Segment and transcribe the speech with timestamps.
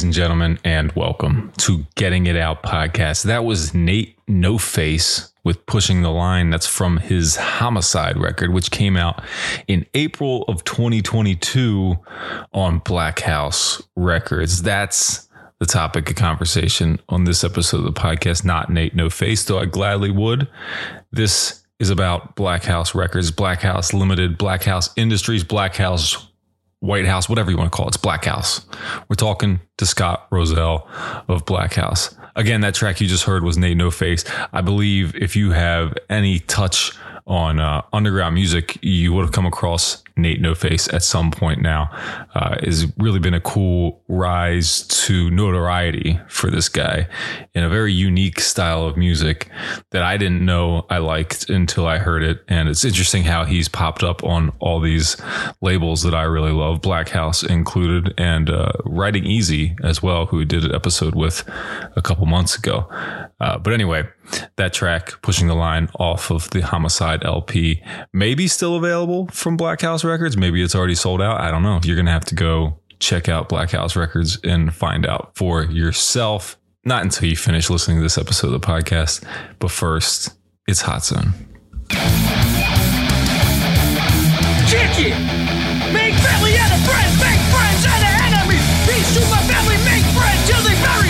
[0.00, 3.24] Ladies and gentlemen, and welcome to Getting It Out podcast.
[3.24, 6.48] That was N8NOFACE with Pushing the Line.
[6.48, 9.22] That's from his Homicide record, which came out
[9.68, 11.98] in April of 2022
[12.54, 14.62] on Blackhouse Records.
[14.62, 15.28] That's
[15.58, 18.42] the topic of conversation on this episode of the podcast.
[18.42, 20.48] Not N8NOFACE, though I gladly would.
[21.12, 26.26] This is about Blackhouse Records, Blackhouse Limited, Blackhouse Industries, Blackhouse
[26.80, 27.94] White House, whatever you want to call it.
[27.94, 28.64] It's Blackhouse.
[29.08, 30.88] We're talking to Scott Rozell
[31.28, 32.16] of Blackhouse.
[32.36, 34.48] Again, that track you just heard was N8NOFACE.
[34.52, 36.92] I believe if you have any touch
[37.30, 41.88] on uh, underground music, you would have come across N8NOFACE at some point now.
[42.34, 47.06] Uh, has really been a cool rise to notoriety for this guy
[47.54, 49.48] in a very unique style of music
[49.90, 52.42] that I didn't know I liked until I heard it.
[52.48, 55.16] And it's interesting how he's popped up on all these
[55.60, 60.44] labels that I really love, Blackhouse included, and uh, Riding Easy as well, who we
[60.44, 61.48] did an episode with
[61.94, 62.88] a couple months ago.
[63.40, 64.02] Uh, but anyway,
[64.56, 67.82] that track, Pushing the Line, off of the Homicide LP,
[68.12, 70.36] maybe still available from Blackhouse Records.
[70.36, 71.40] Maybe it's already sold out.
[71.40, 71.80] I don't know.
[71.82, 76.58] You're going to have to go check out Blackhouse Records and find out for yourself.
[76.84, 79.24] Not until you finish listening to this episode of the podcast.
[79.58, 80.34] But first,
[80.66, 81.32] it's Hot Zone.
[85.02, 85.16] It!
[85.96, 88.60] Make family out of friends, make friends out of enemies.
[88.84, 91.09] Peace to my family, make friends till they bury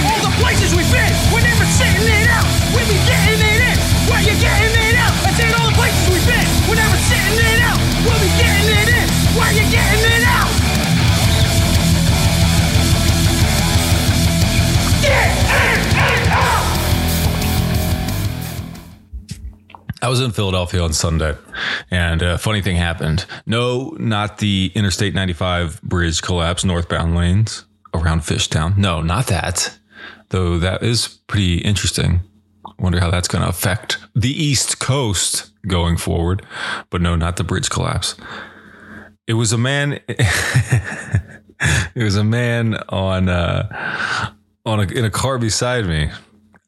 [20.02, 21.36] I was in Philadelphia on Sunday,
[21.90, 23.26] and a funny thing happened.
[23.44, 28.78] No, not the Interstate 95 bridge collapse, northbound lanes around Fishtown.
[28.78, 29.78] No, not that.
[30.30, 32.20] Though that is pretty interesting.
[32.78, 36.46] Wonder how that's going to affect the East Coast going forward.
[36.88, 38.16] But no, not the bridge collapse.
[39.26, 40.00] It was a man.
[40.08, 44.32] it was a man on uh,
[44.64, 46.10] on a, in a car beside me.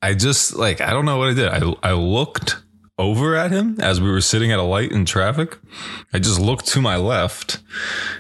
[0.03, 1.49] I just like I don't know what I did.
[1.49, 2.62] I I looked
[2.99, 5.59] over at him as we were sitting at a light in traffic.
[6.13, 7.63] I just looked to my left.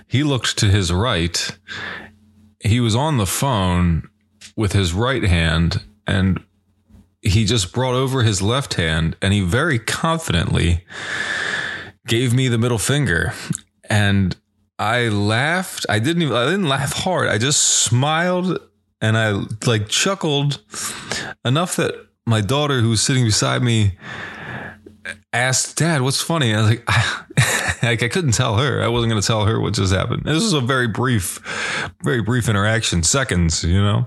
[0.08, 1.56] He looked to his right.
[2.60, 4.08] He was on the phone
[4.56, 6.42] with his right hand and
[7.20, 10.84] he just brought over his left hand and he very confidently
[12.06, 13.32] gave me the middle finger
[13.88, 14.36] and
[14.78, 15.86] I laughed.
[15.88, 17.28] I didn't even I didn't laugh hard.
[17.28, 18.58] I just smiled
[19.00, 20.62] and I like chuckled
[21.44, 21.94] enough that
[22.26, 23.98] my daughter who was sitting beside me
[25.32, 26.54] asked dad, what's funny?
[26.54, 26.88] I was like,
[27.82, 28.82] like I couldn't tell her.
[28.82, 30.22] I wasn't going to tell her what just happened.
[30.24, 31.38] This was a very brief,
[32.02, 34.06] very brief interaction, seconds, you know?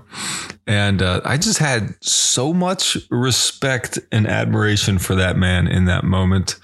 [0.66, 6.04] And uh, I just had so much respect and admiration for that man in that
[6.04, 6.56] moment.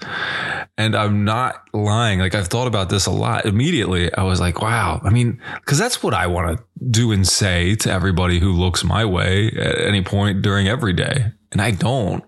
[0.77, 2.19] And I'm not lying.
[2.19, 3.45] Like I've thought about this a lot.
[3.45, 4.99] Immediately, I was like, wow.
[5.03, 8.83] I mean, because that's what I want to do and say to everybody who looks
[8.83, 11.31] my way at any point during every day.
[11.53, 12.23] And I don't.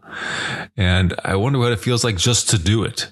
[0.77, 3.12] And I wonder what it feels like just to do it.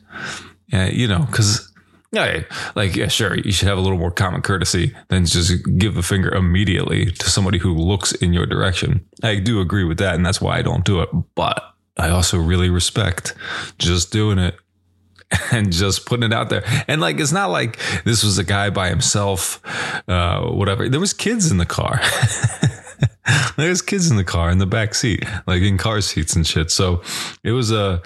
[0.72, 1.74] And, you know, because
[2.14, 2.44] yeah,
[2.76, 3.36] like yeah, sure.
[3.36, 7.30] You should have a little more common courtesy than just give the finger immediately to
[7.30, 9.04] somebody who looks in your direction.
[9.24, 11.10] I do agree with that, and that's why I don't do it.
[11.34, 11.64] But
[11.98, 13.34] I also really respect
[13.80, 14.56] just doing it
[15.52, 16.64] and just putting it out there.
[16.88, 19.62] And like, it's not like this was a guy by himself,
[20.08, 20.90] uh, whatever.
[20.90, 22.00] There was kids in the car.
[23.58, 26.72] There's kids in the car in the back seat, like in car seats and shit.
[26.72, 27.02] So
[27.44, 28.02] it was a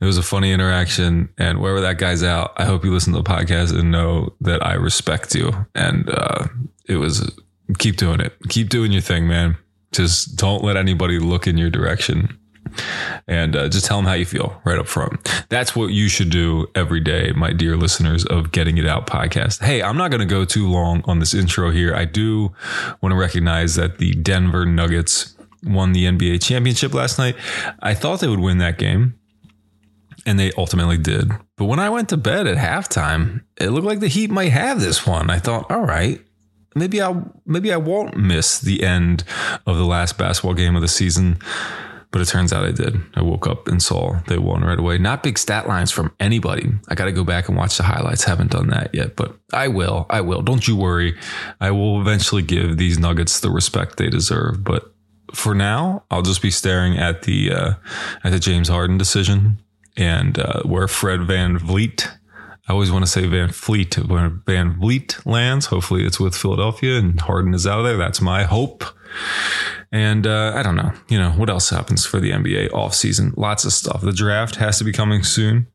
[0.00, 1.28] it was a funny interaction.
[1.38, 4.64] And wherever that guy's out, I hope you listen to the podcast and know that
[4.64, 5.52] I respect you.
[5.74, 6.46] And uh,
[6.86, 7.30] it was
[7.78, 9.56] keep doing it, keep doing your thing, man.
[9.92, 12.38] Just don't let anybody look in your direction
[13.28, 15.44] and uh, just tell them how you feel right up front.
[15.48, 19.62] That's what you should do every day, my dear listeners of Getting It Out podcast.
[19.62, 21.94] Hey, I'm not going to go too long on this intro here.
[21.94, 22.52] I do
[23.00, 27.36] want to recognize that the Denver Nuggets won the NBA championship last night.
[27.80, 29.18] I thought they would win that game.
[30.26, 31.32] And they ultimately did.
[31.56, 34.80] But when I went to bed at halftime, it looked like the Heat might have
[34.80, 35.28] this one.
[35.28, 36.18] I thought, all right,
[36.74, 39.24] maybe I'll maybe I won't miss the end
[39.66, 41.38] of the last basketball game of the season.
[42.14, 43.00] But it turns out I did.
[43.14, 44.98] I woke up and saw they won right away.
[44.98, 46.70] Not big stat lines from anybody.
[46.88, 48.22] I got to go back and watch the highlights.
[48.22, 50.06] Haven't done that yet, but I will.
[50.08, 50.40] I will.
[50.40, 51.18] Don't you worry.
[51.60, 54.62] I will eventually give these Nuggets the respect they deserve.
[54.62, 54.94] But
[55.34, 57.72] for now, I'll just be staring at the uh,
[58.22, 59.58] at the James Harden decision
[59.96, 62.16] and uh, where Fred VanVleet.
[62.66, 63.94] I always want to say Van Fleet.
[63.96, 67.98] Where VanVleet lands, hopefully it's with Philadelphia and Harden is out of there.
[67.98, 68.84] That's my hope.
[69.92, 73.34] And uh, I don't know, you know, what else happens for the NBA off season?
[73.36, 74.00] Lots of stuff.
[74.00, 75.66] The draft has to be coming soon.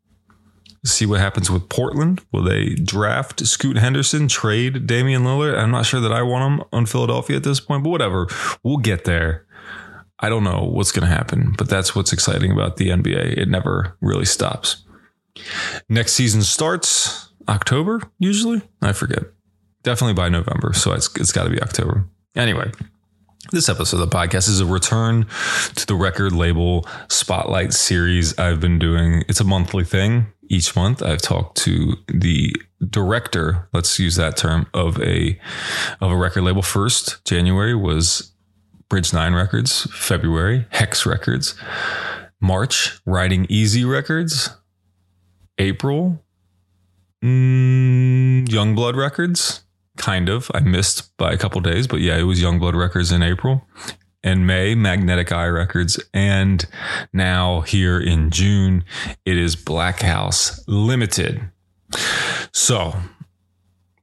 [0.84, 2.22] See what happens with Portland.
[2.32, 5.58] Will they draft Scoot Henderson, trade Damian Lillard?
[5.58, 8.28] I'm not sure that I want him on Philadelphia at this point, but whatever.
[8.64, 9.46] We'll get there.
[10.22, 13.38] I don't know what's going to happen, but that's what's exciting about the NBA.
[13.38, 14.84] It never really stops.
[15.88, 18.62] Next season starts October, usually.
[18.82, 19.24] I forget.
[19.84, 20.74] Definitely by November.
[20.74, 22.06] So it's, it's got to be October.
[22.36, 22.72] Anyway,
[23.52, 25.26] this episode of the podcast is a return
[25.76, 29.24] to the record label spotlight series I've been doing.
[29.28, 30.28] It's a monthly thing.
[30.50, 32.54] Each month I've talked to the
[32.88, 35.40] director, let's use that term, of a
[36.02, 36.62] of a record label.
[36.62, 38.32] First, January was
[38.90, 41.56] Bridge 9 Records, February, Hex Records,
[42.40, 44.50] March, Riding Easy Records,
[45.60, 46.24] April,
[47.24, 49.64] mm, Youngblood Records,
[49.98, 50.50] kind of.
[50.54, 53.68] I missed by a couple days, but yeah, it was Youngblood Records in April.
[54.22, 55.98] And May, Magnetic Eye Records.
[56.14, 56.66] And
[57.14, 58.84] now here in June,
[59.26, 61.50] it is Blackhouse Limited.
[62.52, 62.96] So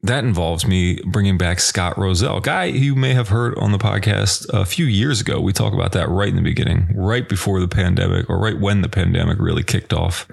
[0.07, 4.47] that involves me bringing back Scott Rozell, guy you may have heard on the podcast
[4.53, 5.41] a few years ago.
[5.41, 8.83] We talk about that right in the beginning, right before the pandemic, or right when
[8.83, 10.29] the pandemic really kicked off.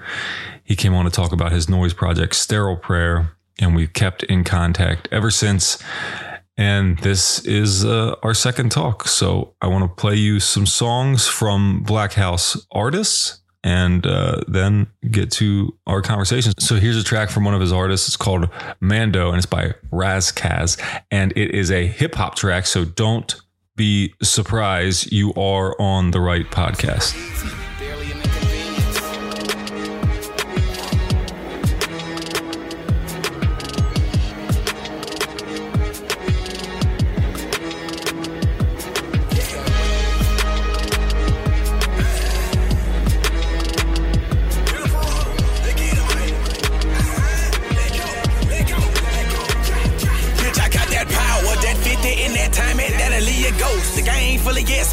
[0.63, 4.43] He came on to talk about his noise project, Sterile Prayer, and we've kept in
[4.43, 5.81] contact ever since.
[6.55, 9.07] And this is uh, our second talk.
[9.07, 15.31] So I want to play you some songs from Blackhouse artists and uh, then get
[15.31, 16.53] to our conversation.
[16.59, 18.07] So here's a track from one of his artists.
[18.07, 20.77] It's called Mando and it's by Ras Kass.
[21.09, 22.65] And it is a hip hop track.
[22.65, 23.35] So don't
[23.75, 25.11] be surprised.
[25.11, 27.13] You are on the right podcast.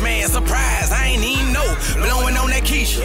[0.03, 1.69] Man, surprise, I ain't even know.
[1.95, 3.01] Blowing on that Keisha,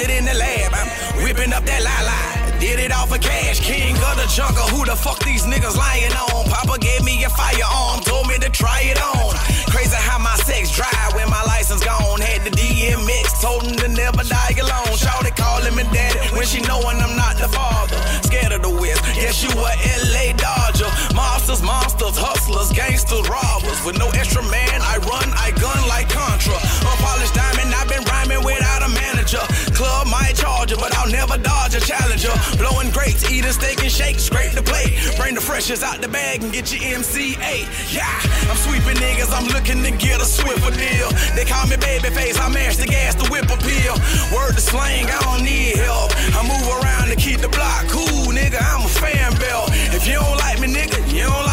[0.00, 0.88] it in the lab, I'm
[1.24, 2.36] whipping up that la la.
[2.58, 4.64] Did it all for cash, king of the jungle.
[4.72, 6.48] Who the fuck these niggas lying on?
[6.48, 9.36] Papa gave me a firearm, told me to try it on.
[9.68, 12.20] Crazy how my sex drive when my license gone.
[12.20, 14.96] Had the DMX, told him to never die alone.
[14.96, 18.00] Shawty calling me daddy when she knowing I'm not the father.
[18.24, 19.72] Scared of the West, yes you a
[20.16, 20.88] LA Dodger.
[21.14, 23.84] Monsters, monsters, hustlers, gangsters, robbers.
[23.84, 24.75] With no extra man,
[25.06, 26.58] run, I gun like Contra.
[26.82, 29.42] Unpolished diamond, I've been rhyming without a manager.
[29.72, 32.34] Club might charge you, but I'll never dodge a challenger.
[32.58, 34.98] Blowing grapes, eating steak and shake, scrape the plate.
[35.16, 37.66] Bring the freshest out the bag and get your MCA.
[37.94, 38.10] Yeah,
[38.50, 41.08] I'm sweeping niggas, I'm looking to get a swifter deal.
[41.34, 43.94] They call me babyface, I mash the gas, the whip appeal.
[44.34, 46.10] Word to slang, I don't need help.
[46.34, 48.58] I move around to keep the block cool, nigga.
[48.60, 49.70] I'm a fan belt.
[49.94, 51.45] If you don't like me, nigga, you don't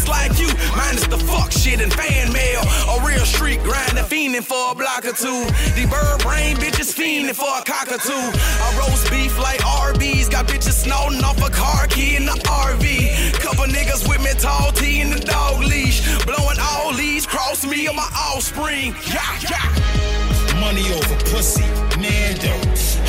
[0.00, 2.60] just like you, minus the fuck shit and fan mail.
[2.88, 5.44] A real street grinder, fiending for a block or two.
[5.76, 8.12] The bird brain bitches fiending for a cockatoo.
[8.12, 13.40] I roast beef like Arby's, got bitches snorting off a car key in the RV.
[13.40, 16.00] Couple niggas with me, tall T in the dog leash.
[16.24, 18.94] Blowing all these, cross me or my offspring.
[19.06, 20.60] Yeah, yeah.
[20.60, 21.66] Money over pussy,
[22.00, 22.56] Mando.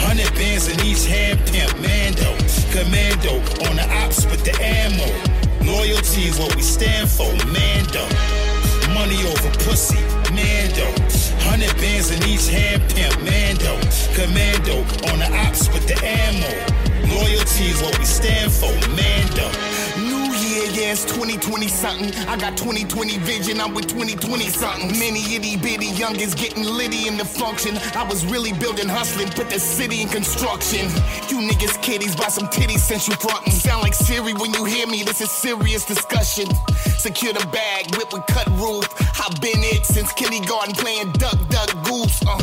[0.03, 2.31] Hundred bands in each hand, pimp, Mando.
[2.71, 3.35] Commando
[3.67, 5.40] on the ops with the ammo.
[5.65, 8.05] Loyalty is what we stand for, Mando.
[8.93, 9.99] Money over pussy,
[10.33, 10.87] Mando.
[11.45, 13.77] Hundred bands in each hand, pimp, Mando.
[14.13, 16.51] Commando on the ops with the ammo.
[17.13, 19.49] Loyalty is what we stand for, Mando.
[20.75, 22.13] Yeah, it's 2020 something.
[22.27, 24.99] I got 2020 vision, I'm with 2020 something.
[24.99, 27.77] Many itty bitty youngins getting litty in the function.
[27.95, 30.85] I was really building, hustling, put the city in construction.
[31.29, 33.51] You niggas kiddies buy some titties since you frontin'.
[33.51, 36.47] Sound like Siri when you hear me, this is serious discussion.
[36.97, 38.87] Secure the bag, whip with cut roof.
[39.19, 42.21] I've been it since kindergarten playing duck, duck, goose.
[42.25, 42.37] Uh,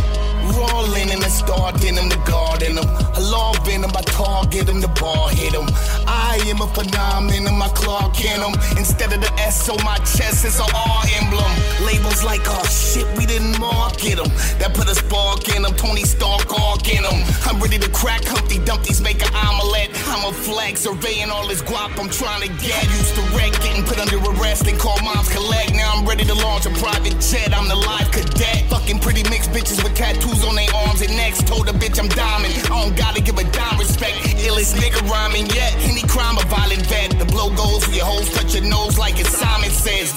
[0.56, 2.88] raw linen, the star the guard in them.
[2.88, 5.66] A law venom, I target the ball hit him.
[6.06, 8.54] I am a phenomenon, my Clark in him.
[8.76, 11.52] Instead of the S on my chest, it's a R emblem.
[11.84, 14.30] Labels like, oh shit, we didn't market them.
[14.58, 17.22] That put a spark in them, Tony Stark arc in them.
[17.46, 19.90] I'm ready to crack Humpty Dumpty's, make an omelet.
[20.10, 22.82] I'm a flag surveying all this guap I'm trying to get.
[22.98, 25.74] Used to wreck, getting put under arrest and call moms collect.
[25.74, 28.68] Now I'm ready to launch a private jet, I'm the live cadet.
[28.70, 31.42] Fucking pretty mixed bitches with tattoos on their arms and necks.
[31.42, 34.16] Told a bitch I'm diamond, I don't gotta give a dime respect.
[34.42, 35.74] Illest nigga rhyming yet.
[35.86, 37.18] Any crime a violent vet.
[37.18, 40.10] The blow goes for your hoes, touch your nose like it's Simon says.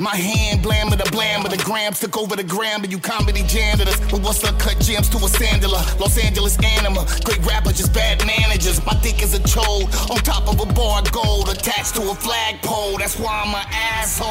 [0.00, 2.98] My hand blam with the blam with the grams took over the gram, but you
[2.98, 4.00] comedy jammed us.
[4.10, 4.58] But what's up?
[4.58, 5.82] Cut gems to a sandaler.
[6.00, 7.06] Los Angeles anima.
[7.24, 8.84] Great rapper, just bad managers.
[8.86, 12.14] My dick is a chode on top of a bar of gold attached to a
[12.14, 12.96] flagpole.
[12.98, 14.30] That's why I'm an asshole.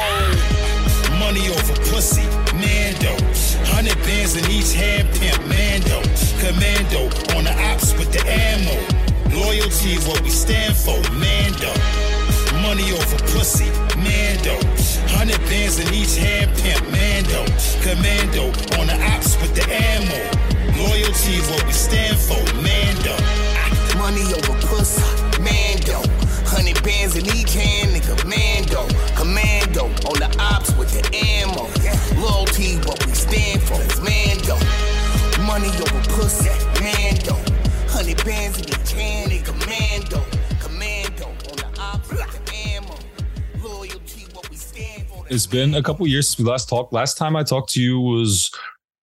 [1.18, 2.26] Money over pussy,
[2.58, 3.14] Mando.
[3.70, 6.02] Hundred bands in each hand, pimp, Mando.
[6.42, 7.02] Commando
[7.36, 9.09] on the ops with the ammo.
[9.32, 11.72] Loyalty is what we stand for, Mando.
[12.62, 14.58] Money over pussy, Mando.
[15.14, 17.46] Hundred bands in each hand, pimp, Mando.
[17.82, 20.18] Commando on the ops with the ammo.
[20.82, 23.14] Loyalty is what we stand for, Mando.
[23.98, 25.02] Money over pussy,
[25.38, 26.02] Mando.
[26.44, 28.82] Hundred bands in each hand, nigga, Mando.
[29.14, 31.70] Commando on the ops with the ammo.
[32.20, 34.58] Loyalty, what we stand for, Mando.
[35.46, 36.50] Money over pussy,
[38.24, 40.24] bands in each hand, nigga, Mando.
[40.60, 42.96] Commando on the ops with ammo.
[43.62, 45.24] Loyalty, what we stand for.
[45.28, 46.92] It's been a couple years since we last talked.
[46.92, 48.50] Last time I talked to you was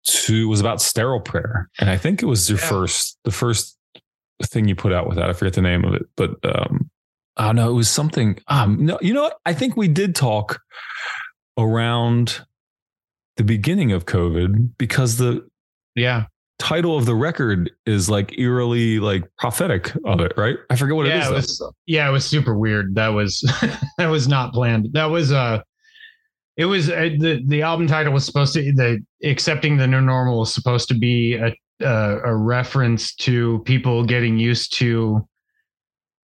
[0.06, 3.76] to was about sterile prayer, and I think it was your first the first
[4.42, 5.30] thing you put out with that.
[5.30, 6.90] I forget the name of it, but um,
[7.36, 7.70] I don't know.
[7.70, 8.38] It was something.
[8.48, 9.38] Um, no, you know what?
[9.46, 10.60] I think we did talk
[11.58, 12.44] around
[13.36, 15.46] the beginning of COVID because the
[15.94, 16.26] Yeah.
[16.58, 20.56] Title of the record is like eerily like prophetic of it, right?
[20.70, 21.58] I forget what yeah, it it is.
[21.58, 21.66] though.
[21.66, 22.94] was yeah, it was super weird.
[22.94, 23.40] That was
[23.98, 24.88] that was not planned.
[24.92, 25.62] That was uh
[26.56, 30.40] it was uh, the the album title was supposed to the accepting the new normal
[30.40, 35.26] was supposed to be a uh, a reference to people getting used to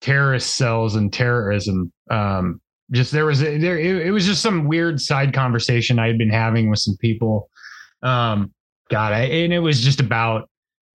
[0.01, 1.91] terrorist cells and terrorism.
[2.11, 6.07] Um, just there was a, there it, it was just some weird side conversation I
[6.07, 7.49] had been having with some people.
[8.03, 8.53] Um,
[8.89, 10.49] God, I, and it was just about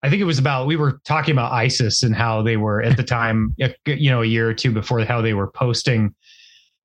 [0.05, 2.95] I think it was about we were talking about ISIS and how they were at
[2.95, 3.55] the time,
[3.87, 6.13] you know, a year or two before how they were posting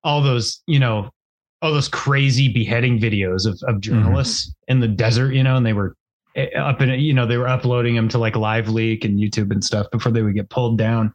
[0.03, 1.11] all those, you know,
[1.61, 5.73] all those crazy beheading videos of, of journalists in the desert, you know, and they
[5.73, 5.95] were
[6.35, 9.51] eh, up in, you know, they were uploading them to like Live Leak and YouTube
[9.51, 11.13] and stuff before they would get pulled down.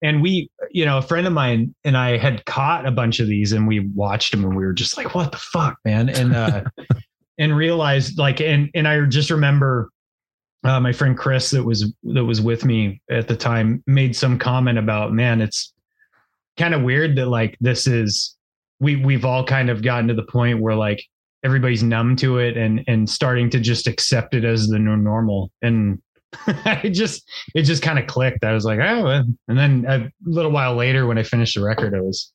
[0.00, 3.28] And we, you know, a friend of mine and I had caught a bunch of
[3.28, 6.08] these and we watched them and we were just like, what the fuck, man?
[6.08, 6.64] And, uh,
[7.38, 9.90] and realized like, and, and I just remember
[10.64, 14.38] uh, my friend Chris that was that was with me at the time made some
[14.38, 15.72] comment about man it's
[16.56, 18.36] kind of weird that like this is
[18.78, 21.04] we we've all kind of gotten to the point where like
[21.44, 25.50] everybody's numb to it and and starting to just accept it as the new normal.
[25.62, 26.00] And
[26.46, 28.44] it just it just kind of clicked.
[28.44, 31.94] I was like oh and then a little while later when I finished the record
[31.94, 32.32] I was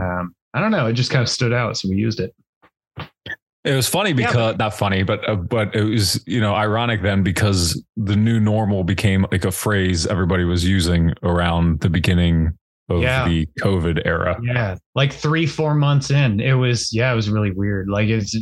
[0.00, 2.34] um I don't know it just kind of stood out so we used it
[3.64, 6.54] It was funny because yeah, but, not funny, but uh, but it was you know
[6.54, 11.88] ironic then because the new normal became like a phrase everybody was using around the
[11.88, 12.52] beginning
[12.90, 13.26] of yeah.
[13.26, 14.38] the COVID era.
[14.42, 17.88] Yeah, like three four months in, it was yeah, it was really weird.
[17.88, 18.36] Like it's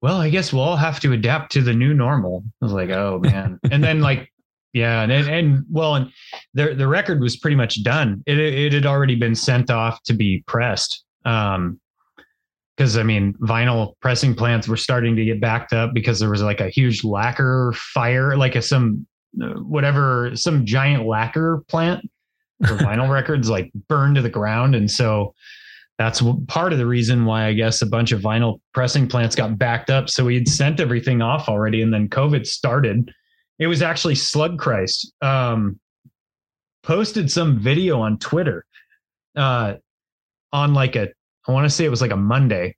[0.00, 2.42] well, I guess we'll all have to adapt to the new normal.
[2.62, 4.32] I was like, oh man, and then like
[4.72, 6.10] yeah, and and well, and
[6.54, 8.22] the the record was pretty much done.
[8.26, 11.04] It it had already been sent off to be pressed.
[11.24, 11.80] Um,
[12.76, 16.42] because I mean, vinyl pressing plants were starting to get backed up because there was
[16.42, 22.08] like a huge lacquer fire, like a some whatever some giant lacquer plant
[22.66, 25.34] for vinyl records like burned to the ground, and so
[25.98, 29.56] that's part of the reason why I guess a bunch of vinyl pressing plants got
[29.56, 30.10] backed up.
[30.10, 33.10] So we had sent everything off already, and then COVID started.
[33.58, 35.80] It was actually Slug Christ um,
[36.82, 38.66] posted some video on Twitter
[39.34, 39.74] uh,
[40.52, 41.08] on like a
[41.48, 42.76] I want to say it was like a Monday.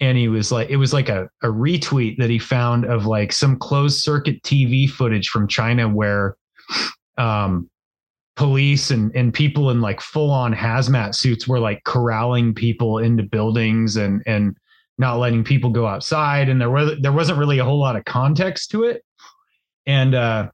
[0.00, 3.32] And he was like, it was like a, a retweet that he found of like
[3.32, 6.36] some closed circuit TV footage from China where
[7.16, 7.70] um,
[8.36, 13.22] police and, and people in like full on hazmat suits were like corralling people into
[13.22, 14.54] buildings and, and
[14.98, 16.50] not letting people go outside.
[16.50, 19.02] And there was, there wasn't really a whole lot of context to it.
[19.86, 20.50] And, uh,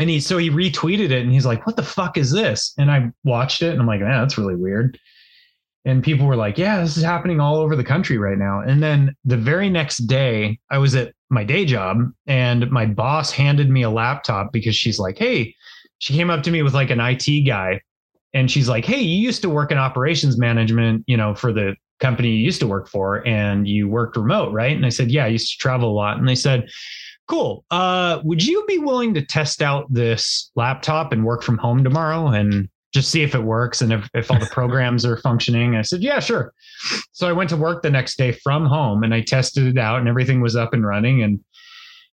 [0.00, 2.74] and he, so he retweeted it and he's like, what the fuck is this?
[2.76, 4.98] And I watched it and I'm like, man, that's really weird
[5.84, 8.82] and people were like, "Yeah, this is happening all over the country right now." And
[8.82, 13.70] then the very next day, I was at my day job, and my boss handed
[13.70, 15.54] me a laptop because she's like, "Hey,"
[15.98, 17.80] she came up to me with like an IT guy,
[18.32, 21.76] and she's like, "Hey, you used to work in operations management, you know, for the
[22.00, 25.24] company you used to work for, and you worked remote, right?" And I said, "Yeah,
[25.24, 26.68] I used to travel a lot." And they said.
[27.26, 27.64] Cool.
[27.70, 32.26] Uh, would you be willing to test out this laptop and work from home tomorrow?
[32.26, 35.74] And just see if it works and if, if all the programs are functioning.
[35.74, 36.54] I said, yeah, sure.
[37.12, 39.98] So I went to work the next day from home and I tested it out
[39.98, 41.22] and everything was up and running.
[41.22, 41.40] And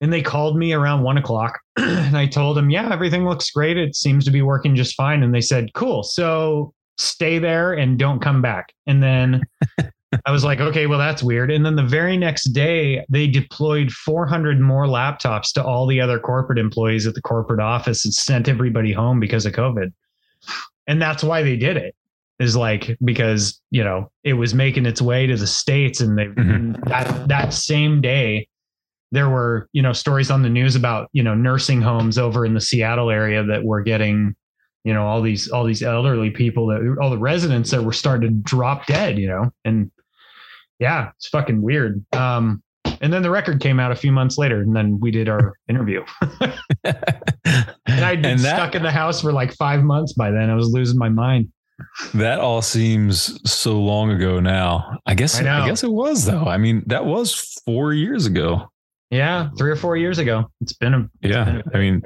[0.01, 3.79] and they called me around one o'clock and I told them, yeah, everything looks great.
[3.79, 5.23] It seems to be working just fine.
[5.23, 6.03] And they said, cool.
[6.03, 8.75] So stay there and don't come back.
[8.87, 9.43] And then
[10.27, 11.51] I was like, okay, well, that's weird.
[11.51, 16.19] And then the very next day, they deployed 400 more laptops to all the other
[16.19, 19.93] corporate employees at the corporate office and sent everybody home because of COVID
[20.87, 21.95] and that's why they did it
[22.41, 26.27] is like because you know it was making its way to the states and they
[26.27, 26.73] mm-hmm.
[26.89, 28.47] that that same day
[29.13, 32.55] there were you know stories on the news about you know nursing homes over in
[32.55, 34.35] the Seattle area that were getting
[34.83, 38.29] you know all these all these elderly people that all the residents that were starting
[38.29, 39.91] to drop dead you know and
[40.81, 42.63] yeah it's fucking weird um
[43.01, 45.55] and then the record came out a few months later, and then we did our
[45.69, 46.03] interview.
[48.05, 50.51] and I'd been that, stuck in the house for like five months by then.
[50.51, 51.51] I was losing my mind.
[52.15, 54.99] That all seems so long ago now.
[55.07, 56.45] I guess I, I guess it was though.
[56.45, 58.71] I mean, that was four years ago.
[59.11, 60.51] Yeah, three or four years ago.
[60.61, 61.45] It's been a yeah.
[61.45, 62.03] Been a, I mean,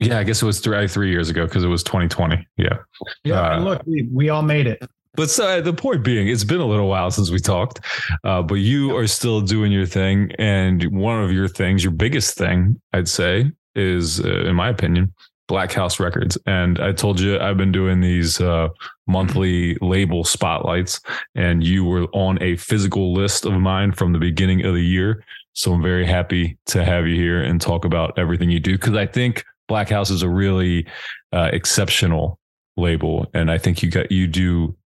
[0.00, 2.46] yeah, I guess it was three three years ago because it was 2020.
[2.56, 2.78] Yeah.
[3.24, 3.56] Yeah.
[3.56, 4.88] Uh, look, we, we all made it.
[5.14, 7.80] But so, the point being, it's been a little while since we talked,
[8.22, 10.30] uh, but you are still doing your thing.
[10.38, 15.12] And one of your things, your biggest thing, I'd say, is, uh, in my opinion,
[15.48, 16.36] Blackhouse Records.
[16.46, 18.68] And I told you I've been doing these uh,
[19.06, 21.00] monthly label spotlights,
[21.34, 25.24] and you were on a physical list of mine from the beginning of the year.
[25.52, 28.94] So I'm very happy to have you here and talk about everything you do because
[28.94, 30.86] I think Blackhouse is a really
[31.32, 32.38] uh, exceptional
[32.76, 34.76] label, and I think you got you do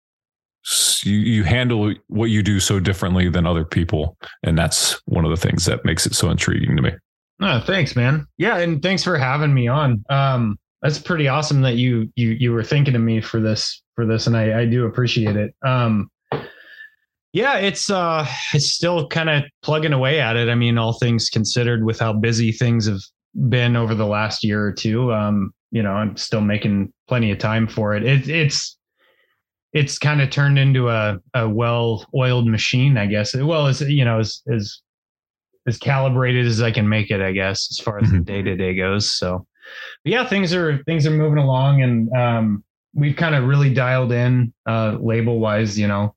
[1.04, 5.30] you, you handle what you do so differently than other people and that's one of
[5.30, 6.90] the things that makes it so intriguing to me
[7.40, 8.26] oh thanks man.
[8.38, 10.04] Yeah and thanks for having me on.
[10.10, 14.06] Um that's pretty awesome that you you you were thinking of me for this for
[14.06, 15.54] this and i i do appreciate it.
[15.64, 16.10] Um
[17.32, 20.48] yeah it's uh it's still kind of plugging away at it.
[20.48, 23.00] I mean all things considered with how busy things have
[23.48, 27.38] been over the last year or two um you know i'm still making plenty of
[27.38, 28.76] time for it, it it's
[29.72, 33.34] it's kind of turned into a, a well-oiled machine, I guess.
[33.34, 34.80] Well, as you know, as as
[35.66, 38.56] as calibrated as I can make it, I guess, as far as the day to
[38.56, 39.12] day goes.
[39.12, 39.46] So,
[40.04, 44.12] but yeah, things are things are moving along, and um, we've kind of really dialed
[44.12, 45.78] in uh, label wise.
[45.78, 46.14] You know,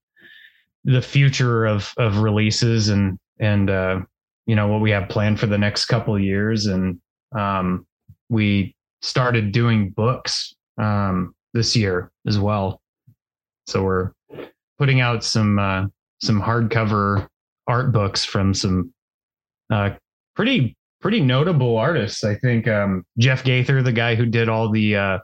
[0.84, 4.00] the future of of releases and and uh,
[4.46, 7.00] you know what we have planned for the next couple of years, and
[7.36, 7.86] um,
[8.30, 12.82] we started doing books um, this year as well.
[13.68, 14.12] So we're
[14.78, 15.86] putting out some uh,
[16.22, 17.28] some hardcover
[17.68, 18.93] art books from some
[19.70, 19.92] uh,
[20.36, 22.24] pretty pretty notable artists.
[22.24, 25.20] I think um, Jeff Gaither, the guy who did all the uh,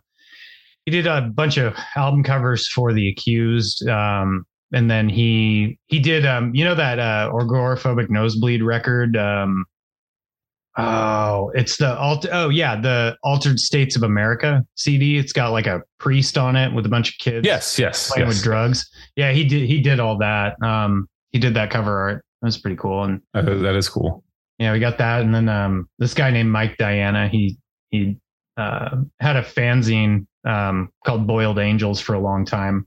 [0.86, 3.88] he did a bunch of album covers for the Accused.
[3.88, 9.65] Um, and then he he did um you know that uh agoraphobic nosebleed record um
[10.78, 15.67] oh it's the alt oh yeah the altered states of america cd it's got like
[15.67, 18.38] a priest on it with a bunch of kids Yes, yes, playing yes.
[18.38, 22.25] with drugs yeah he did he did all that um he did that cover art
[22.41, 24.23] that was pretty cool and that is cool.
[24.60, 27.58] Yeah, we got that, and then um, this guy named Mike Diana, he
[27.91, 28.17] he
[28.58, 32.86] uh, had a fanzine um, called Boiled Angels for a long time,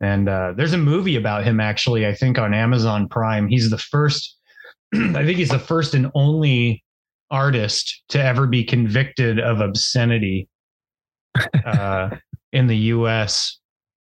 [0.00, 2.06] and uh, there's a movie about him actually.
[2.06, 3.48] I think on Amazon Prime.
[3.48, 4.36] He's the first.
[4.94, 6.84] I think he's the first and only
[7.30, 10.48] artist to ever be convicted of obscenity
[11.64, 12.10] uh,
[12.52, 13.58] in the U.S.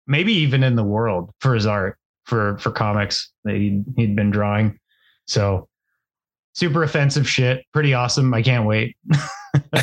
[0.07, 4.31] Maybe even in the world for his art for for comics that he he'd been
[4.31, 4.79] drawing.
[5.27, 5.69] So
[6.59, 7.65] super offensive shit.
[7.73, 8.35] Pretty awesome.
[8.35, 8.97] I can't wait.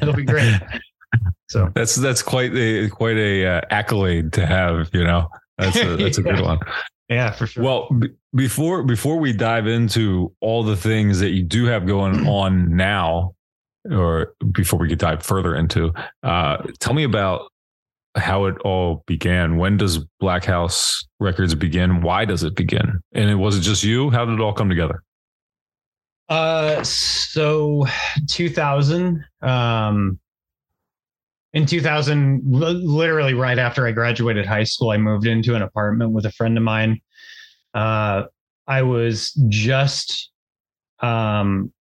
[0.00, 0.54] It'll be great.
[1.48, 4.90] So That's that's quite a quite a uh, accolade to have.
[4.92, 6.58] You know, that's a, that's a good one.
[7.08, 7.62] yeah, for sure.
[7.62, 12.26] Well, b- before before we dive into all the things that you do have going
[12.26, 13.34] on now,
[13.90, 17.50] or before we could dive further into, uh, tell me about
[18.16, 19.56] how it all began.
[19.56, 22.00] When does Blackhouse Records begin?
[22.00, 23.00] Why does it begin?
[23.12, 24.10] And it was it just you?
[24.10, 25.02] How did it all come together?
[26.28, 27.86] Uh, so
[28.28, 30.18] 2000, um,
[31.52, 36.12] in 2000, li- literally right after I graduated high school, I moved into an apartment
[36.12, 37.00] with a friend of mine.
[37.74, 38.24] Uh,
[38.66, 40.30] I was just,
[41.00, 41.72] um,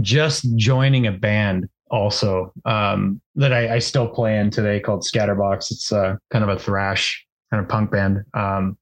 [0.00, 5.70] just joining a band also, um, that I, I still play in today called Scatterbox.
[5.70, 8.24] It's uh, kind of a thrash kind of punk band.
[8.34, 8.76] Um,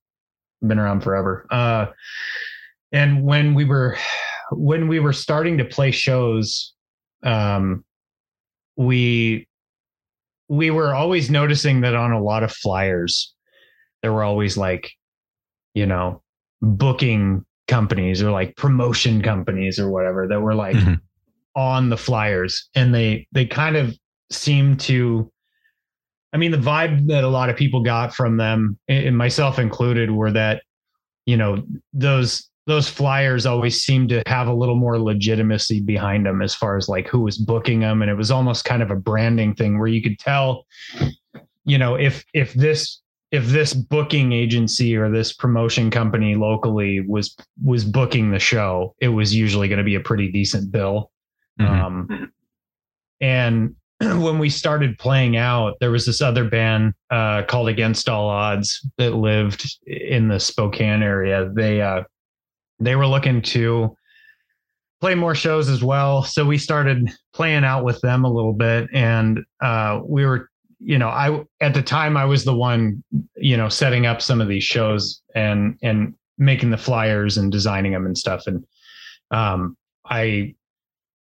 [0.63, 1.47] been around forever.
[1.51, 1.87] Uh,
[2.93, 3.97] and when we were
[4.53, 6.75] when we were starting to play shows
[7.25, 7.85] um
[8.77, 9.47] we
[10.49, 13.35] we were always noticing that on a lot of flyers
[14.03, 14.91] there were always like
[15.75, 16.23] you know
[16.61, 21.01] booking companies or like promotion companies or whatever that were like Mhm.
[21.55, 23.97] on the flyers and they they kind of
[24.31, 25.31] seemed to
[26.35, 30.11] I mean, the vibe that a lot of people got from them, and myself included,
[30.11, 30.63] were that
[31.27, 36.43] you know those those flyers always seemed to have a little more legitimacy behind them
[36.43, 38.97] as far as like who was booking them, and it was almost kind of a
[38.97, 40.67] branding thing where you could tell,
[41.65, 43.01] you know, if if this
[43.33, 49.09] if this booking agency or this promotion company locally was was booking the show, it
[49.09, 51.11] was usually going to be a pretty decent bill.
[51.61, 51.69] Mhm.
[51.69, 52.33] Um,
[53.21, 58.29] and when we started playing out, there was this other band uh, called Against All
[58.29, 61.51] Odds that lived in the Spokane area.
[61.55, 62.03] They uh,
[62.85, 63.97] they were looking to
[65.01, 68.89] play more shows as well, so we started playing out with them a little bit,
[68.93, 70.49] and uh, we were.
[70.85, 73.05] You know, I at the time I was the one,
[73.37, 77.93] you know, setting up some of these shows and and making the flyers and designing
[77.93, 78.49] them and stuff.
[78.49, 78.65] And
[79.31, 80.57] um, I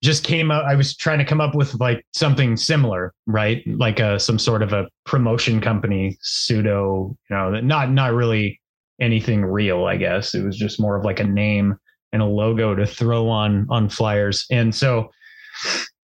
[0.01, 3.99] just came up i was trying to come up with like something similar right like
[3.99, 8.59] a some sort of a promotion company pseudo you know not not really
[9.01, 10.33] anything real i guess.
[10.35, 11.77] It was just more of like a name
[12.13, 14.45] and a logo to throw on on flyers.
[14.51, 15.09] And so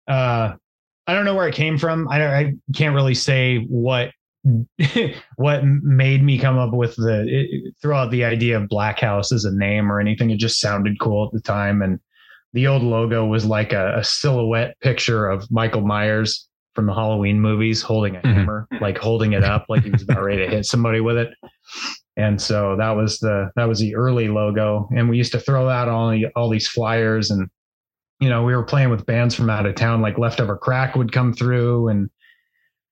[0.09, 0.55] uh
[1.07, 2.09] i don't know where it came from.
[2.09, 4.11] I, I can't really say what
[5.37, 9.33] what made me come up with the it, throw out the idea of black house
[9.33, 10.31] as a name or anything.
[10.31, 11.81] It just sounded cool at the time.
[11.83, 11.99] And
[12.53, 17.41] the old logo was like a, a silhouette picture of Michael Myers from the Halloween
[17.41, 18.35] movies holding a Mhm.
[18.35, 21.31] hammer, like holding it up like he was about ready to hit somebody with it.
[22.17, 24.89] And so that was the that was the early logo.
[24.95, 27.49] And we used to throw out all the, all these flyers and
[28.21, 31.13] you know, we were playing with bands from out of town, like Leftover Crack would
[31.13, 32.11] come through and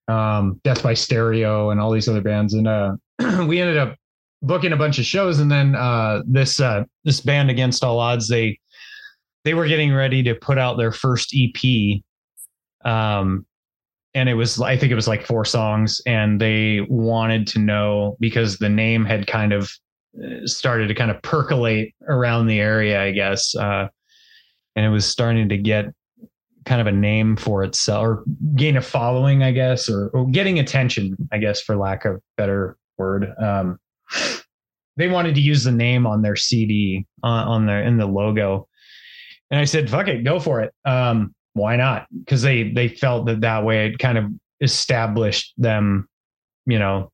[0.09, 2.55] um Death by Stereo and all these other bands.
[2.55, 2.97] And uh
[3.47, 3.97] we ended up
[4.43, 8.27] booking a bunch of shows and then uh this uh this band against all odds
[8.27, 8.59] they
[9.45, 12.01] they were getting ready to put out their first EP.
[12.85, 13.47] Um,
[14.15, 18.17] and it was, I think it was like four songs, and they wanted to know
[18.21, 19.71] because the name had kind of
[20.23, 23.55] uh, started to kind of percolate around the area, I guess.
[23.55, 23.89] Uh,
[24.77, 25.87] and it was starting to get
[26.65, 30.59] kind of a name for itself or gain a following, I guess, or, or getting
[30.59, 33.33] attention, I guess, for lack of better word.
[33.41, 33.79] Um,
[34.97, 38.69] they wanted to use the name on their CD on, on their in the logo
[39.53, 40.73] and I said, "Fuck it, go for it.
[40.87, 44.27] Um, why not?" Because they they felt that that way it kind of
[44.61, 46.09] established them,
[46.67, 47.11] you know,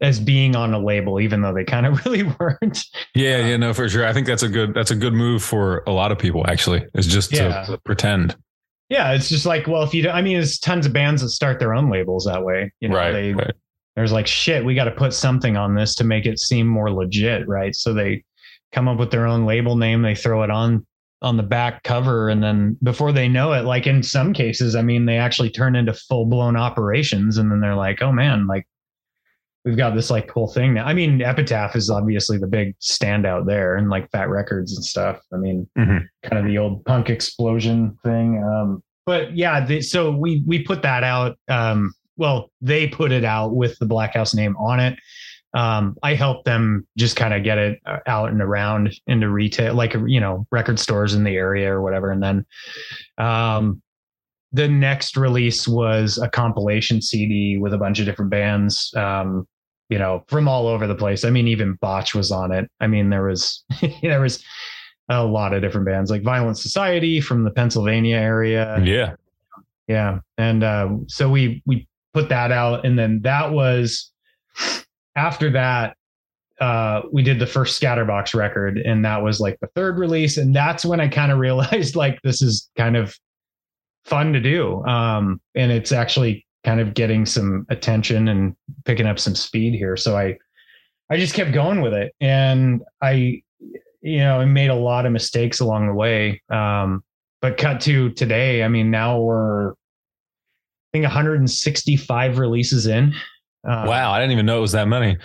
[0.00, 2.84] as being on a label, even though they kind of really weren't.
[3.14, 4.06] Yeah, uh, yeah, no, for sure.
[4.06, 6.44] I think that's a good that's a good move for a lot of people.
[6.48, 7.64] Actually, is just Yeah.
[7.64, 8.36] to pretend.
[8.90, 11.30] Yeah, it's just like, well, if you, don't, I mean, there's tons of bands that
[11.30, 12.70] start their own labels that way.
[12.80, 13.52] You know, right, they right.
[13.96, 16.90] there's like shit we got to put something on this to make it seem more
[16.92, 18.22] legit right so they
[18.72, 20.84] come up with their own label name they throw it on
[21.24, 24.82] on the back cover and then before they know it like in some cases i
[24.82, 28.66] mean they actually turn into full blown operations and then they're like oh man like
[29.64, 30.84] we've got this like cool thing now.
[30.84, 35.18] I mean epitaph is obviously the big standout there and like fat records and stuff.
[35.32, 36.04] I mean Mhm.
[36.22, 40.82] kind of the old punk explosion thing um but yeah the, so we we put
[40.82, 44.98] that out um well they put it out with the black house name on it
[45.54, 49.74] um, I helped them just kind of get it uh, out and around into retail,
[49.74, 52.10] like you know, record stores in the area or whatever.
[52.10, 52.46] And then
[53.18, 53.80] um,
[54.52, 59.46] the next release was a compilation CD with a bunch of different bands, um,
[59.88, 61.24] you know, from all over the place.
[61.24, 62.68] I mean, even Botch was on it.
[62.80, 63.64] I mean, there was
[64.02, 64.42] there was
[65.08, 69.14] a lot of different bands like Violent Society from the Pennsylvania area Yeah.
[69.86, 74.10] yeah and uh, so we we put that out and then that was
[75.16, 75.96] after that
[76.60, 80.54] uh we did the first scatterbox record and that was like the third release and
[80.54, 83.14] that's when i kind of realized like this is kind of
[84.04, 89.18] fun to do um and it's actually kind of getting some attention and picking up
[89.18, 90.36] some speed here so i
[91.10, 93.40] i just kept going with it and i
[94.00, 97.02] you know i made a lot of mistakes along the way um
[97.40, 99.74] but cut to today i mean now we're i
[100.92, 103.12] think 165 releases in
[103.66, 104.12] uh, Wow.
[104.12, 105.16] I didn't even know it was that many.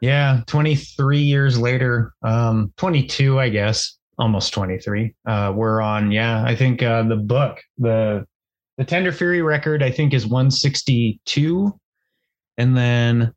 [0.00, 6.54] yeah 23 years later um 22 i guess almost 23 uh we're on yeah i
[6.54, 8.24] think uh the book the
[8.78, 11.72] the tender fury record i think is 162
[12.58, 13.32] and then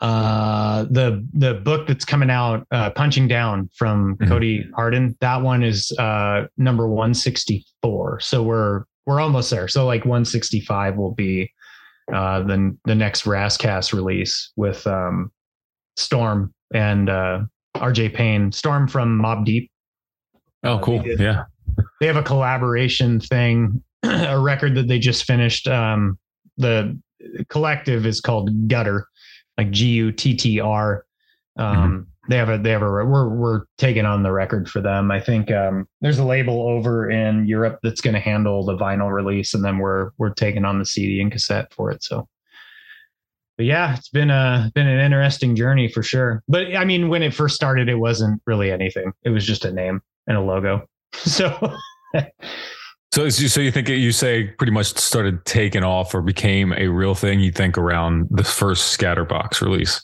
[0.00, 4.28] uh the the book that's coming out uh punching down from Mhm.
[4.28, 10.04] cody harden that one is uh number 164 so we're we're almost there so like
[10.04, 11.50] 165 will be
[12.12, 15.30] uh the the next Ras Kass release with um
[15.96, 17.40] storm and uh
[17.76, 19.70] rj payne storm from Mobb Deep
[20.64, 21.02] Oh, Uh, they cool.
[21.02, 21.44] did- Yeah.
[22.00, 25.66] they have a collaboration thing, a record that they just finished.
[25.66, 26.18] Um,
[26.58, 26.96] the
[27.48, 29.06] collective is called Gutter,
[29.58, 31.04] like G U T T R.
[31.56, 35.10] Um, They have a they have a we're we're taking on the record for them.
[35.10, 39.12] I think um, there's a label over in Europe that's going to handle the vinyl
[39.12, 42.02] release, and then we're we're taking on the CD and cassette for it.
[42.02, 42.28] So.
[43.58, 46.42] But yeah, it's been a been an interesting journey for sure.
[46.48, 49.12] But I mean, when it first started, it wasn't really anything.
[49.24, 50.86] It was just a name and a logo.
[51.14, 51.76] So
[53.12, 57.14] So, so you think you say pretty much started taking off or became a real
[57.14, 57.40] thing?
[57.40, 60.02] You think around the first Scatterbox release?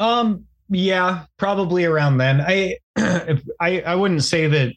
[0.00, 2.40] Um, yeah, probably around then.
[2.40, 4.72] I, if, I, I wouldn't say that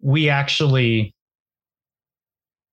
[0.00, 1.14] we actually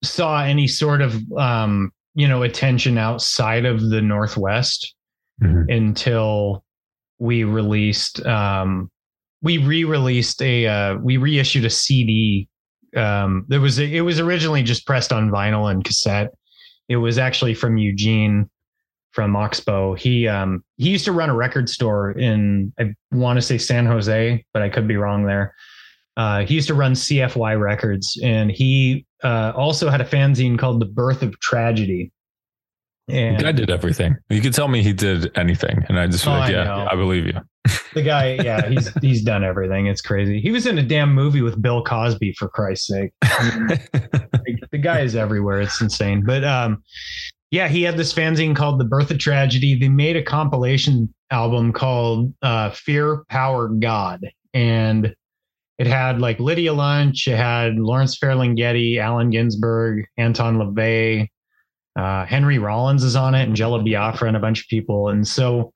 [0.04, 4.94] saw any sort of, um, you know, attention outside of the Northwest
[5.42, 5.66] Mhm.
[5.76, 6.64] until
[7.18, 8.90] we released, um,
[9.42, 12.48] we re-released a, uh, we reissued a CD.
[12.96, 16.30] Um, there was, it was originally just pressed on vinyl and cassette.
[16.88, 18.48] It was actually from Eugene
[19.14, 19.94] from Oxbow.
[19.94, 23.86] He um he used to run a record store in I want to say San
[23.86, 25.56] Jose, but I could be wrong there.
[26.18, 30.80] Uh, he used to run CFY Records, and he uh, also had a fanzine called
[30.80, 32.12] The Birth of Tragedy.
[33.08, 34.16] The And guy did everything.
[34.30, 36.88] You could tell me he did anything, and I just Oh, like, I yeah, know.
[36.92, 37.34] I believe you.
[37.96, 39.88] the guy, yeah, he's he's done everything.
[39.88, 40.40] It's crazy.
[40.40, 43.12] He was in a damn movie with Bill Cosby for Christ's sake.
[43.24, 43.68] I
[44.46, 45.62] mean, the guy is everywhere.
[45.62, 46.24] It's insane.
[46.24, 46.84] But um,
[47.54, 49.76] yeah, he had this fanzine called The Birth of Tragedy.
[49.76, 54.28] They made a compilation album called uh, Fear, Power, God.
[54.56, 55.16] And
[55.78, 61.28] it had like Lydia Lunch, it had Lawrence Ferlinghetti, Allen Ginsberg, Anton LaVey,
[61.96, 65.10] uh, Henry Rollins is on it, Jello Biafra, and a bunch of people.
[65.10, 65.74] And so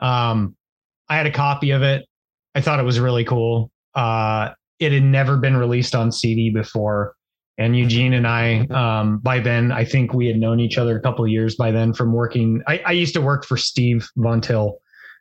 [0.00, 0.56] um,
[1.08, 2.06] I had a copy of it.
[2.56, 3.70] I thought it was really cool.
[3.94, 4.50] Uh,
[4.80, 7.14] it had never been released on CD before.
[7.56, 11.00] And Eugene and I, um, by then, I think we had known each other a
[11.00, 12.62] couple of years by then from working.
[12.66, 14.78] I, I used to work for Steve Von Till.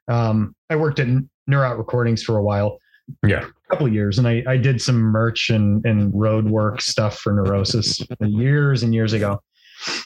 [0.08, 1.08] Um, I worked at
[1.50, 2.80] Neurot Recordings for a while,
[3.26, 3.46] yeah.
[3.46, 7.20] a couple of years, and I, I did some merch and, and road work stuff
[7.20, 9.40] for Neurosis years and years ago.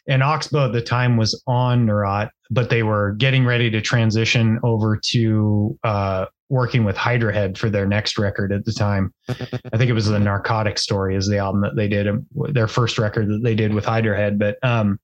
[0.08, 4.60] And Oxbow at the time was on Neurot, but they were getting ready to transition
[4.64, 9.14] over to uh, working with Hydra Head for their next record at the time.
[9.30, 12.68] I think it was the Narcotic Story is the album that they did, um, their
[12.68, 14.40] first record that they did with Hydra Head.
[14.40, 15.00] But um,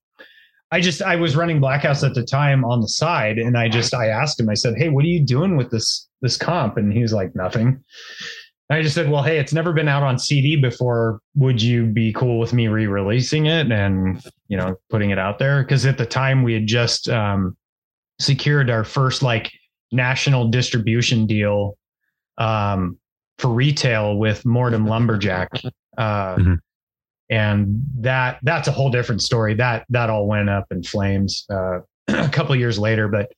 [0.70, 3.94] I just I was running Blackhouse at the time on the side, and I just
[3.94, 4.48] I asked him.
[4.48, 7.34] I said, "Hey, what are you doing with this this comp?" And he was like,
[7.34, 7.82] "Nothing."
[8.70, 11.20] I just said, well, hey, it's never been out on CD before.
[11.34, 15.62] Would you be cool with me re-releasing it and you know putting it out there?
[15.62, 17.56] Because at the time we had just um,
[18.18, 19.52] secured our first like
[19.94, 21.76] national distribution deal
[22.38, 22.98] um,
[23.38, 25.50] for retail with Mordam Lumberjack.
[25.96, 26.58] Uh, Mhm.
[27.30, 29.54] And that that's a whole different story.
[29.54, 31.78] That that all went up in flames uh,
[32.08, 33.08] a couple years later.
[33.08, 33.32] But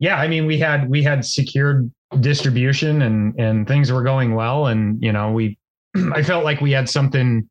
[0.00, 4.66] yeah, I mean, we had we had secured distribution and and things were going well,
[4.66, 5.58] and you know, we
[6.14, 7.46] I felt like we had something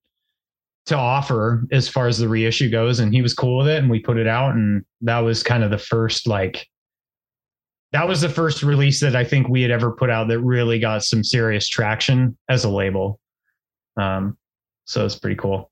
[0.88, 3.90] to offer as far as the reissue goes, and he was cool with it, and
[3.90, 6.68] we put it out, and that was kind of the first like
[7.92, 10.80] that was the first release that I think we had ever put out that really
[10.80, 13.20] got some serious traction as a label.
[13.96, 14.38] Um,
[14.86, 15.72] so it's pretty cool.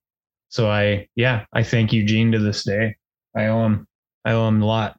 [0.50, 2.96] So I, yeah, I thank Eugene to this day.
[3.36, 3.88] I owe him,
[4.24, 4.98] I owe him a lot.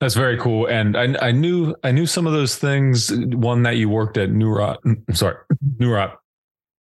[0.00, 0.66] That's very cool.
[0.66, 3.10] And I, I knew I knew some of those things.
[3.10, 4.76] One that you worked at Neurot.
[4.84, 5.36] I'm sorry,
[5.78, 6.14] Neurot.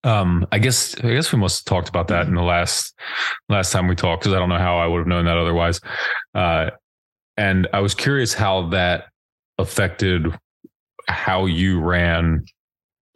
[0.05, 2.97] Um, I guess I guess we must have talked about that in the last
[3.49, 5.81] last time we talked because I don't know how I would have known that otherwise.
[6.35, 6.71] Uh,
[7.39, 9.07] and I was curious how that
[9.59, 10.27] affected
[11.09, 12.45] how you ran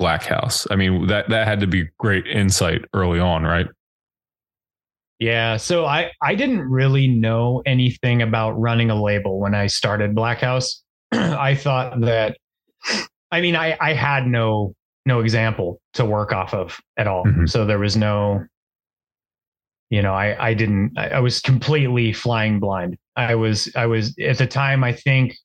[0.00, 0.66] Blackhouse.
[0.70, 3.66] I mean that that had to be great insight early on, right?
[5.22, 5.56] Yeah.
[5.56, 10.82] So I, I didn't really know anything about running a label when I started Blackhouse.
[11.12, 12.36] I thought that,
[13.30, 14.74] I mean, I, I had no,
[15.06, 17.24] no example to work off of at all.
[17.24, 17.48] Mhm.
[17.48, 18.44] So there was no,
[19.92, 22.96] you know, I, I didn't, I, was completely flying blind.
[23.14, 25.36] I was, I was at the time, I think,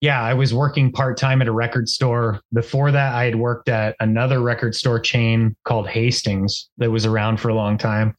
[0.00, 2.40] yeah, I was working part time at a record store.
[2.52, 7.38] Before that, I had worked at another record store chain called Hastings that was around
[7.38, 8.16] for a long time.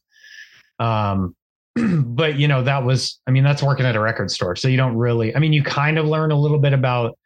[0.78, 1.36] Um,
[1.76, 4.56] but you know, that was, I mean, that's working at a record store.
[4.56, 7.18] So you don't really, I mean, you kind of learn a little bit about,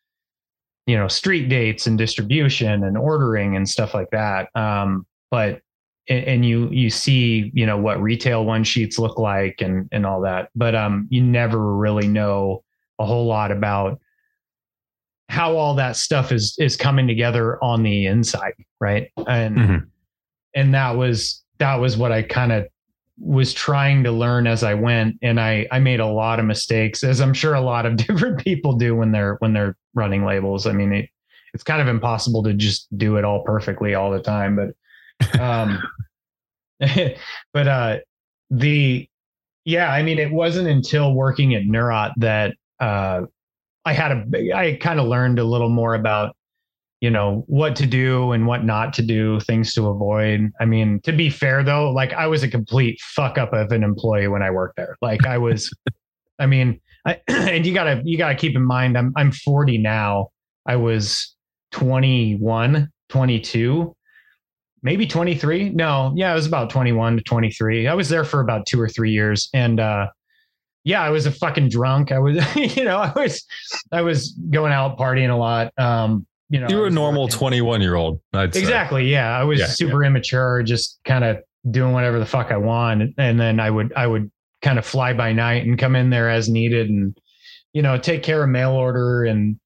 [0.88, 4.48] you know, street dates and distribution and ordering and stuff like that.
[4.56, 5.60] Um, but,
[6.08, 10.06] and, and you, you see, you know, what retail one sheets look like and, and
[10.06, 12.62] all that, but, um, you never really know
[12.98, 14.00] a whole lot about
[15.28, 18.54] how all that stuff is, is coming together on the inside.
[18.80, 19.10] Right.
[19.26, 19.86] And, Mhm.
[20.54, 22.66] and that was, that was what I kind of
[23.18, 27.02] was trying to learn as I went and I I made a lot of mistakes
[27.02, 30.66] as I'm sure a lot of different people do when they're when they're running labels.
[30.66, 31.08] I mean it,
[31.54, 34.74] it's kind of impossible to just do it all perfectly all the time but
[35.40, 35.82] um
[37.52, 37.96] but uh
[38.50, 39.08] the
[39.64, 43.22] yeah, I mean it wasn't until working at Neurot that uh
[43.84, 46.36] I had a I kind of learned a little more about
[47.00, 50.50] you know what to do and what not to do things to avoid.
[50.60, 53.82] I mean to be fair though like i was a complete fuck up of an
[53.82, 54.96] employee when i worked there.
[55.02, 55.70] Like i was
[56.38, 60.28] i mean I, and you gotta you gotta keep in mind i'm i'm 40 now.
[60.68, 61.34] I was
[61.72, 63.95] 21 22
[64.82, 68.66] maybe 23 no yeah i was about 21 to 23 i was there for about
[68.66, 70.06] two or three years and uh
[70.84, 72.36] yeah i was a fucking drunk i was
[72.76, 73.44] you know i was
[73.92, 77.80] i was going out partying a lot um you know You were a normal 21
[77.80, 78.20] year old.
[78.32, 78.60] I'd say.
[78.60, 79.10] Exactly.
[79.10, 79.36] Yeah.
[79.36, 81.38] I was Yeah, super immature, just kind of
[81.72, 83.14] doing whatever the fuck I want.
[83.18, 84.30] And then I would, I would
[84.62, 87.18] kind of fly by night and come in there as needed and,
[87.72, 89.58] you know, take care of mail order and,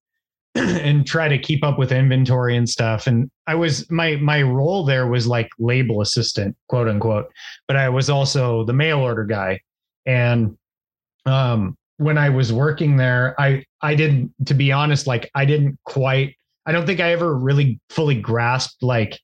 [0.54, 3.06] and try to keep up with inventory and stuff.
[3.06, 7.26] And I was, my, my role there was like label assistant, quote unquote,
[7.68, 9.60] but I was also the mail order guy.
[10.06, 10.56] And,
[11.26, 15.78] um, when I was working there, I, I didn't, to be honest, like I didn't
[15.84, 16.34] quite
[16.66, 19.18] I don't think I ever really fully grasped like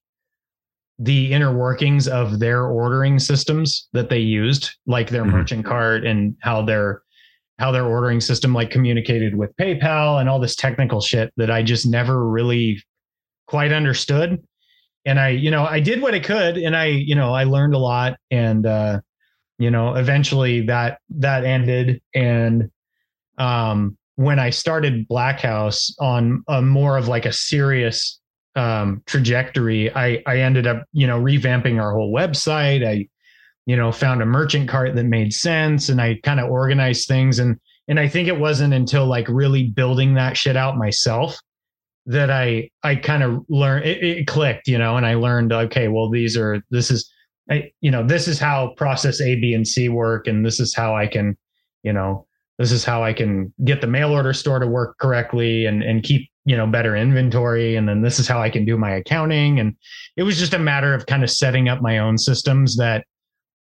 [0.99, 5.33] the inner workings of their ordering systems that they used, like their Mhm.
[5.33, 7.03] merchant cart and how their
[7.59, 11.63] how their ordering system like communicated with PayPal and all this technical shit that I
[11.63, 12.83] just never really
[13.47, 14.43] quite understood.
[15.05, 17.75] And I, you know, I did what I could and I, you know, I learned
[17.75, 19.01] a lot and uh,
[19.59, 22.71] you know, eventually that that ended and
[23.39, 28.19] um when I started Blackhouse on a more of like a serious
[28.57, 32.85] um, trajectory, I, I ended up, you know, revamping our whole website.
[32.85, 33.09] I,
[33.67, 37.41] you know, found a merchant cart that made sense and I kind of organized things.
[37.41, 41.39] And, and I think it wasn't until like really building that shit out myself
[42.07, 45.89] that I, I kind of learned it, it clicked, you know, and I learned, okay,
[45.89, 47.11] well, these are, this is,
[47.51, 50.29] I, you know, this is how process A, B, and C work.
[50.29, 51.37] And this is how I can,
[51.83, 52.27] you know,
[52.59, 56.03] this is how I can get the mail order store to work correctly and and
[56.03, 59.61] keep you know better inventory and then this is how I can do my accounting
[59.61, 59.77] and
[60.17, 63.05] it was just a matter of kind of setting up my own systems that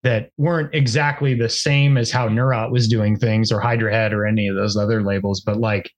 [0.04, 4.24] that weren't exactly the same as how Neurot was doing things or Hydra Head or
[4.24, 5.90] any of those other labels but like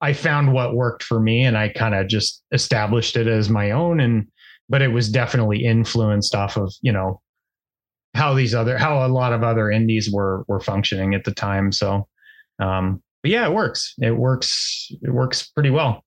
[0.00, 3.72] I found what worked for me and I kind of just established it as my
[3.72, 4.00] own.
[4.00, 4.28] And,
[4.68, 7.20] but it was definitely influenced off of, you know,
[8.14, 11.72] how these other, how a lot of other indies were, were functioning at the time.
[11.72, 12.06] So,
[12.60, 13.94] um, but yeah, it works.
[13.98, 14.90] It works.
[15.02, 16.04] It works pretty well.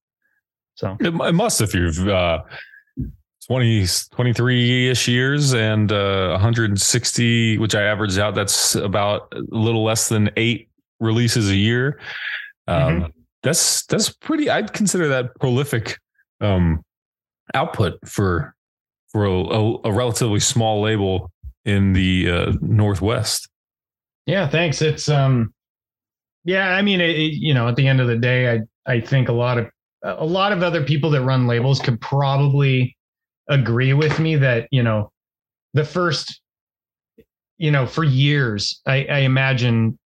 [0.75, 2.39] So it, it must if you've, uh,
[3.47, 8.35] 20, 23 ish years and uh, 160, which I averaged out.
[8.35, 10.69] That's about a little less than eight
[10.99, 11.99] releases a year.
[12.67, 13.09] Um, mm-hmm.
[13.43, 14.49] That's that's pretty.
[14.49, 15.97] I'd consider that prolific
[16.41, 16.83] um,
[17.53, 18.53] output for
[19.09, 21.31] for a, a, a, relatively small label
[21.65, 23.49] in the uh, Northwest.
[24.27, 24.81] Yeah, thanks.
[24.81, 25.53] It's um,
[26.45, 26.75] yeah.
[26.75, 29.27] I mean, it, it, you know, at the end of the day, I I think
[29.27, 29.67] a lot of
[30.03, 32.95] a lot of other people that run labels could probably
[33.51, 35.11] agree with me that you know
[35.73, 36.41] the first
[37.57, 39.99] you know for years I, I imagine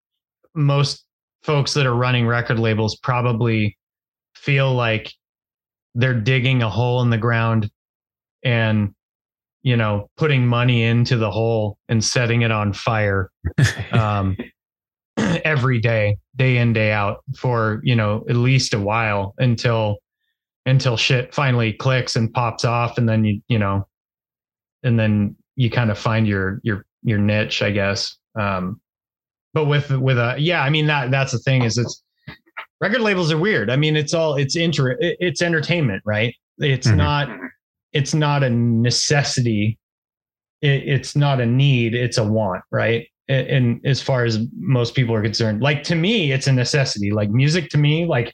[0.55, 1.05] most
[1.43, 3.77] folks that are running record labels probably
[4.35, 5.13] feel like
[5.93, 7.69] they're digging a hole in the ground
[8.43, 8.93] and
[9.61, 13.29] you know putting money into the hole and setting it on fire
[13.91, 14.35] um,
[15.17, 19.97] every day day in day out for you know at least a while until
[20.65, 23.87] until shit finally clicks and pops off and then you you know
[24.83, 28.17] and then you kind of find your your your niche i guess.
[28.39, 28.81] Um
[29.53, 32.03] but with with a yeah i mean that that's the thing is it's
[32.81, 33.69] record labels are weird.
[33.69, 36.35] I mean it's all it's inter it's entertainment right?
[36.59, 36.97] It's mm-hmm.
[36.97, 37.29] not
[37.93, 39.79] it's not a necessity.
[40.61, 43.07] It, it's not a need it's a want right?
[43.27, 47.11] And, and as far as most people are concerned like to me it's a necessity.
[47.11, 48.33] Like music to me like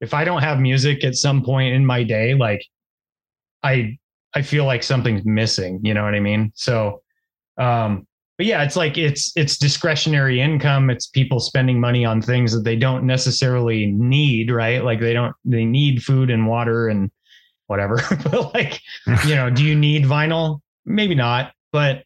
[0.00, 2.64] if I don't have music at some point in my day, like
[3.62, 3.98] I
[4.34, 5.80] I feel like something's missing.
[5.82, 6.52] You know what I mean?
[6.54, 7.02] So
[7.58, 10.90] um but yeah, it's like it's it's discretionary income.
[10.90, 14.84] It's people spending money on things that they don't necessarily need, right?
[14.84, 17.10] Like they don't they need food and water and
[17.66, 18.00] whatever.
[18.24, 18.80] but like,
[19.26, 20.60] you know, do you need vinyl?
[20.84, 21.52] Maybe not.
[21.72, 22.04] But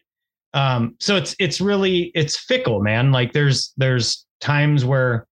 [0.53, 3.11] um, so it's it's really it's fickle, man.
[3.11, 5.27] Like there's there's times where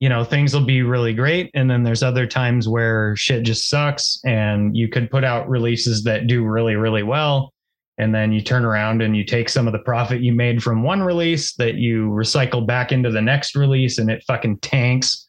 [0.00, 1.50] you know things will be really great.
[1.54, 6.02] And then there's other times where shit just sucks and you could put out releases
[6.04, 7.52] that do really really well.
[7.98, 10.82] And then you turn around and you take some of the profit you made from
[10.82, 15.28] one release that you recycle back into the next release and it fucking tanks.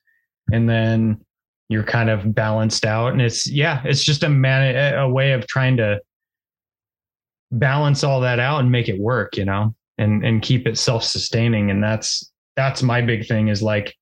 [0.54, 1.20] And then
[1.68, 3.12] you're kind of balanced out.
[3.12, 6.00] And it's yeah it's just a man a way of trying to
[7.52, 11.70] balance all that out and make it work you know and and keep it self-sustaining.
[11.70, 13.98] And that's that's my big thing is like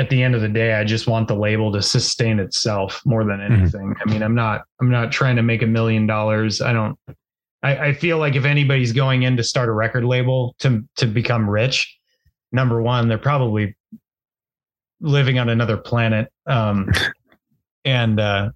[0.00, 3.22] at the end of the day, I just want the label to sustain itself more
[3.22, 3.52] than mm-hmm.
[3.52, 3.94] anything.
[3.94, 4.08] Mm-hmm.
[4.08, 6.62] I mean, I'm not I'm not trying to make a million dollars.
[6.62, 6.98] I don't.
[7.62, 11.06] I, I feel like if anybody's going in to start a record label to to
[11.06, 11.98] become rich,
[12.50, 13.76] number one, they're probably
[15.02, 16.32] living on another planet.
[16.46, 16.90] Um,
[17.84, 18.52] and uh,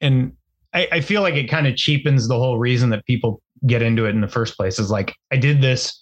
[0.00, 0.32] and
[0.74, 4.06] I, I feel like it kind of cheapens the whole reason that people get into
[4.06, 4.80] it in the first place.
[4.80, 5.96] Is like I did this.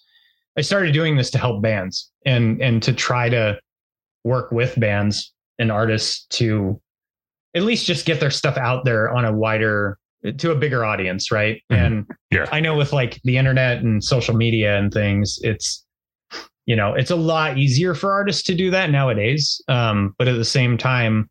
[0.57, 3.61] I started doing this to help bands and and to try to
[4.25, 6.81] work with bands and artists to
[7.55, 9.99] at least just get their stuff out there on a wider
[10.37, 11.63] to a bigger audience right?
[11.71, 11.85] Mm-hmm.
[11.85, 12.47] and yeah.
[12.53, 15.85] I know with like the internet and social media and things it's
[16.67, 20.37] you know it's a lot easier for artists to do that nowadays um, but at
[20.37, 21.29] the same time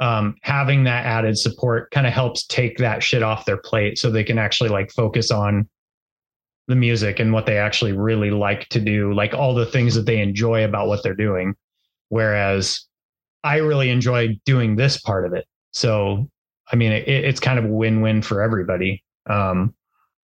[0.00, 4.10] um, having that added support kind of helps take that shit off their plate so
[4.10, 5.68] they can actually like focus on
[6.66, 10.06] the music and what they actually really like to do like all the things that
[10.06, 11.54] they enjoy about what they're doing
[12.08, 12.86] Whereas
[13.42, 15.46] I really enjoy doing this part of it.
[15.72, 16.28] So,
[16.72, 19.02] I mean, it, it's kind of a win win for everybody.
[19.28, 19.74] Um,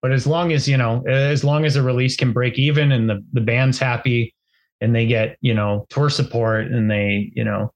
[0.03, 3.09] but as long as, you know, as long as the release can break even and
[3.09, 4.35] the, the band's happy
[4.81, 7.73] and they get, you know, tour support and they, you know,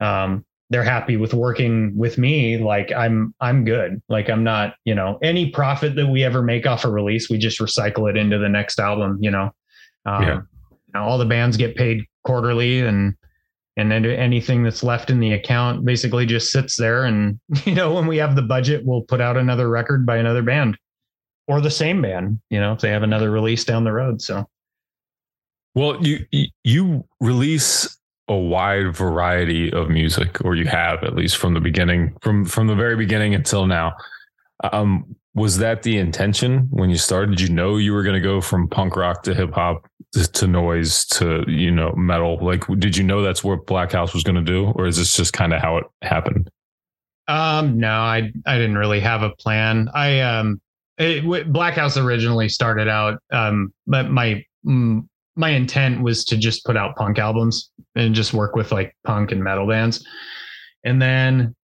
[0.00, 4.94] um, they're happy with working with me like i'm i'm good like i'm not you
[4.94, 8.38] know any profit that we ever make off a release we just recycle it into
[8.38, 9.50] the next album you know
[10.06, 10.34] um, yeah.
[10.34, 13.14] you know, all the bands get paid quarterly and
[13.78, 17.04] and then anything that's left in the account basically just sits there.
[17.04, 20.42] And you know when we have the budget we'll put out another record by another
[20.42, 20.76] band
[21.46, 24.20] or the same band you know if they have another release down the road.
[24.20, 24.46] So
[25.74, 26.26] well you
[26.64, 27.96] you release
[28.30, 32.66] a wide variety of music or you have at least from the beginning from from
[32.66, 33.94] the very beginning until now.
[34.72, 37.36] Um was that the intention when you started?
[37.36, 39.88] Did you know you were going to go from punk rock to hip hop
[40.26, 42.38] to noise to you know metal.
[42.40, 45.32] Like did you know that's what blackhouse was going to do or is this just
[45.32, 46.50] kind of how it happened?
[47.28, 49.88] Um no i i didn't really have a plan.
[49.94, 50.60] I um
[50.96, 54.44] it, blackhouse originally started out um but my
[55.38, 59.30] my intent was to just put out punk albums and just work with like punk
[59.30, 60.04] and metal bands.
[60.84, 61.54] And then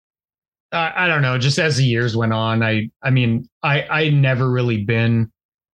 [0.70, 1.38] uh, I don't know.
[1.38, 5.30] Just as the years went on, I I mean, I I never really been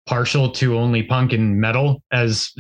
[0.08, 2.52] partial to only punk and metal as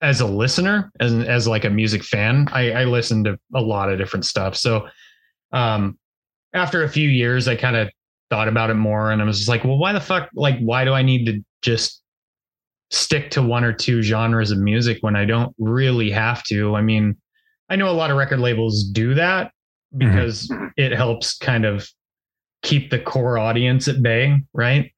[0.00, 2.48] as a listener as as like a music fan.
[2.52, 4.56] I I listened to a lot of different stuff.
[4.56, 4.88] So
[5.52, 5.98] um
[6.54, 7.90] after a few years, I kind of
[8.30, 10.28] thought about it more, and I was just like, well, why the fuck?
[10.34, 12.02] Like, why do I need to just
[12.90, 16.74] stick to one or two genres of music when I don't really have to?
[16.74, 17.16] I mean,
[17.68, 19.52] I know a lot of record labels do that
[19.96, 20.66] because mm-hmm.
[20.76, 21.88] it helps kind of
[22.62, 24.90] keep the core audience at bay, right?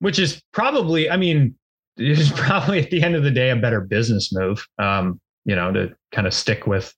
[0.00, 1.54] Which is probably, I mean,
[1.96, 4.66] is probably at the end of the day a better business move.
[4.78, 6.92] Um, you know, to kind of stick with,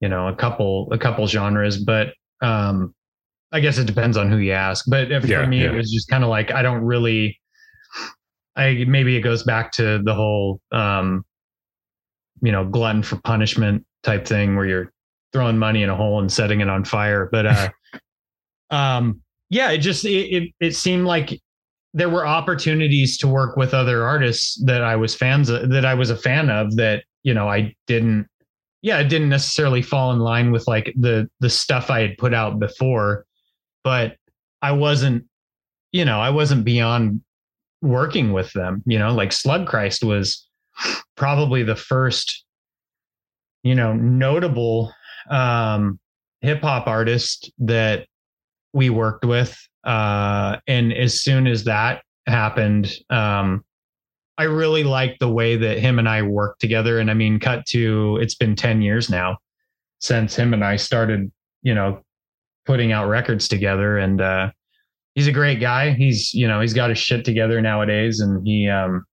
[0.00, 2.94] you know, a couple a couple genres, but um,
[3.52, 4.84] I guess it depends on who you ask.
[4.88, 5.70] But for yeah, me, yeah.
[5.70, 7.38] it was just kind of like I don't really.
[8.56, 11.24] I maybe it goes back to the whole, um,
[12.40, 14.92] you know, glutton for punishment type thing where you're
[15.32, 17.28] throwing money in a hole and setting it on fire.
[17.30, 17.68] But uh,
[18.70, 21.40] um, yeah, it just it, it, it seemed like
[21.94, 25.94] there were opportunities to work with other artists that I was fans of, that I
[25.94, 28.26] was a fan of that you know I didn't
[28.82, 32.34] yeah it didn't necessarily fall in line with like the the stuff I had put
[32.34, 33.24] out before,
[33.84, 34.16] but
[34.60, 35.24] I wasn't
[35.92, 37.22] you know I wasn't beyond
[37.80, 38.82] working with them.
[38.86, 40.46] You know, like Slug Christ was
[41.16, 42.44] probably the first
[43.62, 44.92] you know notable
[45.30, 46.00] um,
[46.40, 48.08] hip hop artist that
[48.72, 49.56] we worked with.
[49.84, 53.64] Uh, and as soon as that happened, um,
[54.36, 56.98] I really liked the way that him and I worked together.
[56.98, 59.38] And I mean, cut to it's been 10 years now
[60.00, 61.30] since him and I started,
[61.62, 62.02] you know,
[62.66, 63.98] putting out records together.
[63.98, 64.50] And uh,
[65.14, 65.92] he's a great guy.
[65.92, 69.04] He's, you know, he's got his shit together nowadays and he, um,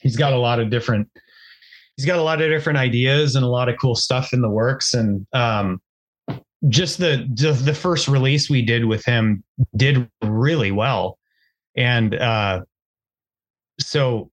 [0.00, 1.08] he's got a lot of different
[1.96, 4.50] he's got a lot of different ideas and a lot of cool stuff in the
[4.50, 4.94] works.
[4.94, 5.80] And um,
[6.68, 9.42] just the, the the first release we did with him
[9.76, 11.18] did really well,
[11.76, 12.62] and uh,
[13.80, 14.30] so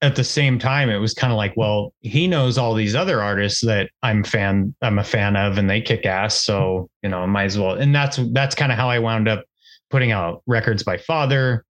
[0.00, 3.22] at the same time it was kind of like well he knows all these other
[3.22, 6.42] artists that i'm fan i'm a fan of and they kick ass.
[6.42, 9.44] So you know might as well and that's that's kind of how i wound up
[9.90, 11.64] putting out records by father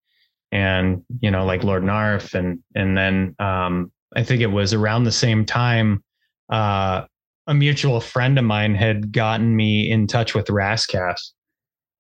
[0.51, 5.05] and you know like lord narf and and then um I think it was around
[5.05, 6.03] the same time,
[6.51, 7.05] uh,
[7.47, 11.33] a mutual friend of mine had gotten me in touch with Ras Kass,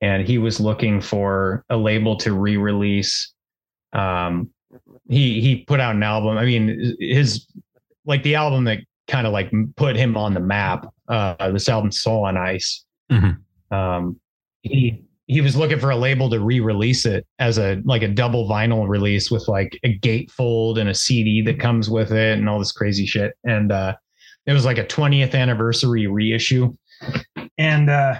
[0.00, 3.32] and he was looking for a label to re-release.
[3.92, 4.50] Um,
[5.08, 6.38] he he put out an album.
[6.38, 7.46] I mean, his
[8.04, 10.86] like the album that kind of like put him on the map.
[11.08, 12.84] Uh, this album, Soul on Ice.
[13.10, 13.76] Mm-hmm.
[13.76, 14.20] Um,
[14.62, 18.48] he he was looking for a label to re-release it as a like a double
[18.48, 22.58] vinyl release with like a gatefold and a CD that comes with it and all
[22.58, 23.32] this crazy shit.
[23.44, 23.94] And uh,
[24.46, 26.74] it was like a 20th anniversary reissue.
[27.58, 28.16] And uh,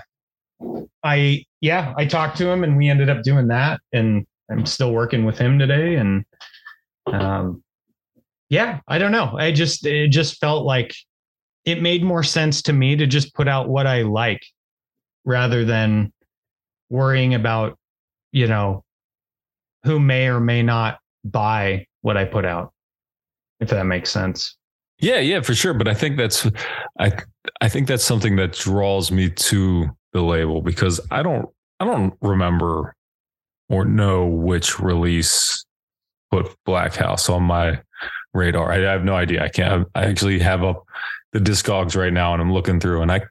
[1.02, 3.80] I yeah, I talked to him and we ended up doing that.
[3.92, 5.96] And I'm still working with him today.
[5.96, 6.24] And
[7.06, 7.62] um,
[8.48, 9.36] yeah, I don't know.
[9.36, 10.94] I just it just felt like
[11.64, 14.44] it made more sense to me to just put out what I like
[15.24, 16.12] rather than
[16.90, 17.78] worrying about,
[18.32, 18.84] you know,
[19.84, 22.72] who may or may not buy what I put out,
[23.60, 24.56] if that makes sense.
[25.02, 25.74] Yeah, yeah, for sure.
[25.74, 26.48] But I think that's
[26.98, 27.12] I
[27.60, 31.48] I think that's something that draws me to the label because I don't
[31.80, 32.94] I don't remember
[33.68, 35.64] or know which release
[36.30, 37.80] put Blackhouse on my
[38.32, 38.70] radar.
[38.72, 39.42] I have no idea.
[39.44, 39.88] I can't.
[39.96, 40.84] I actually have up
[41.32, 43.22] the discogs right now, and I'm looking through, and I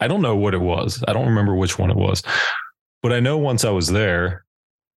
[0.00, 1.02] I don't know what it was.
[1.08, 2.22] I don't remember which one it was.
[3.02, 4.43] But I know once I was there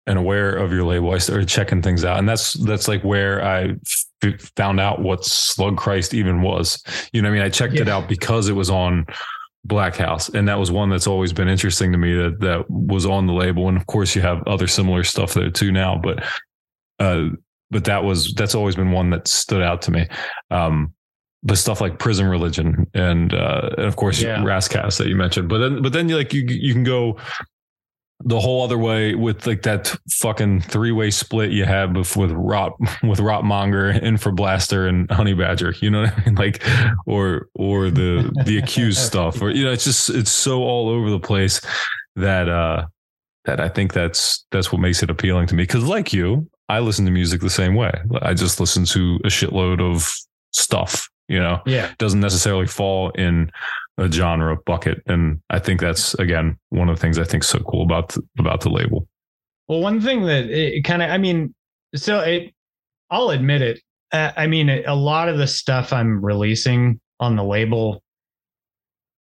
[0.08, 3.44] and aware of your label, I started checking things out, and that's that's like where
[3.44, 3.76] I
[4.24, 6.84] f- found out what Slug Christ even was.
[7.12, 7.82] You know, I mean, I checked yeah.
[7.82, 9.06] it out because it was on
[9.68, 13.26] Blackhouse, and that was one that's always been interesting to me that that was on
[13.26, 13.68] the label.
[13.68, 16.24] And of course, you have other similar stuff there too now, but
[17.00, 17.30] uh,
[17.72, 20.08] but that was that's always been one that stood out to me.
[20.52, 20.94] Um,
[21.46, 24.44] but stuff like prison religion and uh, and of course yeah.
[24.44, 25.48] Ras Kass that you mentioned.
[25.48, 27.18] But then but then you like you you can go
[28.24, 32.32] the whole other way with like that fucking three way split you had with with
[32.32, 35.74] Rot with Rotmonger, Infra-Blaster, and Honey Badger.
[35.82, 36.36] You know what I mean?
[36.46, 36.64] Like,
[37.06, 41.10] or or the the accused stuff, or you know, it's just it's so all over
[41.10, 41.62] the place
[42.16, 42.86] that uh
[43.46, 45.64] that I think that's that's what makes it appealing to me.
[45.64, 47.92] Because like you, I listen to music the same way.
[48.22, 50.14] I just listen to a shitload of
[50.52, 51.10] stuff.
[51.28, 53.52] You know, yeah, it doesn't necessarily fall in
[53.98, 55.02] a genre bucket.
[55.08, 58.22] And I think that's again one of the things I think so cool about the,
[58.40, 59.08] about the label.
[59.68, 61.54] Well, one thing that it kind of, I mean,
[61.96, 62.54] so it,
[63.10, 63.82] I'll admit it.
[64.12, 68.04] Uh, I mean, a lot of the stuff I'm releasing on the label,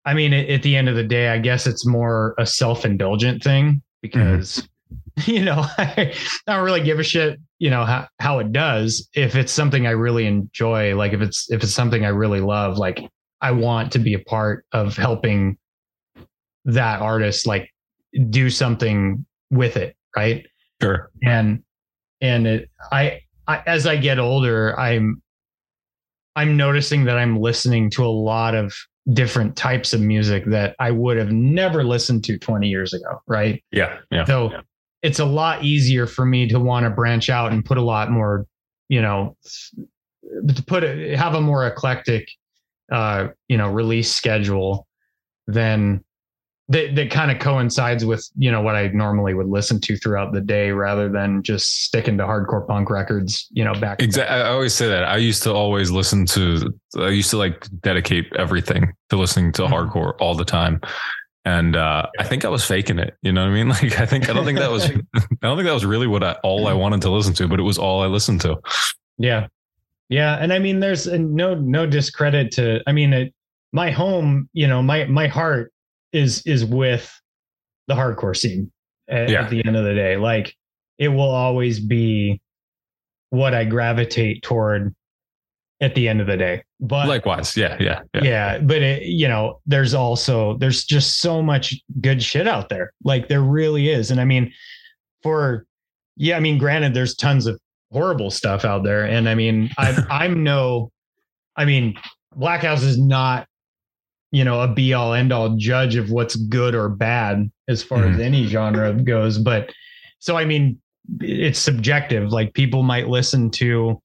[0.05, 3.43] I mean, at, at the end of the day, I guess it's more a self-indulgent
[3.43, 4.67] thing because
[5.27, 6.15] you know I,
[6.47, 9.87] I don't really give a shit you know how, how it does if it's something
[9.87, 12.99] i really enjoy like if it's if it's something i really love like
[13.43, 15.59] i want to be a part of helping
[16.65, 17.69] that artist like
[18.31, 20.47] do something with it right
[20.81, 21.11] Sure.
[21.23, 21.63] and
[22.21, 25.23] and it I, I as i get older i'm
[26.37, 28.75] i'm noticing that i'm listening to a lot of
[29.13, 33.63] different types of music that i would have never listened to 20 years ago right
[33.73, 33.99] Yeah.
[34.11, 34.25] Yeah.
[34.25, 34.53] so
[35.03, 38.09] it's a lot easier for me to want to branch out and put a lot
[38.13, 38.47] more,
[38.89, 39.37] you know,
[40.47, 42.29] to put it, have a more eclectic,
[42.93, 44.87] uh, you know, release schedule
[45.49, 46.05] then
[46.69, 50.33] that, that kind of coincides with, you know, what I normally would listen to throughout
[50.33, 54.01] the day rather than just sticking to hardcore punk records, you know, back.
[54.01, 54.37] Exactly.
[54.37, 55.05] I always say that.
[55.05, 56.73] I used to always listen to.
[56.99, 59.71] I used to like dedicate everything to listening to Mhm.
[59.73, 60.81] hardcore all the time,
[61.45, 63.17] and uh, I think I was faking it.
[63.23, 63.69] You know what I mean?
[63.83, 64.85] Like I think I don't think that was.
[65.15, 67.59] I don't think that was really what I all I wanted to listen to, but
[67.59, 68.57] it was all I listened to.
[69.19, 69.49] Yeah.
[70.13, 70.37] Yeah.
[70.39, 73.35] And I mean, there's no, no discredit to, I mean, it,
[73.73, 75.73] my home, you know, my, my heart
[76.13, 77.11] is, is with
[77.89, 78.71] the hardcore scene
[79.09, 79.43] at, Yeah.
[79.43, 80.17] at the end of the day.
[80.19, 80.55] Like
[80.99, 82.41] it will always be
[83.31, 84.95] what I gravitate toward
[85.81, 86.63] at the end of the day.
[86.79, 88.23] But Likewise, yeah, yeah, yeah.
[88.23, 92.93] yeah, but it, you know, there's also there's just so much good shit out there.
[93.03, 94.11] Like there really is.
[94.11, 94.53] And I mean,
[95.23, 95.65] for
[96.17, 97.59] yeah, I mean, granted, there's tons of
[97.93, 99.05] horrible stuff out there.
[99.05, 100.91] And I mean, I'm I'm no
[101.57, 101.95] I mean,
[102.37, 103.47] Blackhouse is not,
[104.31, 108.05] you know, a be all end all judge of what's good or bad as far
[108.05, 108.21] as Mhm.
[108.25, 109.39] any genre goes.
[109.39, 109.71] But
[110.19, 110.81] so I mean,
[111.21, 112.31] it's subjective.
[112.33, 114.01] Like people might listen to,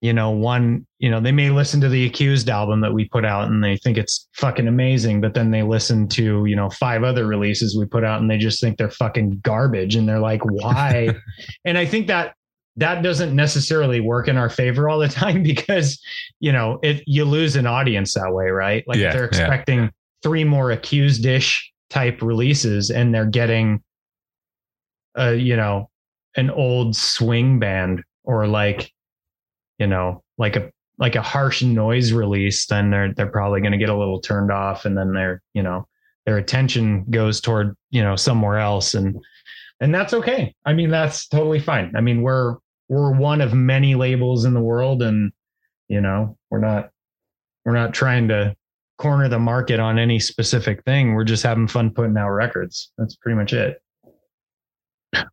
[0.00, 3.24] you know, one, you know, they may listen to the Accused album that we put
[3.24, 7.04] out and they think it's fucking amazing, but then they listen to, you know, five
[7.04, 10.40] other releases we put out and they just think they're fucking garbage and they're like,
[10.44, 11.10] why?
[11.64, 12.34] and I think that
[12.76, 16.00] that doesn't necessarily work in our favor all the time because,
[16.40, 18.84] you know, it you lose an audience that way, right?
[18.86, 19.28] Like Yeah, they're yeah.
[19.28, 19.90] expecting
[20.22, 23.82] three more accused ish type releases and they're getting
[25.18, 25.90] uh, you know,
[26.36, 28.90] an old swing band or like,
[29.78, 33.78] you know, like a like a harsh noise release, then they're they're probably going to
[33.78, 35.86] get a little turned off, and then their you know
[36.26, 39.16] their attention goes toward you know somewhere else, and
[39.80, 40.54] and that's okay.
[40.64, 41.92] I mean, that's totally fine.
[41.96, 42.56] I mean, we're
[42.92, 45.32] we're one of many labels in the world, and
[45.88, 46.90] you know, we're not
[47.64, 48.54] we're not trying to
[48.98, 51.14] corner the market on any specific thing.
[51.14, 52.92] We're just having fun putting out records.
[52.98, 53.82] That's pretty much it.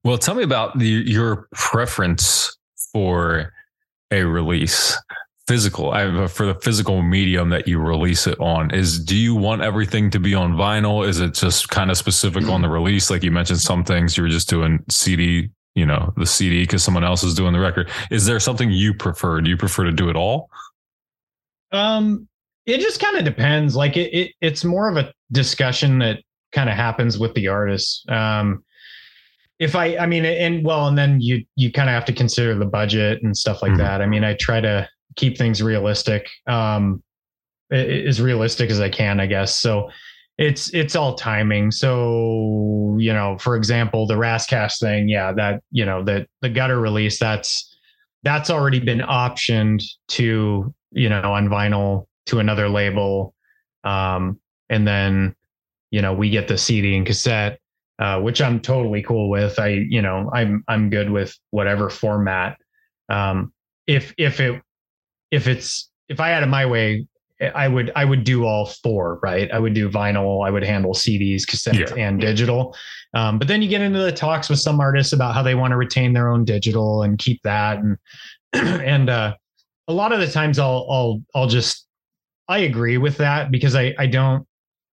[0.05, 2.57] Well, tell me about the, your preference
[2.93, 3.51] for
[4.11, 4.97] a release,
[5.45, 5.91] physical.
[6.29, 10.19] For the physical medium that you release it on, is do you want everything to
[10.19, 11.05] be on vinyl?
[11.05, 13.09] Is it just kind of specific on the release?
[13.09, 16.83] Like you mentioned, some things you were just doing CD, you know, the CD because
[16.83, 17.89] someone else is doing the record.
[18.11, 19.41] Is there something you prefer?
[19.41, 20.49] Do you prefer to do it all?
[21.71, 22.27] Um,
[22.65, 23.75] it just kind of depends.
[23.75, 26.19] Like it, it, it's more of a discussion that
[26.51, 28.07] kind of happens with the artist.
[28.09, 28.63] Um,
[29.59, 32.55] if I, I mean, and well, and then you, you kind of have to consider
[32.55, 33.77] the budget and stuff like Mhm.
[33.79, 34.01] that.
[34.01, 37.03] I mean, I try to keep things realistic, um,
[37.71, 39.55] as realistic as I can, I guess.
[39.57, 39.89] So
[40.39, 41.69] it's, it's all timing.
[41.69, 46.47] So, you know, for example, the Ras Kass thing, yeah, that, you know, that the
[46.47, 47.77] gutter release, that's,
[48.23, 53.33] that's already been optioned to, you know, on vinyl to another label.
[53.83, 55.35] Um, and then,
[55.91, 57.59] you know, we get the CD and cassette,
[57.99, 59.59] uh, which I'm totally cool with.
[59.59, 62.57] I, you know, I'm, I'm good with whatever format.
[63.09, 63.51] Um,
[63.87, 64.61] if, if it,
[65.31, 67.07] if it's, if I had it my way,
[67.41, 69.49] I would, I would do all four, right?
[69.51, 72.03] I would do vinyl, I would handle CDs, cassettes Yeah.
[72.03, 72.75] and digital.
[73.13, 75.71] Um, but then you get into the talks with some artists about how they want
[75.71, 77.77] to retain their own digital and keep that.
[77.79, 77.97] And,
[78.53, 79.35] and, uh,
[79.87, 81.87] a lot of the times I'll, I'll, I'll just,
[82.47, 84.45] I agree with that because I, I don't,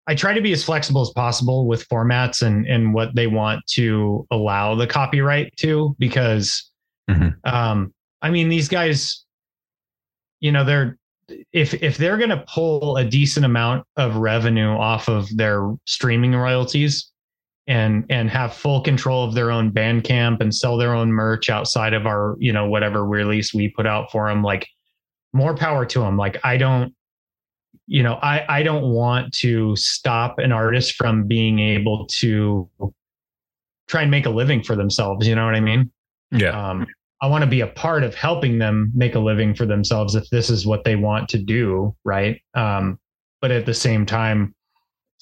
[0.07, 3.65] I try to be as flexible as possible with formats and, and what they want
[3.75, 6.71] to allow the copyright to, because,
[7.09, 7.35] Mhm.
[7.45, 9.25] um, I mean, these guys,
[10.41, 10.99] you know, they're,
[11.53, 16.35] if, if they're going to pull a decent amount of revenue off of their streaming
[16.35, 17.11] royalties
[17.67, 21.95] and, and have full control of their own Bandcamp and sell their own merch outside
[21.95, 24.69] of our, you know, whatever release we put out for them, like
[25.33, 26.17] more power to them.
[26.17, 26.95] Like, I don't,
[27.87, 32.69] you know, I, I don't want to stop an artist from being able to
[33.87, 35.27] try and make a living for themselves.
[35.27, 35.91] You know what I mean?
[36.31, 36.71] Yeah.
[36.71, 36.87] Um,
[37.23, 40.29] I want to be a part of helping them make a living for themselves if
[40.31, 41.97] this is what they want to do.
[42.05, 42.43] Right.
[42.55, 42.99] Um,
[43.41, 44.55] but at the same time,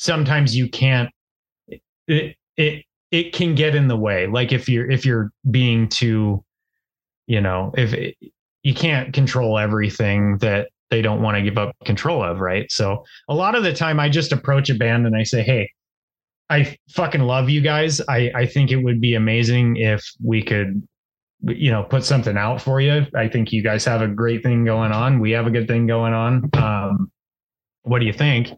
[0.01, 1.11] sometimes you can't
[2.09, 6.42] it it it can get in the way like if you're if you're being too
[7.26, 8.16] you know if it,
[8.62, 13.05] you can't control everything that they don't want to give up control of right so
[13.28, 15.70] a lot of the time i just approach a band and i say hey
[16.48, 20.82] i fucking love you guys i i think it would be amazing if we could
[21.43, 23.07] you know put something out for you.
[23.14, 25.20] I think you guys have a great thing going on.
[25.20, 26.51] We have a good thing going on.
[26.55, 27.11] Um
[27.82, 28.49] what do you think?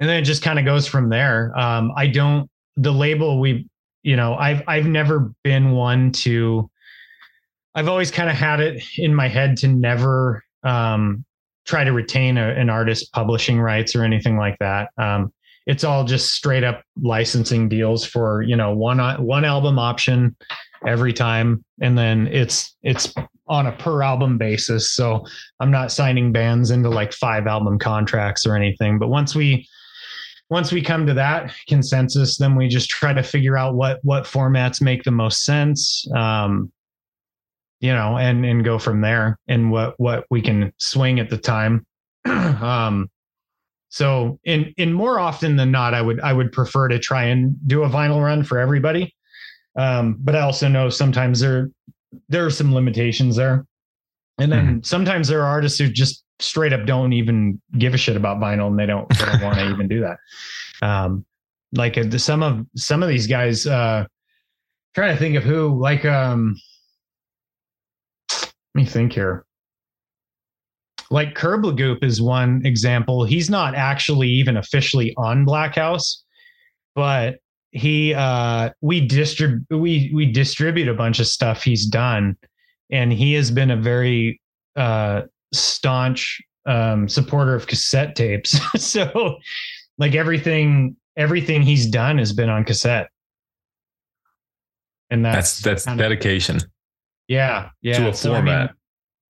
[0.00, 1.56] And then it just kind of goes from there.
[1.58, 3.66] Um i don't the label we
[4.02, 6.70] you know i've i've never been one to
[7.74, 11.24] i've always kind of had it in my head to never um
[11.66, 14.90] try to retain a, an artist publishing rights or anything like that.
[14.96, 15.32] Um
[15.66, 20.34] it's all just straight up licensing deals for you know one one album option
[20.86, 21.64] every time.
[21.80, 23.12] And then it's it's
[23.46, 24.90] on a per album basis.
[24.90, 25.24] So
[25.60, 28.98] i'm not signing bands into like five album contracts or anything.
[28.98, 29.66] But once we
[30.50, 34.24] once we come to that consensus then we just try to figure out what what
[34.24, 36.72] formats make the most sense um
[37.80, 41.38] you know and and go from there and what what we can swing at the
[41.38, 41.84] time.
[42.26, 43.10] Um
[43.90, 47.56] so in in more often than not i would i would prefer to try and
[47.66, 49.14] do a vinyl run for everybody
[49.78, 51.70] um, but I also know sometimes there
[52.28, 53.66] there are some limitations there.
[54.38, 54.78] And then mm-hmm.
[54.82, 58.68] sometimes there are artists who just straight up don't even give a shit about vinyl
[58.68, 60.18] and they don't, don't want to even do that.
[60.80, 61.24] Um,
[61.72, 64.06] like uh, some of some of these guys, uh,
[64.94, 66.56] trying to think of who, like, um,
[68.32, 69.44] let me think here.
[71.10, 73.24] Like Kerblagoop is one example.
[73.24, 76.22] He's not actually even officially on Blackhouse,
[76.94, 77.38] but
[77.70, 82.36] he uh we distribute we we distribute a bunch of stuff he's done.
[82.90, 84.40] And he has been a very
[84.76, 88.58] uh staunch um supporter of cassette tapes.
[88.78, 89.38] So
[89.98, 93.08] like everything everything he's done has been on cassette.
[95.10, 96.56] And that's that's, that's dedication.
[96.56, 96.64] Of,
[97.28, 97.98] yeah yeah.
[97.98, 98.74] To a so, format I mean,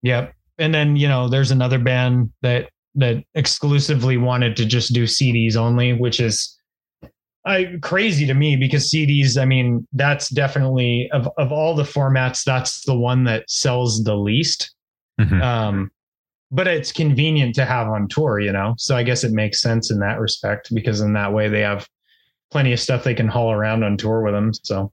[0.03, 0.35] yep.
[0.59, 5.57] And then you know there's another band that that exclusively wanted to just do cds
[5.57, 6.58] only which is
[7.49, 12.45] I, crazy to me because CDs, I mean, that's definitely of, of all the formats,
[12.45, 14.75] that's the one that sells the least.
[15.19, 15.41] Mm-hmm.
[15.41, 15.91] Um,
[16.51, 18.75] but it's convenient to have on tour, you know?
[18.79, 21.89] So I guess it makes sense in that respect because in that way they have
[22.51, 24.53] plenty of stuff they can haul around on tour with them.
[24.55, 24.93] So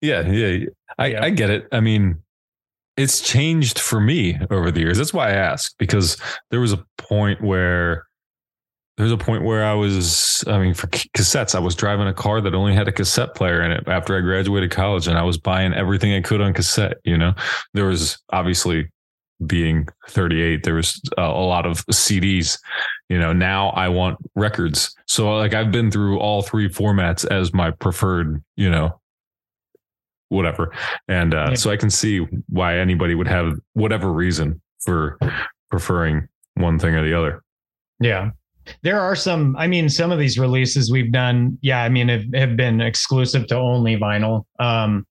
[0.00, 0.66] yeah, yeah.
[0.98, 1.24] I, yeah.
[1.24, 1.66] I get it.
[1.72, 2.22] I mean,
[2.96, 4.98] it's changed for me over the years.
[4.98, 6.16] That's why I ask because
[6.50, 8.05] there was a point where
[8.96, 12.40] there's a point where I was, I mean, for cassettes, I was driving a car
[12.40, 15.36] that only had a cassette player in it after I graduated college, and I was
[15.36, 16.96] buying everything I could on cassette.
[17.04, 17.34] You know,
[17.74, 18.90] there was obviously
[19.44, 22.58] being 38, there was a, a lot of CDs.
[23.10, 24.94] You know, now I want records.
[25.06, 28.98] So, like, I've been through all three formats as my preferred, you know,
[30.30, 30.72] whatever.
[31.06, 31.54] And uh, yeah.
[31.54, 35.18] so I can see why anybody would have whatever reason for
[35.70, 37.42] preferring one thing or the other.
[38.00, 38.30] Yeah
[38.82, 42.24] there are some i mean some of these releases we've done yeah i mean have,
[42.34, 44.44] have been exclusive to only vinyl.
[44.58, 45.06] Um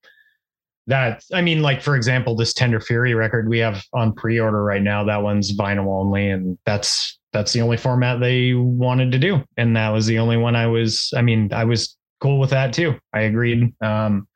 [0.88, 4.82] that i mean like for example this tender fury record we have on pre-order right
[4.82, 9.42] now that one's vinyl only and that's that's the only format they wanted to do.
[9.58, 12.72] And that was the only one i was i mean i was cool with that
[12.72, 12.94] too.
[13.12, 13.74] I agreed.
[13.82, 14.26] Um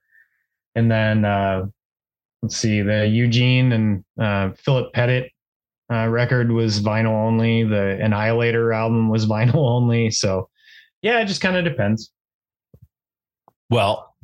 [0.74, 1.66] and then uh
[2.42, 5.29] let's see the eugene and uh philip pettit
[5.90, 7.64] uh, record was vinyl only.
[7.64, 10.10] The Annihilator album was vinyl only.
[10.10, 10.48] So,
[11.02, 12.10] yeah, it just kind of depends.
[13.70, 14.14] Well,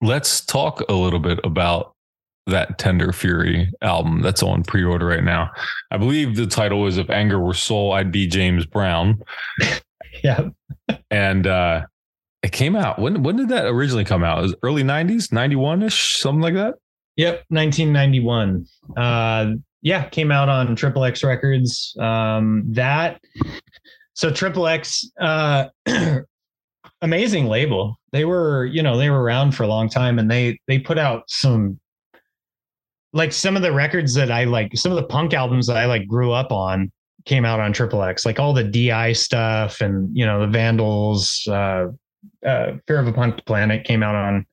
[0.00, 1.94] let's talk a little bit about
[2.46, 5.50] that Tender Fury album that's on pre order right now.
[5.90, 9.22] I believe the title is If Anger Were Soul, I'd Be James Brown.
[10.24, 10.48] yeah.
[11.10, 11.84] And, uh,
[12.42, 12.98] it came out.
[12.98, 14.38] When when did that originally come out?
[14.38, 16.76] It was early 90s, 91 ish, something like that?
[17.16, 18.64] Yep, 1991.
[18.96, 21.96] Uh, yeah, came out on Triple X Records.
[22.00, 23.20] Um, that
[24.14, 25.68] so Triple X, uh,
[27.02, 28.00] amazing label.
[28.10, 30.98] They were, you know, they were around for a long time, and they they put
[30.98, 31.78] out some
[33.12, 35.86] like some of the records that I like, some of the punk albums that I
[35.86, 36.90] like grew up on
[37.24, 41.46] came out on Triple X, like all the DI stuff and you know the Vandals,
[41.48, 41.86] uh,
[42.44, 44.44] uh, Fear of a Punk Planet came out on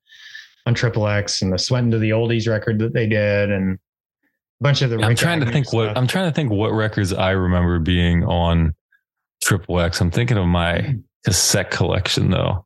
[0.68, 3.80] on Triple X, and the Sweatin' to the Oldies record that they did, and
[4.62, 5.00] bunch of the.
[5.02, 5.76] I'm trying to think stuff.
[5.76, 8.74] what I'm trying to think what records I remember being on
[9.44, 10.02] Triple X.
[10.02, 10.96] I'm thinking of my
[11.26, 12.66] cassette collection though,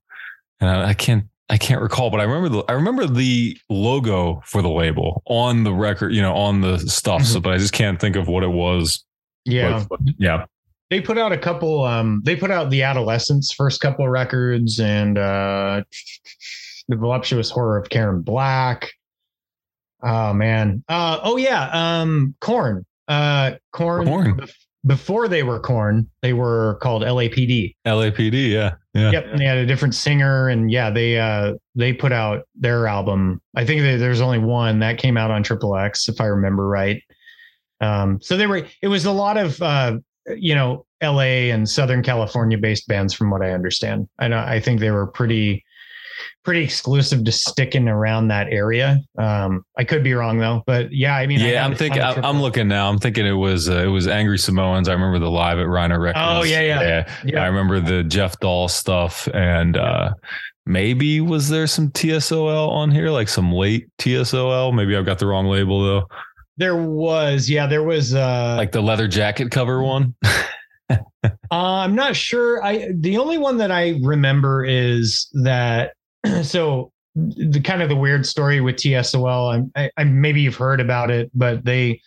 [0.59, 4.41] and I, I can't I can't recall, but I remember the I remember the logo
[4.45, 7.21] for the label on the record, you know, on the stuff.
[7.21, 7.33] Mm-hmm.
[7.33, 9.03] So, but I just can't think of what it was.
[9.45, 9.83] Yeah,
[10.19, 10.45] yeah.
[10.91, 14.79] they put out a couple um they put out the adolescents first couple of records
[14.79, 15.81] and uh
[16.87, 18.91] the voluptuous horror of karen black
[20.03, 24.37] oh man uh oh yeah um Korn uh corn, Korn.
[24.37, 24.53] bef-
[24.85, 29.11] before they were corn they were called lapd LAPD, yeah, yeah.
[29.11, 32.87] Yep, and they had a different singer, and yeah, they uh they put out their
[32.87, 33.41] album.
[33.55, 36.67] I think that there's only one that came out on Triple X, if I remember
[36.67, 37.01] right.
[37.81, 38.65] Um, so they were.
[38.81, 39.97] It was a lot of uh,
[40.35, 41.51] you know, L.A.
[41.51, 44.07] and Southern California based bands, from what I understand.
[44.19, 44.39] I know.
[44.39, 45.63] I think they were pretty
[46.43, 48.99] pretty exclusive to sticking around that area.
[49.17, 52.01] Um, I could be wrong though, but yeah, I mean, I Yeah, had I'm thinking.
[52.01, 52.89] I'm, looking now.
[52.89, 54.87] I'm thinking it was uh, it was Angry Samoans.
[54.89, 56.25] I remember the live at Rhino Records.
[56.27, 57.15] Oh, yeah, yeah.
[57.25, 57.43] Yeah.
[57.43, 60.13] I remember the Jeff Dahl stuff, and uh,
[60.65, 64.73] maybe was there some TSOL on here, like some late TSOL?
[64.73, 66.07] Maybe I've got the wrong label though,
[66.57, 68.15] There was, yeah, there was.
[68.15, 70.15] uh like the leather jacket cover one.
[70.91, 72.63] Uh, I'm not sure.
[72.63, 75.93] I the only one that I remember is that
[76.43, 79.53] so the kind of the weird story with TSOL.
[79.53, 82.01] I'm- I, I maybe you've heard about it, but they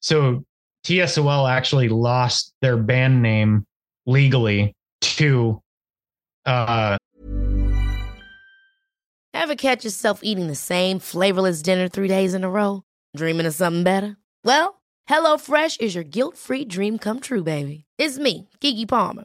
[0.00, 0.44] so
[0.84, 3.66] TSOL actually lost their band name
[4.06, 5.60] legally to
[6.44, 6.96] uh
[9.34, 12.82] Ever catch yourself eating the same flavorless dinner three days in a row?
[13.14, 14.16] Dreaming of something better?
[14.44, 14.80] Well,
[15.10, 17.84] HelloFresh is your guilt-free dream come true, baby.
[17.98, 19.24] It's me, Keke Palmer.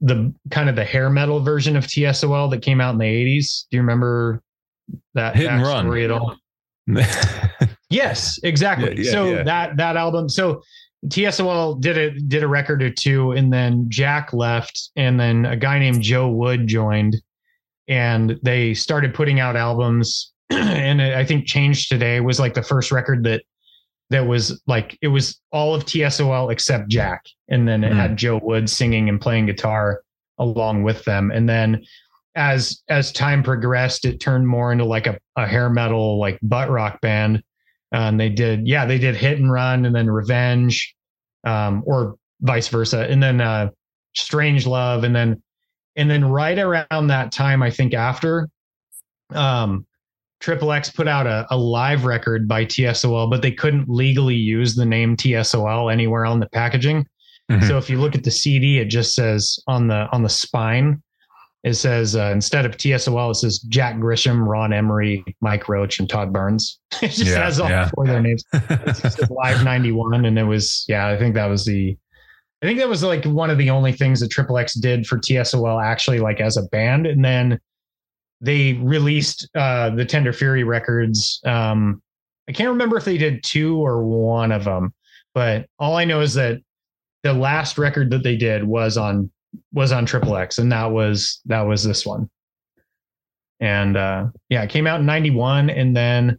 [0.00, 3.66] the kind of the hair metal version of TSOL that came out in the 80s.
[3.70, 4.42] Do you remember
[5.14, 5.96] that Hit and Run.
[5.98, 6.36] at all?
[7.90, 8.90] Yes, exactly.
[8.96, 9.42] Yeah, yeah, so yeah.
[9.44, 10.62] that that album, so
[11.06, 15.56] TSOL did a did a record or two, and then Jack left, and then a
[15.56, 17.16] guy named Joe Wood joined,
[17.88, 20.32] and they started putting out albums.
[20.50, 23.42] and I think Change Today was like the first record that
[24.10, 28.40] that was like it was all of TSOL except Jack, and then it had Joe
[28.42, 30.02] Wood singing and playing guitar
[30.38, 31.82] along with them, and then
[32.34, 36.70] as as time progressed, it turned more into like a, a hair metal like butt
[36.70, 37.42] rock band.
[37.92, 40.94] and they did yeah they did Hit and Run and then Revenge,
[41.44, 43.70] um, or vice versa, and then uh,
[44.14, 45.42] Strange Love, and then
[45.96, 48.48] and then right around that time, I think after,
[49.34, 49.84] um,
[50.40, 54.74] Triple X put out a, a live record by TSOL, but they couldn't legally use
[54.74, 57.06] the name TSOL anywhere on the packaging.
[57.50, 57.66] Mhm.
[57.66, 61.02] So if you look at the CD, it just says on the on the spine,
[61.64, 66.08] it says uh, instead of TSOL, it says Jack Grisham, Ron Emory, Mike Roche, and
[66.08, 66.78] Todd Burns.
[67.02, 67.88] it just Yeah, has all yeah.
[67.94, 68.44] four of their names.
[69.30, 71.96] Live ninety one, and it was yeah, I think that was the.
[72.62, 75.16] I think that was like one of the only things that Triple X did for
[75.18, 77.58] TSOL actually like as a band, and then
[78.40, 81.40] they released uh, the Tender Fury records.
[81.44, 82.02] Um,
[82.48, 84.94] I can't remember if they did two or one of them,
[85.34, 86.60] but all I know is that
[87.22, 89.30] the last record that they did was on
[89.72, 92.30] was on Triple X, and that was that was this one.
[93.60, 96.38] And uh, yeah, it came out in '91, and then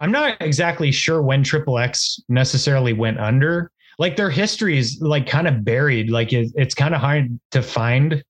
[0.00, 3.70] I'm not exactly sure when Triple X necessarily went under.
[3.98, 6.10] Like their history is like kind of buried.
[6.10, 8.22] Like it, it's kind of hard to find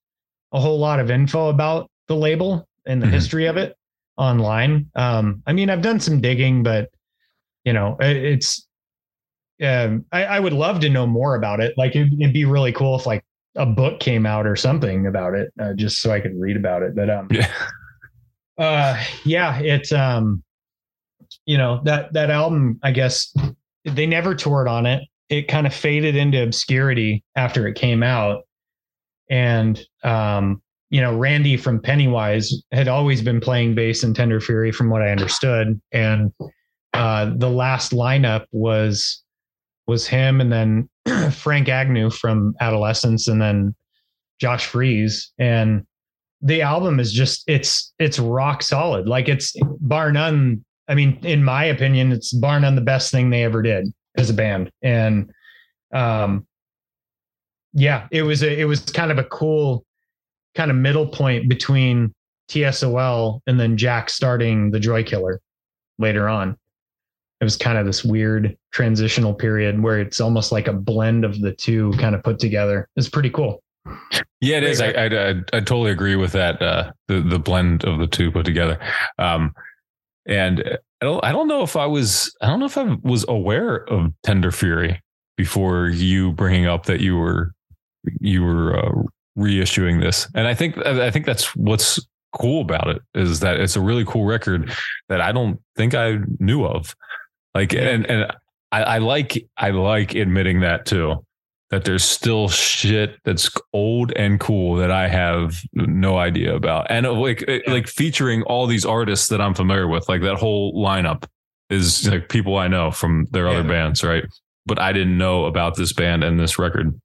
[0.53, 3.10] a whole lot of info about the label and the Mhm.
[3.12, 3.76] history of it
[4.16, 4.90] online.
[4.94, 6.90] Um, I mean, I've done some digging, but
[7.64, 8.66] you know, it, it's.
[9.62, 11.74] Um, I, I would love to know more about it.
[11.76, 13.24] Like it'd, it'd be really cool if like
[13.54, 16.82] a book came out or something about it, uh, just so I could read about
[16.82, 16.96] it.
[16.96, 17.48] But um, Yeah.
[18.58, 20.42] uh, yeah, it um,
[21.46, 23.32] you know that that album, I guess
[23.84, 25.04] they never toured on it.
[25.28, 28.42] It kind of faded into obscurity after it came out,
[29.30, 30.60] and um,
[30.93, 35.01] you know, Randy from Pennywise had always been playing bass in Tender Fury, from what
[35.01, 36.30] I understood, and
[36.93, 39.22] uh, the last lineup was
[39.86, 40.90] was him, and then
[41.32, 43.74] Frank Agnew from Adolescents, and then
[44.38, 45.86] Josh Freese, and
[46.43, 49.09] the album is just it's it's rock solid.
[49.09, 50.62] Like it's bar none.
[50.88, 53.86] I mean, in my opinion, it's bar none the best thing they ever did
[54.18, 54.70] as a band.
[54.82, 55.30] And
[55.95, 56.47] um
[57.72, 59.86] yeah, it was a it was kind of a cool
[60.55, 62.12] kind of middle point between
[62.48, 65.40] TSOL and then Jack starting the Joy Killer
[65.98, 66.57] later on.
[67.40, 71.40] It was kind of this weird transitional period where it's almost like a blend of
[71.40, 72.88] the two kind of put together.
[72.96, 73.62] It's pretty cool.
[74.40, 74.80] Yeah, it is.
[74.80, 76.62] I, I, I, I totally agree with that.
[76.62, 78.78] Uh, the the blend of the two put together.
[79.18, 79.55] Um,
[80.26, 83.24] and I don't I don't know if I was I don't know if I was
[83.28, 85.00] aware of Tender Fury
[85.36, 87.53] before you bringing up that you were
[88.20, 89.03] you were uh,
[89.38, 90.28] reissuing this.
[90.34, 92.00] And I think I think that's what's
[92.32, 94.72] cool about it is that it's a really cool record
[95.08, 96.94] that I don't think I knew of.
[97.54, 98.32] Like and and
[98.70, 101.24] I, I like I like admitting that too
[101.72, 106.86] that there's still shit that's old and cool that I have no idea about.
[106.90, 110.36] And uh, like uh, like featuring all these artists that I'm familiar with, like that
[110.36, 111.24] whole lineup
[111.70, 113.58] is like people I know from their yeah.
[113.58, 114.24] other bands, right?
[114.66, 117.00] But I didn't know about this band and this record.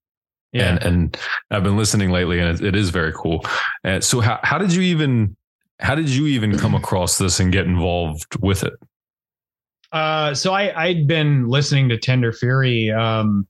[0.54, 0.70] Yeah.
[0.70, 1.18] And and
[1.52, 3.45] I've been listening lately and it, it is very cool.
[3.84, 5.36] And so how how did you even
[5.80, 8.74] how did you even come across this and get involved with it?
[9.91, 13.48] Uh so I I'd been listening to Tender Fury um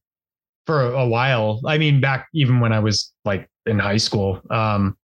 [0.68, 1.62] for a, a, while.
[1.66, 4.96] I mean, back even when I was like in high school, um,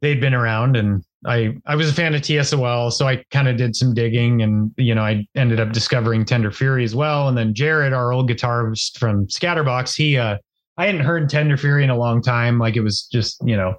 [0.00, 3.56] they'd been around, and I I was a fan of TSOL, so I kind of
[3.56, 7.28] did some digging, and you know, I ended up discovering Tender Fury as well.
[7.28, 10.38] And then Jared, our old guitarist from Scatterbox, he uh,
[10.76, 12.58] I hadn't heard Tender Fury in a long time.
[12.58, 13.74] Like it was just you know.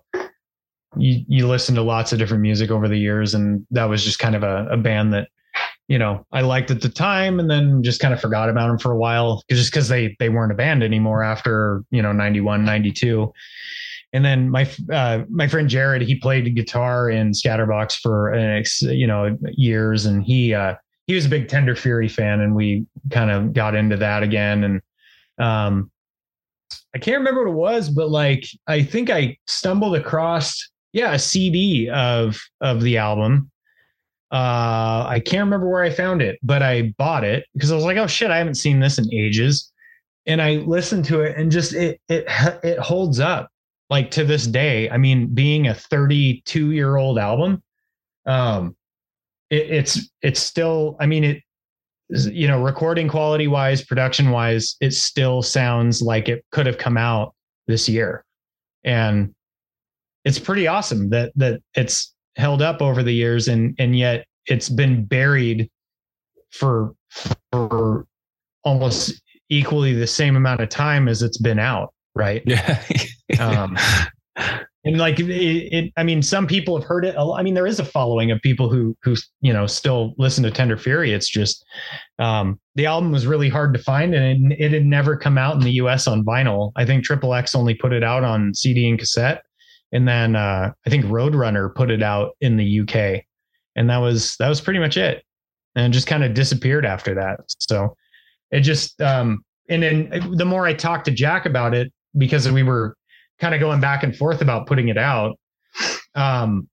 [0.97, 4.17] You, you listen to lots of different music over the years, and that was just
[4.17, 5.27] kind of a, a band that
[5.87, 8.79] you know, I liked at the time and then just kind of forgot about them
[8.79, 12.65] for a while just because they they weren't a band anymore after, you know, 91,
[12.65, 13.31] 92.
[14.13, 19.05] And then my uh, my friend Jared, he played guitar in Scatterbox for uh, you
[19.05, 20.75] know years, and he uh,
[21.05, 24.63] he was a big Tender Fury fan, and we kind of got into that again.
[24.63, 24.81] And
[25.37, 25.91] um,
[26.95, 30.57] I can't remember what it was, but like I think I stumbled across
[30.93, 33.51] yeah a CD of of the album
[34.31, 37.85] uh, I can't remember where I found it, but I bought it because I was
[37.85, 39.71] like, oh shit, I haven't seen this in ages.
[40.25, 42.25] And I listened to it and just it it
[42.63, 43.49] it holds up
[43.89, 44.89] like to this day.
[44.89, 47.63] I mean, being a 32 year old album,
[48.25, 48.75] um,
[49.51, 50.97] it, it's it's still.
[50.99, 51.43] I mean, it
[52.09, 56.97] you know, recording quality wise, production wise, it still sounds like it could have come
[56.97, 57.33] out
[57.67, 58.23] this year,
[58.83, 59.33] and
[60.23, 64.67] it's pretty awesome that that it's held up over the years and and yet it's
[64.67, 65.69] been buried
[66.51, 66.93] for
[67.51, 68.05] for
[68.63, 72.43] almost equally the same amount of time as it's been out right?
[72.47, 72.83] Yeah.
[73.39, 73.77] Um
[74.85, 77.79] and like it, it, i mean some people have heard it i mean there is
[77.79, 81.11] a following of people who who you know still listen to tender fury.
[81.11, 81.65] It's just
[82.19, 85.55] um the album was really hard to find and it, it had never come out
[85.55, 86.71] in the us on vinyl.
[86.75, 89.43] I think triple x only put it out on cd and cassette.
[89.91, 93.23] And then uh, I think Roadrunner put it out in the UK,
[93.75, 95.23] and that was that was pretty much it,
[95.75, 97.39] and just kind of disappeared after that.
[97.59, 97.95] So
[98.51, 102.63] it just um, and then the more I talked to Jack about it, because we
[102.63, 102.97] were
[103.39, 105.37] kind of going back and forth about putting it out.
[106.15, 106.69] Um,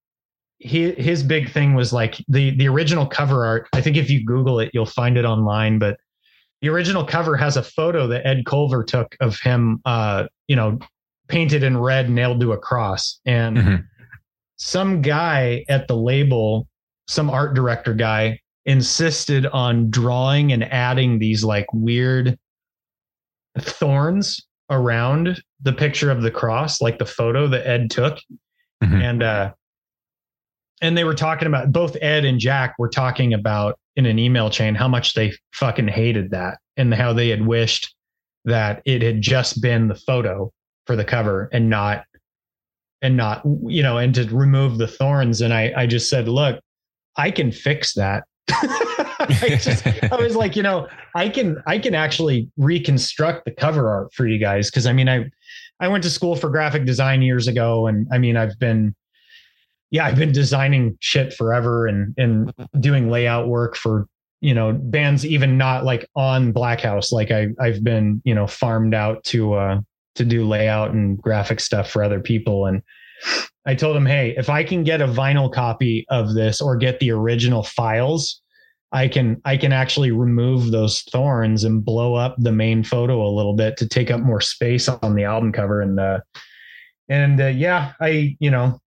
[0.58, 3.68] he, his big thing was like the the original cover art.
[3.72, 5.80] I think if you Google it, you'll find it online.
[5.80, 5.98] But
[6.60, 10.78] the original cover has a photo that Ed Colver took of him, uh, you know,
[11.26, 13.18] painted in red nailed to a cross.
[13.26, 13.76] And mm-hmm.
[14.56, 16.68] some guy at the label,
[17.08, 22.38] some art director guy, insisted on drawing and adding these like weird
[23.58, 28.18] thorns around the picture of the cross, like the photo that Ed took.
[28.82, 29.02] Mm-hmm.
[29.02, 29.52] And uh
[30.80, 34.50] and they were talking about both Ed and Jack were talking about in an email
[34.50, 37.94] chain how much they fucking hated that and how they had wished
[38.44, 40.50] that it had just been the photo
[40.86, 42.04] for the cover and not
[43.02, 46.60] and not you know and to remove the thorns and i i just said look
[47.16, 51.94] i can fix that I, just, I was like you know i can i can
[51.94, 55.24] actually reconstruct the cover art for you guys because i mean i
[55.80, 58.94] i went to school for graphic design years ago and i mean i've been
[59.90, 64.06] yeah i've been designing shit forever and and doing layout work for
[64.40, 68.92] you know bands even not like on Blackhouse like i i've been you know farmed
[68.92, 69.80] out to uh
[70.14, 72.66] to do layout and graphic stuff for other people.
[72.66, 72.82] And
[73.66, 76.98] I told him, hey, if I can get a vinyl copy of this or get
[76.98, 78.40] the original files,
[78.92, 83.34] I can I can actually remove those thorns and blow up the main photo a
[83.34, 85.80] little bit to take up more space on the album cover.
[85.80, 86.20] And uh
[87.08, 88.80] and uh, yeah I you know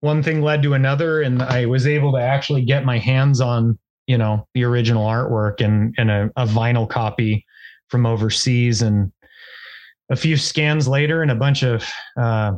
[0.00, 3.78] one thing led to another, and I was able to actually get my hands on
[4.06, 7.44] you know the original artwork and and a, a vinyl copy
[7.88, 8.82] from overseas.
[8.82, 9.12] And
[10.10, 11.84] a few scans later and a bunch of
[12.16, 12.52] uh,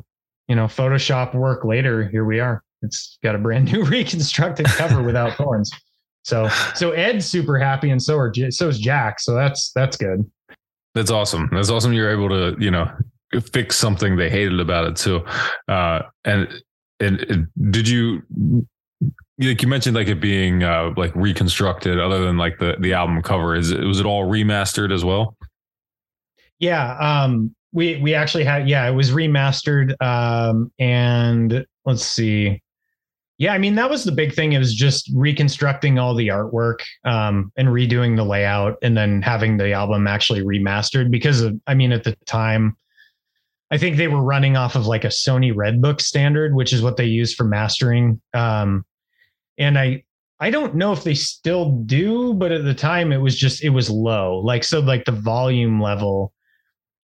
[0.50, 2.64] you know photoshop work later here we are.
[2.82, 5.70] It's got a brand new reconstructed cover without thorns.
[6.24, 9.20] So so ed's super happy and so are so is jack.
[9.20, 10.28] So that's that's good.
[10.94, 11.48] That's awesome.
[11.52, 12.90] That's awesome you're able to you know
[13.52, 15.24] fix something they hated about it too.
[15.68, 16.48] Uh and
[16.98, 18.20] and, and did you
[19.38, 23.22] like you mentioned like it being uh like reconstructed other than like the the album
[23.22, 25.36] cover is it was it all remastered as well?
[26.58, 32.62] Yeah um we we actually had yeah it was remastered um and let's see.
[33.38, 34.52] Yeah i mean that was the big thing.
[34.52, 39.56] It was just reconstructing all the artwork um and redoing the layout and then having
[39.56, 42.76] the album actually remastered because of, i mean at the time
[43.70, 46.96] i think they were running off of like a sony redbook standard which is what
[46.96, 48.84] they use for mastering um
[49.56, 50.02] and i
[50.38, 53.70] i don't know if they still do but at the time it was just it
[53.70, 54.38] was low.
[54.38, 56.32] Like so like the volume level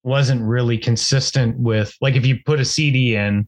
[0.07, 3.46] wasn't really consistent with like if you put a CD in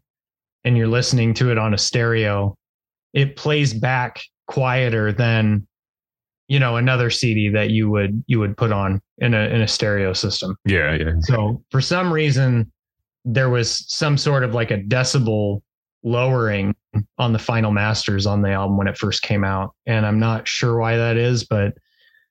[0.65, 2.57] and you're listening to it on a stereo,
[3.15, 5.67] it plays back quieter than
[6.49, 9.69] you know another CD that you would you would put on in a in a
[9.69, 10.57] stereo system.
[10.65, 11.13] Yeah, yeah.
[11.21, 12.71] So for some reason
[13.25, 15.61] there was some sort of like a decibel
[16.03, 16.75] lowering
[17.19, 20.47] on the final masters on the album when it first came out and I'm not
[20.49, 21.75] sure why that is but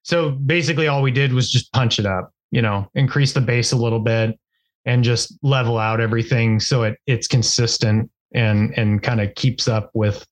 [0.04, 3.72] so basically all we did was just punch it up you know, increase the base
[3.72, 4.38] a little bit
[4.86, 9.92] and just level out everything so it it's consistent and and kind of keeps up
[9.94, 10.26] with,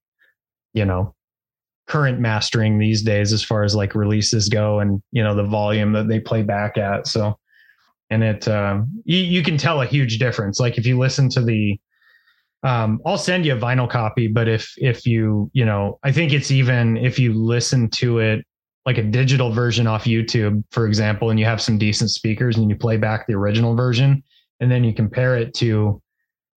[0.74, 1.14] you know,
[1.88, 5.92] current mastering these days as far as like releases go and you know the volume
[5.94, 7.08] that they play back at.
[7.08, 7.38] So
[8.10, 10.60] and it um you, you can tell a huge difference.
[10.60, 11.80] Like if you listen to the
[12.64, 16.34] um, I'll send you a vinyl copy, but if if you you know, I think
[16.34, 18.44] it's even if you listen to it
[18.86, 22.70] like a digital version off YouTube, for example, and you have some decent speakers and
[22.70, 24.24] you play back the original version
[24.60, 26.02] and then you compare it to,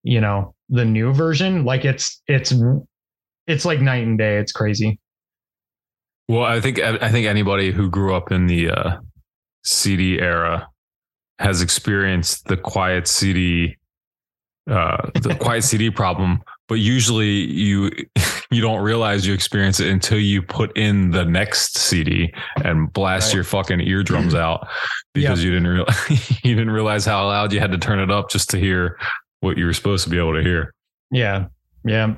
[0.03, 2.53] you know, the new version, like it's it's
[3.47, 4.37] it's like night and day.
[4.37, 4.99] It's crazy.
[6.29, 8.97] Well, I think I think anybody who grew up in the uh,
[9.65, 10.69] CD era
[11.39, 13.77] has experienced the quiet CD
[14.71, 17.91] uh, the quiet CD problem but usually you
[18.51, 22.33] you don't realize you experience it until you put in the next CD
[22.65, 23.37] and blast right.
[23.37, 24.69] your fucking eardrums out
[25.15, 28.31] because you didn't realize you didn't realize how loud you had to turn it up
[28.31, 28.99] just to hear
[29.41, 30.75] what you were supposed to be able to hear.
[31.11, 31.47] Yeah.
[31.85, 32.15] Yeah.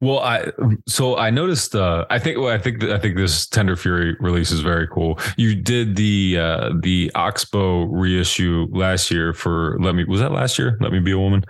[0.00, 0.52] Well, I
[0.86, 1.74] so I noticed.
[1.74, 2.38] Uh, I think.
[2.38, 2.84] Well, I think.
[2.84, 5.18] I think this Tender Fury release is very cool.
[5.38, 10.04] You did the uh, the Oxbow reissue last year for Let Me.
[10.04, 10.76] Was that last year?
[10.82, 11.44] Let Me Be a Woman.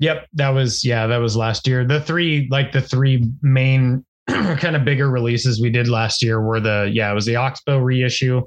[0.00, 1.84] Yep, that was yeah, that was last year.
[1.84, 6.60] The three like the three main kind of bigger releases we did last year were
[6.60, 8.38] the yeah, it was the Oxbow reissue,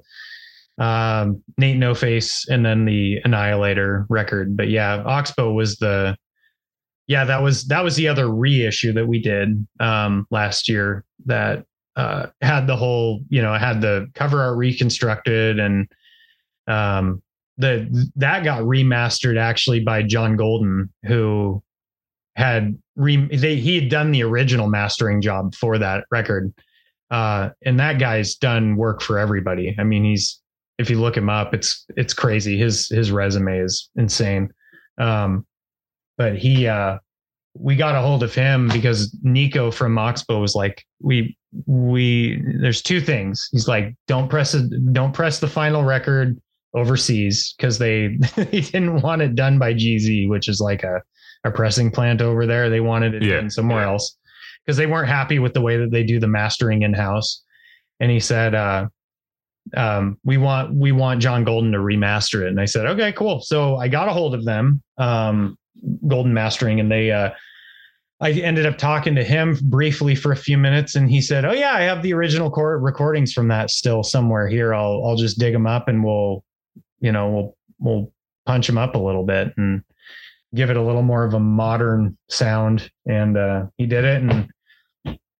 [0.78, 4.58] um, N8NOFACE, and then the Annihilator record.
[4.58, 6.18] But yeah, Oxbow was the
[7.08, 11.64] yeah, that was that was the other reissue that we did um last year that
[11.96, 15.88] uh had the whole, you know, had the cover art reconstructed and
[16.68, 17.22] um
[17.58, 21.64] the that got remastered actually by John Golden, who
[22.36, 26.54] had re they, he had done the original mastering job for that record.
[27.10, 29.76] Uh, and that guy's done work for everybody.
[29.80, 30.40] I mean, he's
[30.78, 32.58] if you look him up, it's it's crazy.
[32.58, 34.52] His his resume is insane.
[35.00, 35.46] Um,
[36.18, 36.98] but he uh,
[37.56, 41.36] we got a hold of him because Niko from Oxbow was like, we
[41.66, 43.50] we there's two things.
[43.52, 46.40] He's like, don't press it, don't press the final record
[46.78, 51.02] overseas because they they didn't want it done by GZ, which is like a,
[51.44, 52.70] a pressing plant over there.
[52.70, 53.38] They wanted it yeah.
[53.38, 53.92] done somewhere yeah.
[53.92, 54.18] else
[54.66, 57.44] because they weren't happy with the way that they do the mastering in house.
[58.00, 58.88] And he said, uh,
[59.76, 62.50] um, we want we want John Golden to remaster it.
[62.50, 63.42] And I said, okay, cool.
[63.42, 65.58] So I got a hold of them, um,
[66.08, 67.32] Golden Mastering, and they uh,
[68.20, 71.52] I ended up talking to him briefly for a few minutes, and he said, "Oh
[71.52, 74.74] yeah, I have the original recordings from that still somewhere here.
[74.74, 76.44] I'll I'll just dig them up and we'll
[77.00, 78.14] you know, we'll we'll
[78.46, 79.84] punch them up a little bit and
[80.56, 82.90] give it a little more of a modern sound.
[83.06, 84.50] And uh, he did it, and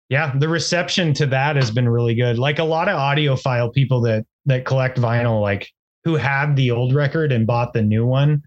[0.10, 2.40] yeah, the reception to that has been really good.
[2.40, 5.70] Like a lot of audiophile people that that collect vinyl, like
[6.04, 8.42] who had the old record and bought the new one.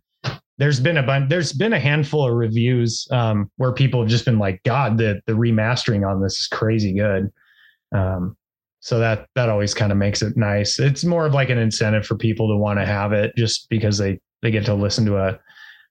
[0.57, 1.29] There's been a bunch.
[1.29, 5.21] There's been a handful of reviews um, where people have just been like, "God, the
[5.27, 7.31] the remastering on this is crazy good."
[7.93, 8.37] Um,
[8.81, 12.05] so that that always kind of makes it nice it's more of like an incentive
[12.05, 15.17] for people to want to have it just because they they get to listen to
[15.17, 15.39] a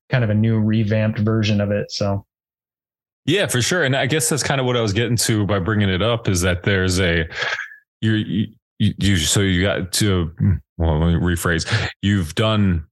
[0.09, 2.25] kind of a new revamped version of it so
[3.25, 3.83] Yeah, for sure.
[3.83, 6.27] And I guess that's kind of what I was getting to by bringing it up
[6.27, 7.27] is that there's a
[8.01, 8.13] you
[8.79, 10.31] you, you so you got to
[10.77, 11.69] well let me rephrase.
[12.01, 12.87] You've done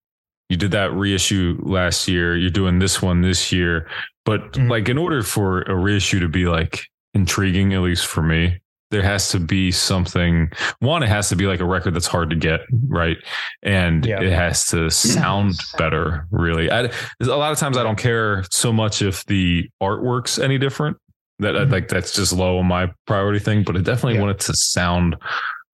[0.49, 2.37] you did that reissue last year.
[2.37, 3.89] You're doing this one this year,
[4.25, 4.69] but mm-hmm.
[4.69, 9.01] like in order for a reissue to be like intriguing, at least for me, there
[9.01, 12.35] has to be something one it has to be like a record that's hard to
[12.35, 13.17] get right
[13.63, 14.21] and yeah.
[14.21, 16.89] it has to sound better really I,
[17.21, 20.97] a lot of times i don't care so much if the artwork's any different
[21.39, 21.71] that mm-hmm.
[21.71, 24.21] like that's just low on my priority thing but i definitely yeah.
[24.21, 25.15] want it to sound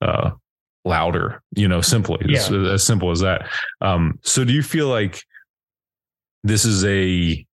[0.02, 0.32] uh,
[0.86, 2.38] louder you know simply yeah.
[2.38, 3.48] as, as simple as that
[3.82, 5.24] um so do you feel like
[6.44, 7.46] this is a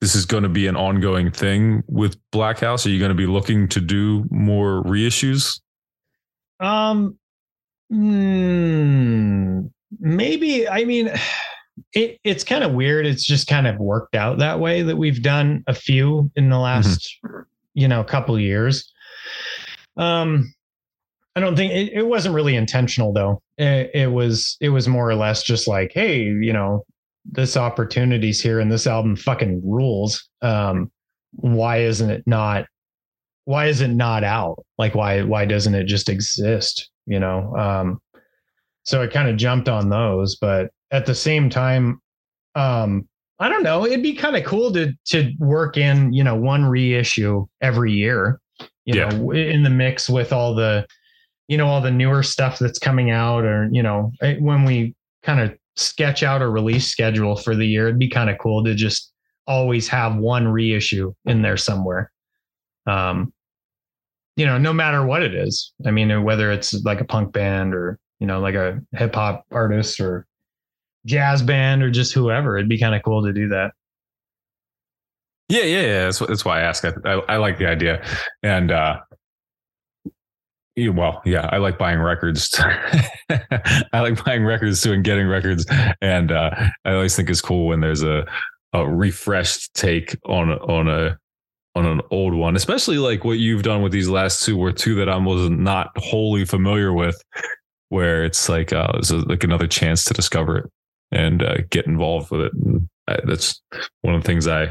[0.00, 2.86] this is going to be an ongoing thing with Blackhouse?
[2.86, 5.60] Are you going to be looking to do more reissues?
[6.60, 7.18] Um,
[7.92, 10.68] mm, maybe.
[10.68, 11.10] I mean,
[11.94, 13.06] it, it's kind of weird.
[13.06, 16.56] It's just kind of worked out that way that we've done a few in the
[16.56, 16.62] mm-hmm.
[16.62, 17.42] last, mm-hmm.
[17.74, 18.92] you know, couple years.
[19.96, 20.52] Um,
[21.34, 23.42] I don't think it, it wasn't really intentional though.
[23.58, 26.84] It, it was it was more or less just like, hey, you know,
[27.30, 30.28] this opportunity's here and this album fucking rules.
[30.42, 30.90] Um,
[31.32, 32.66] why isn't it not?
[33.44, 34.64] Why is it not out?
[34.78, 36.90] Like why why doesn't it just exist?
[37.06, 37.56] You know.
[37.56, 38.00] Um,
[38.82, 42.00] so I kind of jumped on those, but at the same time,
[42.54, 43.06] um,
[43.38, 43.84] I don't know.
[43.84, 48.40] It'd be kind of cool to to work in you know one reissue every year.
[48.84, 49.08] You yeah.
[49.10, 50.86] know, in the mix with all the
[51.46, 55.40] you know all the newer stuff that's coming out, or you know when we kind
[55.40, 57.86] of sketch out a release schedule for the year.
[57.86, 59.12] It'd be kind of cool to just
[59.46, 62.12] always have one reissue in there somewhere.
[62.86, 63.32] Um,
[64.36, 65.72] you know, no matter what it is.
[65.86, 69.44] I mean, whether it's like a punk band or, you know, like a hip hop
[69.50, 70.26] artist or
[71.06, 73.72] jazz band or just whoever, it'd be kind of cool to do that.
[75.48, 76.04] Yeah, yeah, yeah.
[76.04, 76.84] That's, that's why I ask.
[76.84, 78.04] I, I, I like the idea.
[78.42, 79.00] And, uh,
[80.86, 82.54] well, yeah, I like buying records.
[83.30, 85.66] I like buying records too and getting records.
[86.00, 86.50] And uh,
[86.84, 88.26] I always think it's cool when there's a,
[88.72, 91.18] a refreshed take on on a
[91.74, 94.94] on an old one, especially like what you've done with these last two, were two
[94.96, 97.22] that I was not wholly familiar with,
[97.88, 100.70] where it's like uh, it's like another chance to discover it
[101.10, 102.52] and uh, get involved with it.
[102.54, 102.88] And
[103.24, 103.62] that's
[104.02, 104.68] one of the things I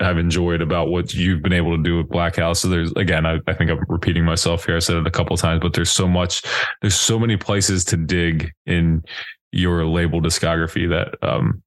[0.00, 2.58] have enjoyed about what you've been able to do with Blackhouse.
[2.58, 4.76] So there's again, I, I think I'm repeating myself here.
[4.76, 6.42] I said it a couple times, but there's so much,
[6.80, 9.02] there's so many places to dig in
[9.52, 11.62] your label discography that um,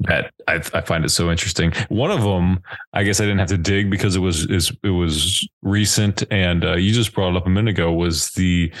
[0.00, 1.72] that I, I, find it so interesting.
[1.88, 2.60] One of them,
[2.92, 6.74] I guess I didn't have to dig because it was it was recent, and uh,
[6.74, 7.92] you just brought it up a minute ago.
[7.92, 8.72] Was the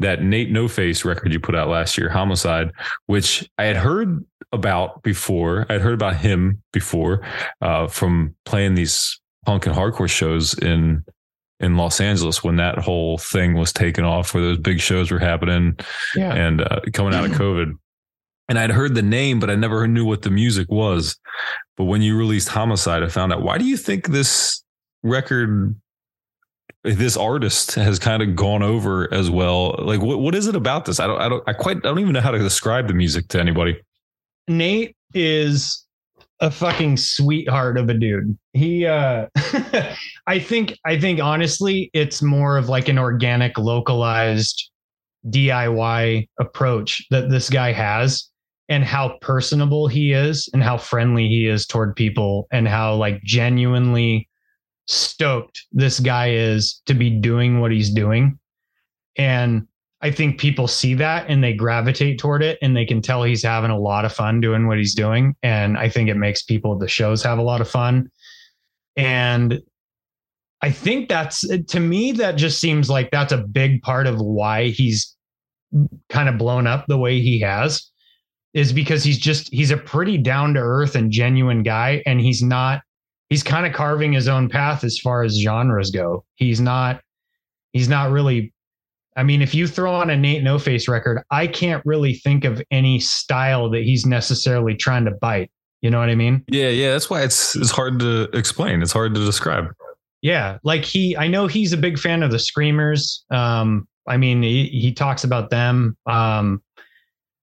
[0.00, 2.72] that N8NOFACE record you put out last year, Homicide,
[3.06, 5.66] which I had heard about before.
[5.68, 7.26] I'd heard about him before
[7.60, 11.04] uh, from playing these punk and hardcore shows in
[11.60, 15.20] in Los Angeles when that whole thing was taken off, where those big shows were
[15.20, 15.78] happening
[16.14, 16.34] yeah.
[16.34, 17.72] and uh, coming out of COVID.
[18.48, 21.16] And I'd heard the name, but I never knew what the music was.
[21.76, 23.42] But when you released Homicide, I found out.
[23.42, 24.62] Why do you think this
[25.02, 25.74] record
[26.84, 29.74] this artist has kind of gone over as well.
[29.78, 31.00] Like, what, what is it about this?
[31.00, 33.28] I don't, I don't, I quite, I don't even know how to describe the music
[33.28, 33.80] to anybody.
[34.48, 35.86] Nate is
[36.40, 38.36] a fucking sweetheart of a dude.
[38.52, 39.26] He, uh,
[40.26, 44.70] I think, I think honestly, it's more of like an organic, localized
[45.30, 48.28] DIY approach that this guy has
[48.68, 53.22] and how personable he is and how friendly he is toward people and how like
[53.22, 54.28] genuinely
[54.86, 58.38] stoked this guy is to be doing what he's doing.
[59.16, 59.66] And
[60.00, 63.42] I think people see that and they gravitate toward it and they can tell he's
[63.42, 65.34] having a lot of fun doing what he's doing.
[65.42, 68.10] And I think it makes people the shows have a lot of fun.
[68.96, 69.62] And
[70.60, 74.68] I think that's to me, that just seems like that's a big part of why
[74.68, 75.14] he's
[76.08, 77.90] kind of blown up the way he has
[78.52, 82.42] is because he's just he's a pretty down to earth and genuine guy and he's
[82.42, 82.82] not
[83.34, 86.24] he's kind of carving his own path as far as genres go.
[86.36, 87.00] He's not
[87.72, 88.54] he's not really
[89.16, 93.00] I mean, if you throw on a N8NOFACE record, I can't really think of any
[93.00, 95.50] style that he's necessarily trying to bite.
[95.82, 96.44] You know what I mean?
[96.46, 96.92] Yeah, yeah.
[96.92, 98.82] That's why it's it's hard to explain.
[98.82, 99.66] It's hard to describe.
[100.22, 103.24] Yeah, like he, I know he's a big fan of the Screamers.
[103.32, 105.96] Um, I mean, he, he talks about them.
[106.06, 106.62] Um,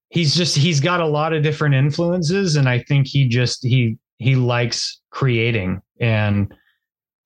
[0.10, 3.98] he's just he's got a lot of different influences, and I think he just he
[4.22, 5.82] he likes creating.
[6.00, 6.54] And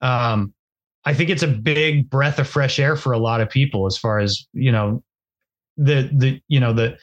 [0.01, 0.53] um
[1.05, 3.97] i think it's a big breath of fresh air for a lot of people as
[3.97, 5.01] far as you know
[5.77, 6.97] the the you know the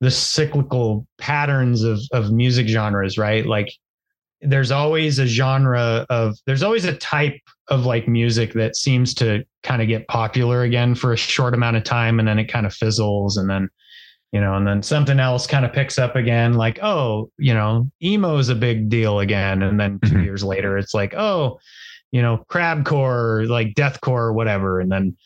[0.00, 3.46] the cyclical patterns of of music genres right?
[3.46, 3.72] Like
[4.40, 9.44] there's always a genre of there's always a type of like music that seems to
[9.62, 12.66] kind of get popular again for a short amount of time and then it kind
[12.66, 13.68] of fizzles and then
[14.34, 17.88] you know and then something else kind of picks up again like oh you know
[18.02, 19.62] emo is a big deal again.
[19.62, 20.24] And then 2 Mhm.
[20.24, 21.60] years later it's like oh
[22.10, 24.80] you know crabcore like deathcore or whatever.
[24.80, 25.16] And then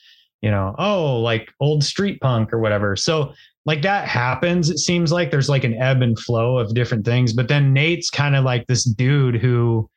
[0.42, 2.96] you know oh like old street punk or whatever.
[2.96, 3.32] So
[3.64, 5.30] like that happens it seems like.
[5.30, 7.32] There's like an ebb and flow of different things.
[7.32, 9.88] But then nate's kind of like this dude who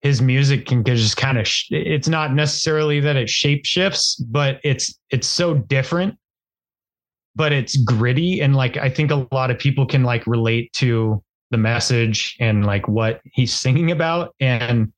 [0.00, 4.60] his music can just kind of sh- it's not necessarily that it shape shifts but
[4.62, 6.16] it's it's so different
[7.38, 11.22] but it's gritty and like i think a lot of people can like relate to
[11.50, 14.92] the message and like what he's singing about and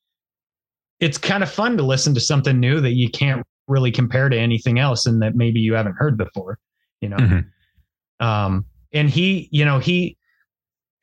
[0.98, 4.36] it's kind of fun to listen to something new that you can't really compare to
[4.36, 6.58] anything else and that maybe you haven't heard before
[7.00, 7.44] you know Mhm.
[8.18, 10.16] um and he you know he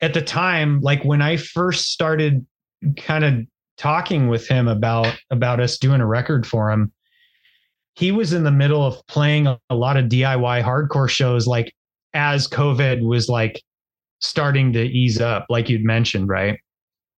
[0.02, 2.44] at the time like when i first started
[2.96, 3.34] kind of
[3.78, 6.92] talking with him about about us doing a record for him
[7.98, 11.72] he was in the middle of playing a, a lot of diy hardcore shows like
[12.14, 13.60] as covid was like
[14.20, 16.58] starting to ease up like you'd mentioned right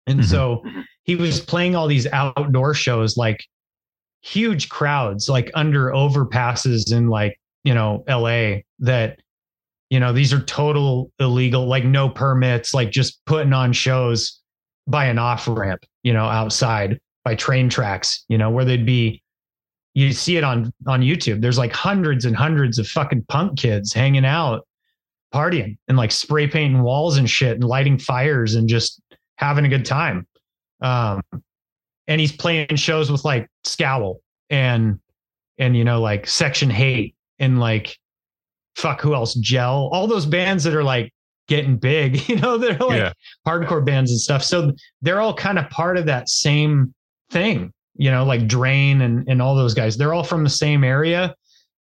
[0.06, 0.24] and Mhm.
[0.24, 0.62] so
[1.02, 3.44] he was playing all these outdoor shows like
[4.22, 9.18] huge crowds like under overpasses in like you know la that
[9.90, 14.40] you know these are total illegal like no permits like just putting on shows
[14.86, 19.22] by an off ramp you know outside by train tracks you know where they'd be
[19.98, 21.40] you see it on on youtube.
[21.40, 24.66] There's like hundreds and hundreds of fucking punk kids hanging out
[25.34, 29.00] partying and like spray painting walls and shit and lighting fires and just
[29.36, 30.26] having a good time.
[30.80, 31.20] Um
[32.06, 34.20] and he's playing shows with like scowl
[34.50, 34.98] and
[35.58, 37.98] and you know like Section H8 and like
[38.76, 39.34] fuck who else?
[39.34, 39.90] Gel.
[39.92, 41.12] All those bands that are like
[41.48, 43.12] getting big you know they're like Yeah.
[43.46, 44.44] hardcore bands and stuff.
[44.44, 44.72] So
[45.02, 46.94] they're all kind of part of that same
[47.30, 50.82] thing you know like drain and and all those guys they're all from the same
[50.82, 51.34] area.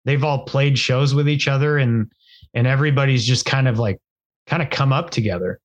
[0.05, 2.11] They've all played shows with each other and
[2.53, 3.99] and everybody's just kind of like
[4.47, 5.59] kind of come up together.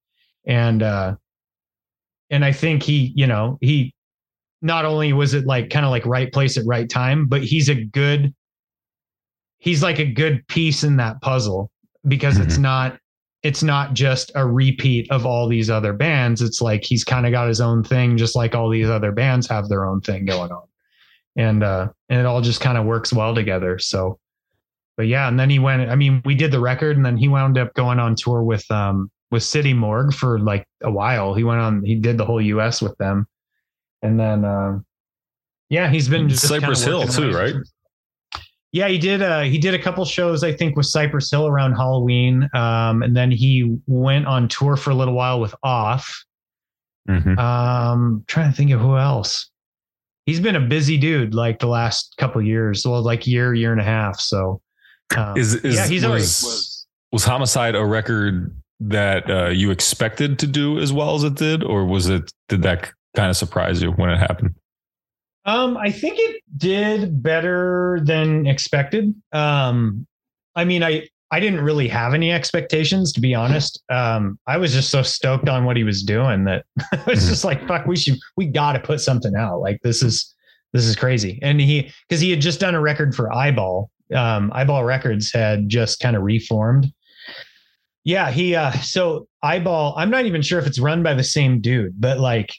[0.47, 1.15] And uh
[2.31, 3.93] and i think he you know he
[4.63, 7.69] not only was it like kind of like right place at right time but he's
[7.69, 8.35] a good
[9.59, 11.71] he's like a good piece in that puzzle
[12.09, 12.99] because it's not
[13.43, 16.43] it's not just a repeat of all these other bands.
[16.43, 19.49] It's like he's kind of got his own thing just like all these other bands
[19.49, 20.65] have their own thing going on.
[21.37, 24.19] And uh and it all just kind of works well together so.
[24.97, 27.27] But yeah and then he went i mean we did the record and then he
[27.27, 31.33] wound up going on tour with um with city morgue for like a while.
[31.35, 33.27] He went on he did the whole us with them.
[34.03, 34.85] And then um
[35.71, 37.55] yeah he's been Cypress Hill too, right?
[38.73, 39.23] Yeah, he did.
[39.23, 43.17] Uh, he did a couple shows, I think, with Cypress Hill around Halloween, um, and
[43.17, 46.25] then he went on tour for a little while with Off.
[47.09, 47.39] Mhm.
[47.39, 49.51] Um, trying to think of who else.
[50.27, 53.81] He's been a busy dude, like the last couple years, well, like year, year and
[53.81, 54.21] a half.
[54.21, 54.61] So,
[55.17, 60.39] um, Is, is yeah, he's already was, was Homicide a record that uh, you expected
[60.39, 63.83] to do as well as it did, or was it did that kind of surprise
[63.83, 64.55] you when it happened?
[65.45, 69.15] Um, I think it did better than expected.
[69.33, 70.07] Um,
[70.55, 73.83] I mean, I I didn't really have any expectations to be honest.
[73.89, 77.45] Um, I was just so stoked on what he was doing that I was just
[77.45, 79.61] like, fuck, we should we got to put something out.
[79.61, 80.35] Like this is
[80.73, 81.39] this is crazy.
[81.43, 83.91] And he because he had just done a record for Eyeball.
[84.15, 86.93] Um, Eyeball Records had just kind of reformed.
[88.05, 91.61] Yeah, he uh so Eyeball, I'm not even sure if it's run by the same
[91.61, 92.51] dude, but like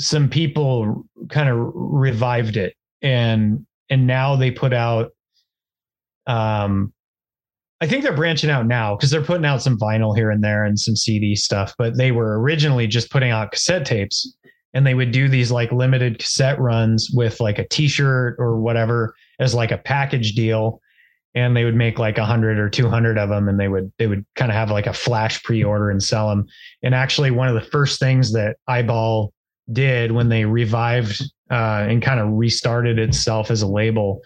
[0.00, 2.74] some people kind of revived it.
[3.02, 5.10] And and now they put out
[6.26, 6.92] um
[7.82, 10.64] I think they're branching out now because they're putting out some vinyl here and there
[10.64, 14.36] and some CD stuff, but they were originally just putting out cassette tapes.
[14.74, 19.14] And they would do these like limited cassette runs with like a t-shirt or whatever
[19.40, 20.80] as like a package deal.
[21.34, 24.06] And they would make like a hundred or 200 of them and they would they
[24.06, 26.46] would kind of have like a flash pre-order and sell them
[26.82, 29.32] and actually one of the first things that eyeball
[29.72, 34.20] did when they revived uh, and kind of restarted itself as a label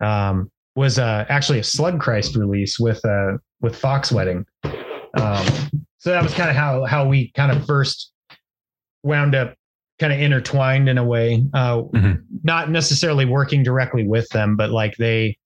[0.00, 4.44] um, was uh, actually a Slug Christ release with uh, with Fox Wedding.
[4.64, 5.46] Um,
[5.98, 8.12] so that was kind of how how we kind of first
[9.02, 9.54] wound up
[9.98, 11.44] kind of intertwined in a way.
[11.52, 12.22] Uh, Mhm.
[12.42, 15.36] Not necessarily working directly with them, but like they,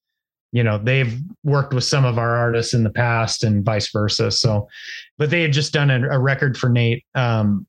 [0.52, 4.30] you know, they've worked with some of our artists in the past and vice versa.
[4.30, 4.68] So,
[5.18, 7.04] but they had just done a, a record for Nate.
[7.16, 7.66] Um,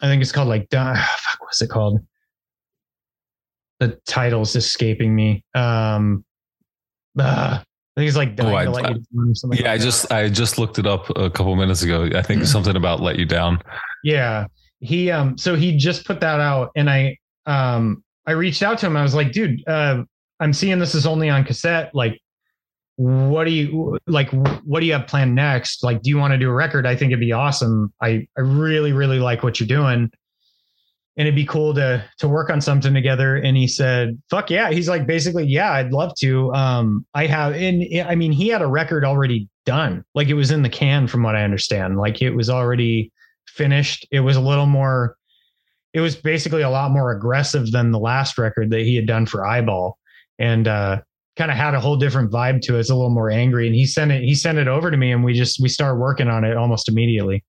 [0.00, 2.00] I think it's called like uh, fuck, what's it called?
[3.80, 5.44] The title's escaping me.
[5.54, 6.24] Um,
[7.18, 9.68] uh, I think it's like dying Oh, I- to let you down or something Yeah,
[9.68, 9.84] I like that.
[9.84, 12.08] just I just looked it up a couple minutes ago.
[12.14, 13.60] I think something about let you down.
[14.02, 14.46] Yeah.
[14.80, 17.16] he um so he just put that out and I
[17.46, 18.96] um I reached out to him.
[18.96, 20.02] I was like, dude, uh,
[20.40, 21.94] I'm seeing this is only on cassette.
[21.94, 22.18] Like,
[22.96, 24.30] what do you like?
[24.30, 25.82] What do you have planned next?
[25.82, 26.86] Like, do you want to do a record?
[26.86, 27.92] I think it'd be awesome.
[28.00, 30.10] I I really really like what you're doing,
[31.16, 33.36] and it'd be cool to to work on something together.
[33.36, 36.52] And he said, "Fuck yeah!" He's like, basically, yeah, I'd love to.
[36.54, 40.04] Um, I have, and I mean, he had a record already done.
[40.14, 41.98] Like, it was in the can, from what I understand.
[41.98, 43.10] Like, it was already
[43.48, 44.06] finished.
[44.12, 45.16] It was a little more.
[45.94, 49.26] It was basically a lot more aggressive than the last record that he had done
[49.26, 49.98] for Eyeball,
[50.38, 51.00] and uh,
[51.36, 52.80] kind of had a whole different vibe to it.
[52.80, 53.66] It's a little more angry.
[53.66, 54.22] And he sent it.
[54.22, 56.88] He sent it over to me, and we just we started working on it almost
[56.88, 57.44] immediately.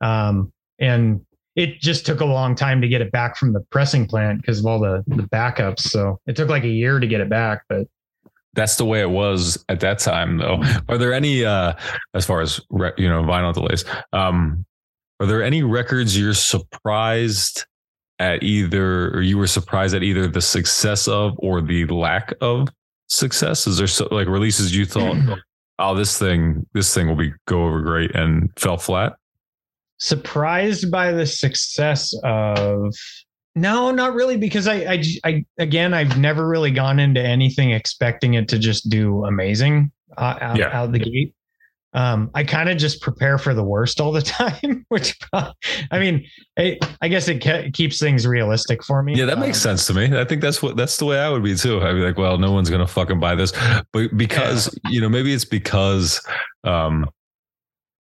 [0.00, 1.20] Um, and
[1.56, 4.58] it just took a long time to get it back from the pressing plant because
[4.58, 5.80] of all the the backups.
[5.80, 7.86] So it took like a year to get it back, but
[8.54, 11.72] that's the way it was at that time though are there any uh
[12.14, 14.64] as far as re- you know vinyl delays um
[15.20, 17.66] are there any records you're surprised
[18.18, 22.68] at either or you were surprised at either the success of or the lack of
[23.08, 25.16] success or so like releases you thought
[25.78, 29.14] oh this thing this thing will be go over great and fell flat?
[29.98, 32.94] Surprised by the success of
[33.54, 38.34] no not really because I, I i again i've never really gone into anything expecting
[38.34, 40.76] it to just do amazing uh, out, Yeah.
[40.76, 41.34] out the gate
[41.94, 46.24] um i kind of just prepare for the worst all the time which i mean
[46.58, 49.86] I, I guess it ke- keeps things realistic for me yeah that makes Um, sense
[49.86, 52.00] to me i think that's what that's the way i would be too i'd be
[52.00, 53.52] like well no one's gonna fucking buy this
[53.92, 56.20] but because you know maybe it's because
[56.64, 57.08] um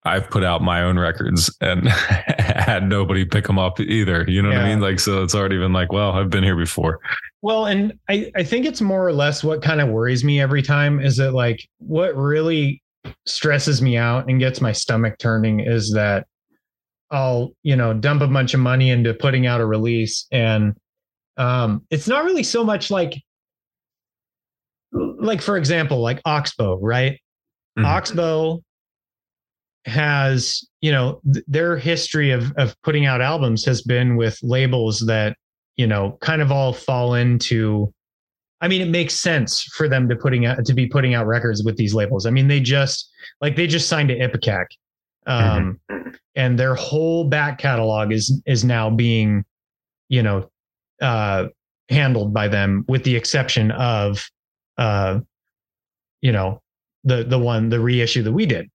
[0.06, 4.24] I've put out my own records and had nobody pick them up either.
[4.26, 4.80] You know what I mean?
[4.80, 7.02] Like, so it's already been like, well, I've been here before.
[7.42, 10.62] Well, and I, I think it's more or less what kind of worries me every
[10.62, 12.82] time is that like what really
[13.26, 16.26] stresses me out and gets my stomach turning is that
[17.12, 20.76] I'll, you know, dump a bunch of money into putting out a release and
[21.38, 23.14] um it's not really so much like
[24.92, 27.20] like for example, like Oxbow, right?
[27.78, 27.86] Mhm.
[27.86, 28.64] Oxbow
[29.86, 35.00] has, you know, th- their history of of putting out albums has been with labels
[35.08, 35.38] that,
[35.76, 37.94] you know, kind of all fall into
[38.60, 41.64] I mean, it makes sense for them to putting out to be putting out records
[41.64, 42.26] with these labels.
[42.26, 43.10] I mean, they just
[43.42, 44.66] like they just signed to Ipecac.
[45.26, 45.80] Um
[46.36, 49.46] and their whole back catalog is is now being,
[50.10, 50.50] you know,
[51.02, 51.48] uh
[51.90, 54.28] handled by them with the exception of
[54.78, 55.20] uh
[56.22, 56.62] you know
[57.04, 58.70] the the one the reissue that we did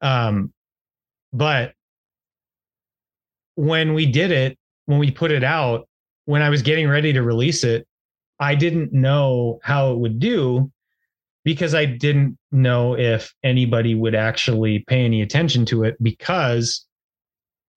[0.00, 0.52] um
[1.32, 1.72] but
[3.54, 5.88] when we did it when we put it out
[6.24, 7.86] when i was getting ready to release it
[8.40, 10.70] i didn't know how it would do
[11.44, 16.86] because i didn't know if anybody would actually pay any attention to it because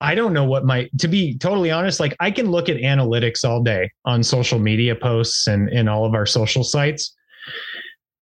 [0.03, 3.45] I don't know what my to be totally honest, like I can look at analytics
[3.47, 7.15] all day on social media posts and in all of our social sites,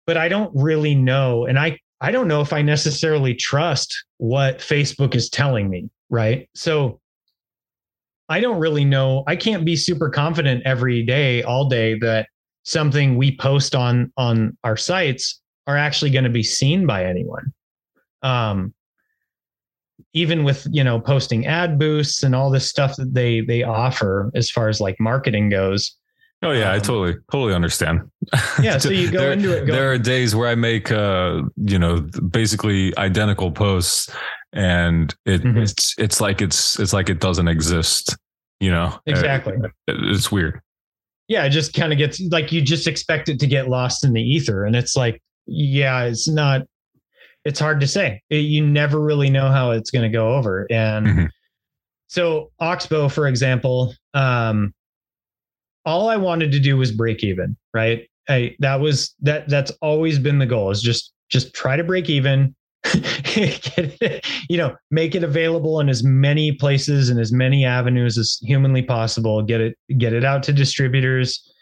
[0.08, 1.46] but I don't really know.
[1.46, 6.50] And I I don't know if I necessarily trust what Facebook is telling me, right?
[6.56, 7.00] So
[8.30, 9.24] I don't really know.
[9.28, 12.28] I can't be super confident every day, all day that
[12.64, 17.54] something we post on on our sites are actually going to be seen by anyone.
[18.22, 18.74] Um,
[20.14, 24.32] even with you know posting ad boosts and all this stuff that they they offer
[24.36, 25.97] as far as like marketing goes
[26.44, 28.02] Oh yeah, I Um, totally totally understand.
[28.62, 31.42] Yeah, so you go there, into it going- there are days where I make uh,
[31.58, 34.10] you know, basically identical posts
[34.54, 35.62] and it, Mhm.
[35.64, 38.16] it's it's like it's it's like it doesn't exist,
[38.60, 39.00] you know.
[39.08, 39.54] Exactly.
[39.64, 40.60] Uh, it's weird.
[41.30, 44.14] yeah it just kind of gets like you just expect it to get lost in
[44.14, 46.62] the ether and it's like yeah it's not
[47.44, 50.66] it's hard to say It- you never really know how it's going to go over
[50.72, 51.30] and Mhm.
[52.08, 54.74] so oxbow for example um
[55.88, 58.10] all i wanted to do was break even right?
[58.30, 62.10] I, that was that that's always been the goal is just just try to break
[62.10, 68.18] even it, you know make it available in as many places and as many avenues
[68.18, 71.54] as humanly possible get it get it out to distributors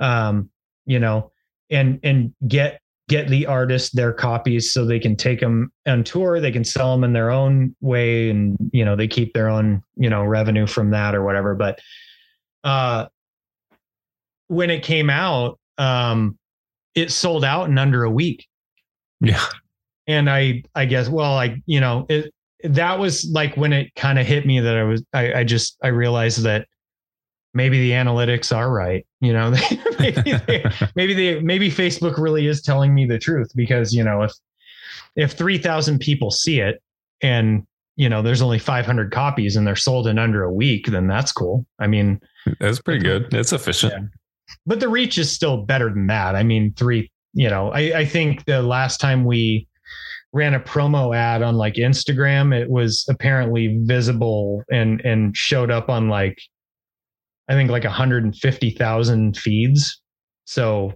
[0.00, 0.50] um
[0.84, 1.30] you know
[1.70, 6.40] and and get get the artists their copies so they can take them on tour
[6.40, 9.82] they can sell them in their own way and you know they keep their own
[9.96, 11.54] you know revenue from that or whatever.
[11.54, 11.80] But
[12.64, 13.06] uh
[14.52, 16.38] when it came out um
[16.94, 18.46] it sold out in under a week
[19.20, 19.42] Yeah.
[20.06, 22.32] and i i guess well i you know it
[22.64, 25.76] that was like when it kind of hit me that i was i i just
[25.82, 26.66] i realized that
[27.54, 29.50] maybe the analytics are right you know
[29.98, 30.64] maybe they,
[30.96, 34.32] maybe they maybe facebook really is telling me the truth because you know if
[35.16, 36.82] if 3000 people see it
[37.22, 37.66] and
[37.96, 41.30] you know there's only 500 copies and they're sold in under a week, then that's
[41.30, 41.66] cool.
[41.78, 42.18] I mean,
[42.58, 43.32] That's pretty good.
[43.34, 44.10] It's efficient.
[44.66, 46.34] But the reach is still better than that.
[46.36, 47.10] I mean, three.
[47.34, 49.66] You know, I, I think the last time we
[50.34, 55.88] ran a promo ad on like Instagram, it was apparently visible and and showed up
[55.88, 56.38] on like
[57.48, 60.00] I think like 150,000 feeds.
[60.44, 60.92] So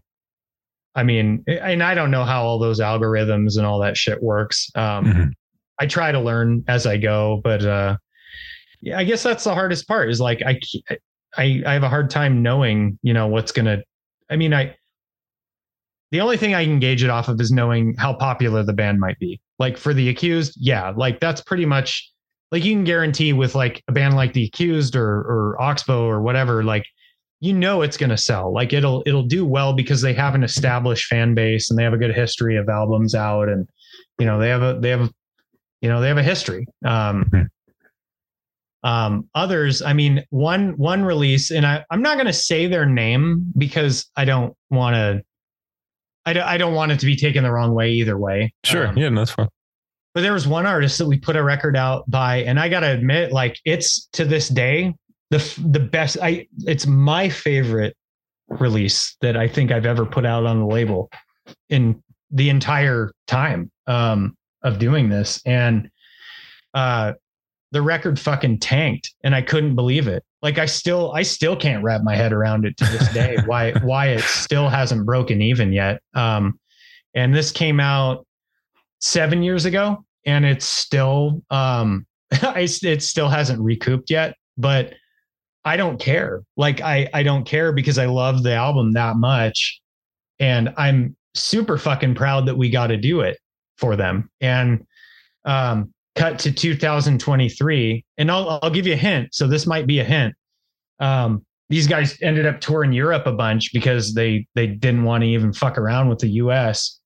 [0.94, 4.70] I mean, and I don't know how all those algorithms and all that shit works.
[4.74, 5.30] Um Mhm.
[5.78, 7.96] I try to learn as I go, but uh
[8.80, 10.58] yeah, I guess that's the hardest part is like I
[11.36, 13.82] I I have a hard time knowing, you know, what's going to
[14.30, 14.76] I mean, I
[16.10, 19.00] the only thing I can gauge it off of is knowing how popular the band
[19.00, 19.40] might be.
[19.58, 22.10] Like for the accused, yeah, like that's pretty much
[22.52, 26.22] like you can guarantee with like a band like the accused or or Oxbow or
[26.22, 26.84] whatever, like
[27.40, 28.52] you know it's going to sell.
[28.52, 31.94] Like it'll it'll do well because they have an established fan base and they have
[31.94, 33.68] a good history of albums out and
[34.18, 35.10] you know they have a they have
[35.80, 36.66] you know they have a history.
[36.84, 37.48] Um
[38.86, 42.86] um others i mean one one release and i i'm not going to say their
[42.86, 45.22] name because i don't want to
[46.28, 48.88] I don't, I don't want it to be taken the wrong way either way Sure.
[48.88, 49.48] Um, yeah, no, that's fine.
[50.14, 52.90] but there was one artist that we put a record out by and i gotta
[52.90, 54.94] admit like it's to this day
[55.30, 55.38] the
[55.68, 57.96] the best i it's my favorite
[58.48, 61.10] release that i think i've ever put out on the label
[61.70, 62.00] in
[62.30, 65.88] the entire time um of doing this and
[66.74, 67.12] uh
[67.72, 70.24] the record fucking tanked and i couldn't believe it.
[70.42, 73.72] Like i still i still can't wrap my head around it to this day why
[73.80, 76.00] why it still hasn't broken even yet.
[76.14, 76.58] Um
[77.14, 78.26] and this came out
[79.00, 84.94] seven years ago and it's still um I, it still hasn't recouped yet but
[85.64, 86.42] i don't care.
[86.56, 89.80] Like i i don't care because i love the album that much
[90.38, 93.38] and i'm super fucking proud that we got to do it
[93.76, 94.30] for them.
[94.40, 94.86] And
[95.44, 100.00] um cut to 2023 and i'll i'll give you a hint so this might be
[100.00, 100.34] a hint
[101.00, 105.28] um these guys ended up touring europe a bunch because they they didn't want to
[105.28, 107.00] even fuck around with the us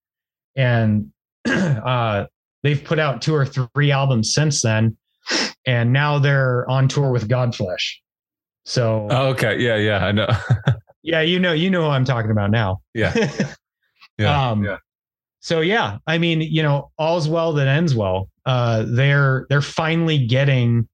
[0.57, 1.11] and
[1.49, 2.27] uh,
[2.63, 4.97] they've put out two or three albums since then,
[5.67, 7.95] and now they're on tour with Godflesh.
[8.65, 9.59] So Oh, okay.
[9.59, 10.29] Yeah, yeah, I know.
[11.03, 12.81] yeah, you know, you know who I'm talking about now.
[12.95, 13.15] yeah.
[14.19, 14.51] Yeah.
[14.51, 14.77] um, yeah.
[15.41, 18.29] So yeah, I mean, you know, all's well that ends well.
[18.45, 20.87] Uh, they're they're finally getting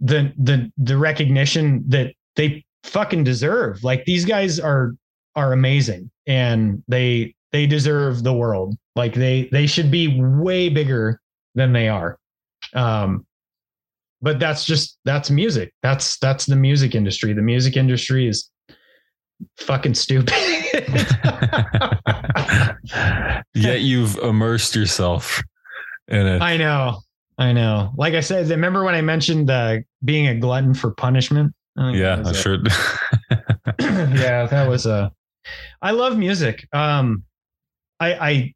[0.00, 3.82] the the the recognition that they fucking deserve.
[3.82, 4.92] Like these guys are
[5.34, 8.76] are amazing, and they they deserve the world.
[8.96, 11.20] Like they they should be way bigger
[11.54, 12.18] than they are.
[12.74, 13.26] Um,
[14.22, 15.72] but that's just that's music.
[15.82, 17.32] That's that's the music industry.
[17.32, 18.49] The music industry is
[19.58, 20.32] fucking stupid.
[23.54, 25.42] Yet you've immersed yourself
[26.08, 26.42] in it.
[26.42, 27.00] I know.
[27.38, 27.92] I know.
[27.96, 31.54] Like I said, remember when I mentioned uh, being a glutton for punishment?
[31.76, 32.58] Yeah, that I sure.
[34.18, 35.10] yeah, that was a.
[35.80, 36.68] I love music.
[36.72, 37.24] Um,
[37.98, 38.54] I, I,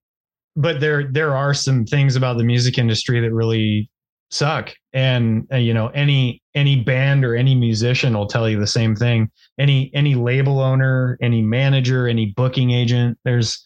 [0.56, 3.88] but there there are some things about the music industry that really
[4.30, 8.66] suck, and uh, you know any any band or any musician will tell you the
[8.66, 9.30] same thing.
[9.58, 13.18] Any any label owner, any manager, any booking agent.
[13.24, 13.64] There's,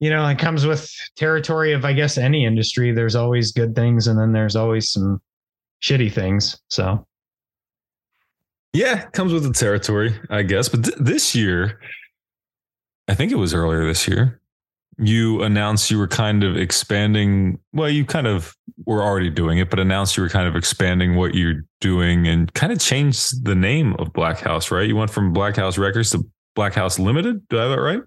[0.00, 2.92] you know, it comes with territory of I guess any industry.
[2.92, 5.20] There's always good things, and then there's always some
[5.82, 6.58] shitty things.
[6.68, 7.06] So
[8.72, 10.68] Yeah, comes with the territory, I guess.
[10.68, 11.80] But th- this year,
[13.08, 14.40] I think it was earlier this year,
[14.98, 17.58] you announced you were kind of expanding.
[17.72, 18.56] Well, you kind of
[18.86, 22.52] were already doing it, but announced you were kind of expanding what you're doing and
[22.54, 24.88] kind of changed the name of Blackhouse, right?
[24.88, 26.24] You went from Blackhouse Records to
[26.56, 27.46] Blackhouse Limited.
[27.48, 28.02] Do I have that right?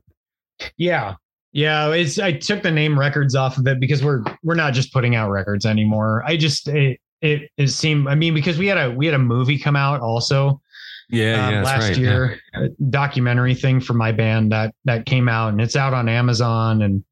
[0.77, 1.15] Yeah.
[1.51, 4.93] Yeah, it's I took the name records off of it because we're we're not just
[4.93, 6.23] putting out records anymore.
[6.25, 9.19] I just it it, it seemed I mean because we had a we had a
[9.19, 10.61] movie come out also
[11.09, 11.97] Yeah, um, yeah, last right.
[11.97, 16.07] year, a documentary thing for my band that that came out and it's out on
[16.07, 17.03] Amazon and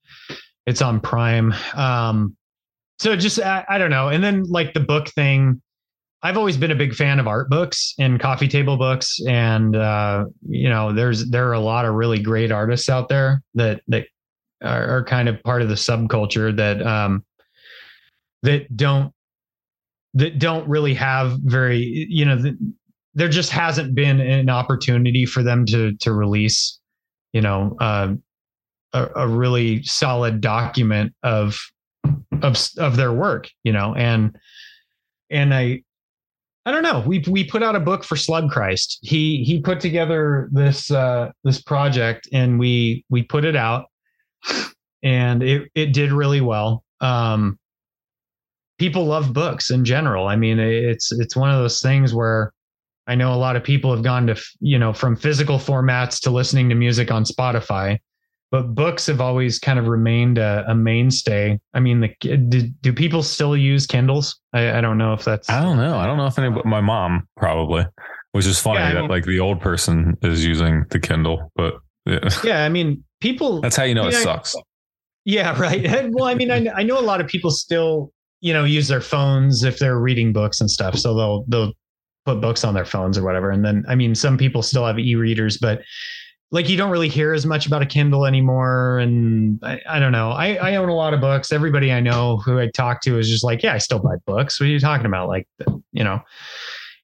[0.65, 1.53] it's on Prime.
[1.73, 2.35] Um
[2.99, 4.09] so just I, I don't know.
[4.09, 5.61] And then like the book thing,
[6.23, 10.25] I've always been a big fan of art books and coffee table books and uh
[10.47, 14.07] you know there's there are a lot of really great artists out there that that
[14.61, 17.23] are, are kind of part of the subculture that um
[18.43, 19.11] that don't
[20.13, 21.79] that don't really have very
[22.09, 22.41] you know
[23.17, 26.79] there just hasn't been an opportunity for them to to release
[27.33, 28.13] you know uh,
[28.93, 31.59] a, a really solid document of
[32.41, 34.37] of of their work you know and
[35.29, 35.81] and i
[36.65, 37.03] i don't know.
[37.05, 38.99] We we put out a book for slug christ.
[39.01, 43.85] He he put together this uh this project and we we put it out
[45.03, 46.83] and it it did really well.
[47.01, 47.57] Um
[48.77, 50.27] people love books in general.
[50.27, 52.53] I mean, it's it's one of those things where
[53.07, 56.29] I know a lot of people have gone to you know from physical formats to
[56.31, 57.97] listening to music on Spotify,
[58.51, 61.59] but books have always kind of remained a, a mainstay.
[61.73, 64.39] I mean, the, do, do people still use Kindles?
[64.53, 65.49] I, I don't know if that's.
[65.49, 65.97] I don't know.
[65.97, 66.67] I don't know if anybody.
[66.67, 67.85] My mom probably,
[68.33, 71.75] which is funny Yeah, that mean- like the old person is using the Kindle, but
[72.05, 73.61] yeah, Yeah, I mean, people.
[73.61, 74.55] that's how you know it sucks.
[75.25, 76.09] Yeah, right.
[76.11, 79.01] Well, I mean, I, I know a lot of people still, you know, use their
[79.01, 80.95] phones if they're reading books and stuff.
[80.97, 81.73] So they'll they'll
[82.27, 83.51] put books on their phones or whatever.
[83.51, 85.81] And then, I mean, some people still have e-readers, but
[86.51, 88.99] like you don't really hear as much about a Kindle anymore.
[88.99, 90.31] And I, I don't know.
[90.31, 91.53] I, I own a lot of books.
[91.53, 94.59] Everybody I know who I talk to is just like, yeah, I still buy books.
[94.59, 95.29] What are you talking about?
[95.29, 95.47] Like,
[95.93, 96.19] you know.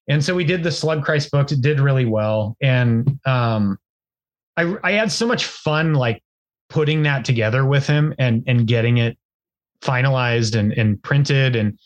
[0.09, 1.53] And so we did the Slug Christ books.
[1.53, 2.57] It did really well.
[2.61, 3.77] And um
[4.57, 6.21] I I had so much fun like
[6.69, 9.17] putting that together with him and and getting it
[9.81, 11.79] finalized and and printed and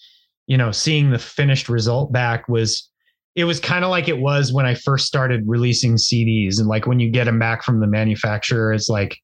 [0.48, 2.90] you know seeing the finished result back was
[3.38, 6.88] it was kind of like it was when I first started releasing CDs and like
[6.88, 9.18] when you get them back from the manufacturer it's like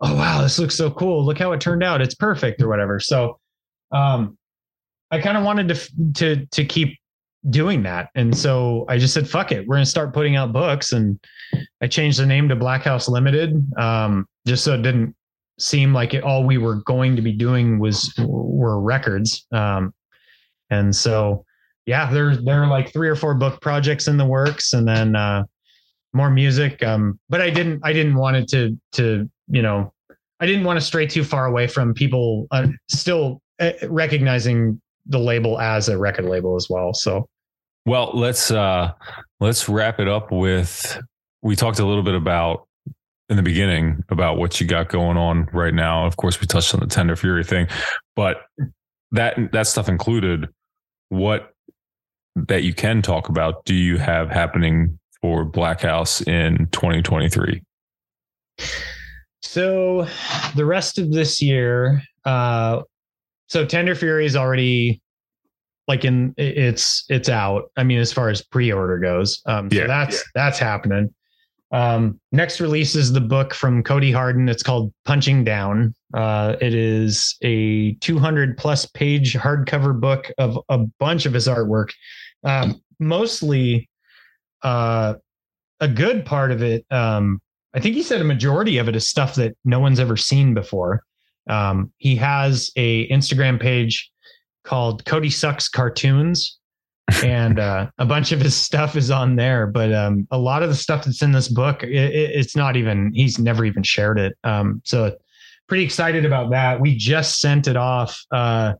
[0.00, 1.24] oh wow this looks so cool.
[1.24, 2.00] Look how it turned out.
[2.00, 2.98] It's perfect or whatever.
[2.98, 3.38] So
[3.92, 4.36] um
[5.10, 6.98] I kind of wanted to to to keep
[7.50, 8.08] doing that.
[8.14, 9.66] And so I just said fuck it.
[9.66, 11.20] We're to start putting out books and
[11.82, 15.14] I changed the name to Blackhouse Limited, um, just so it didn't
[15.58, 19.46] seem like it, all we were going to be doing was were records.
[19.52, 19.92] Um,
[20.70, 21.44] and so,
[21.86, 25.16] yeah, there there are like three or four book projects in the works, and then
[25.16, 25.44] uh,
[26.12, 26.82] more music.
[26.82, 29.92] Um, but I didn't I didn't want it to to you know
[30.40, 35.18] I didn't want to stray too far away from people uh, still uh, recognizing the
[35.18, 36.94] label as a record label as well.
[36.94, 37.28] So
[37.86, 38.92] Well, let's uh
[39.40, 41.00] let's wrap it up with
[41.42, 42.68] we talked a little bit about
[43.28, 46.06] in the beginning about what you got going on right now.
[46.06, 47.66] Of course, we touched on the Tender Fury thing,
[48.14, 48.42] but
[49.10, 50.48] that that stuff included
[51.08, 51.51] what
[52.34, 57.62] that you can talk about do you have happening for Blackhouse in 2023?
[59.42, 60.06] So
[60.56, 62.82] the rest of this year, uh,
[63.48, 65.02] so Tender Fury is already
[65.88, 67.70] like in it's it's out.
[67.76, 71.12] I mean, as far as pre-order goes, um, so Yeah, that's that's happening.
[71.72, 74.48] Um, next release is the book from Cody Harden.
[74.48, 75.94] It's called Punching Down.
[76.12, 81.88] Uh, it is a 200 plus page hardcover book of a bunch of his artwork,
[82.44, 83.88] um, mostly
[84.62, 85.14] uh,
[85.80, 86.84] a good part of it.
[86.90, 87.40] Um,
[87.74, 90.54] I think he said a majority of it is stuff that no one's ever seen
[90.54, 91.02] before.
[91.48, 94.10] Um, he has a Instagram page
[94.64, 96.58] called Cody Sucks Cartoons,
[97.24, 99.66] and uh, a bunch of his stuff is on there.
[99.66, 102.76] But um, a lot of the stuff that's in this book, it, it- it's not
[102.76, 103.10] even.
[103.14, 104.36] He's never even shared it.
[104.44, 105.16] Um, so
[105.66, 106.80] pretty excited about that.
[106.80, 108.74] We just sent it off uh,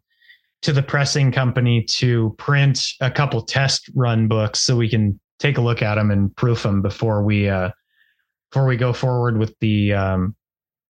[0.63, 5.59] to the pressing company to print a couple test run books so we can take
[5.59, 7.71] a look at them and proof them before we uh,
[8.51, 10.35] before we go forward with the um,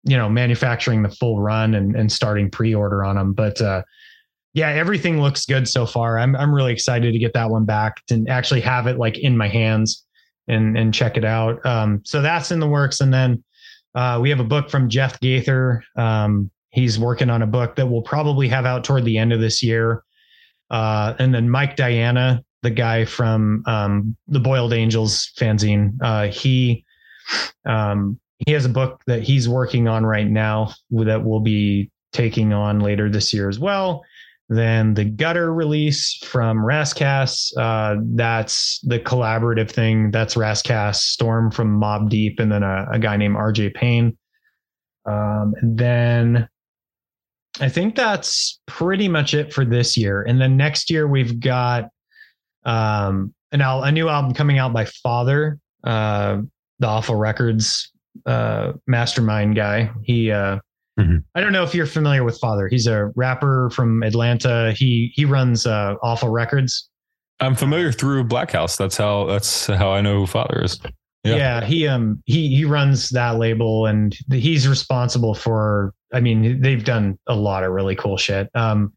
[0.04, 3.82] you know manufacturing the full run and, and starting pre-order on them but uh,
[4.54, 6.18] yeah everything looks good so far.
[6.18, 9.36] I'm i'm really excited to get that one back and actually have it like in
[9.36, 10.04] my hands
[10.48, 11.64] and and check it out.
[11.64, 13.00] Um, so that's in the works.
[13.00, 13.44] And then
[13.94, 17.86] uh, we have a book from jeff gaither um, he's working on a book that
[17.86, 20.04] we'll probably have out toward the end of this year
[20.70, 26.84] uh, and then mike diana the guy from um, the boiled angels fanzine uh, he
[27.66, 32.52] um, he has a book that he's working on right now that we'll be taking
[32.52, 34.02] on later this year as well.
[34.48, 40.10] Then the Gutter release from Ras Kass, uh, that's the collaborative thing.
[40.10, 44.16] That's Ras Kass, Storm from Mobb Deep, and then a, a guy named RJ Payne.
[45.06, 46.48] Um, and then
[47.60, 50.22] I think that's pretty much it for this year.
[50.22, 51.88] And then next year we've got
[52.64, 56.40] um, an al- a new album coming out by Father, uh,
[56.78, 57.90] the Awful Records
[58.26, 59.90] uh, mastermind guy.
[60.02, 60.58] He uh,
[60.98, 61.22] Mhm.
[61.34, 62.68] I don't know if you're familiar with Father.
[62.68, 64.72] He's a rapper from Atlanta.
[64.76, 66.88] He he runs uh, Awful Records.
[67.38, 68.76] I'm familiar through Blackhouse.
[68.76, 70.78] That's how that's how I know who Father is.
[71.24, 71.36] Yeah.
[71.36, 71.64] Yeah.
[71.64, 77.18] he um he he runs that label and he's responsible for I mean they've done
[77.26, 78.48] a lot of really cool shit.
[78.54, 78.92] Um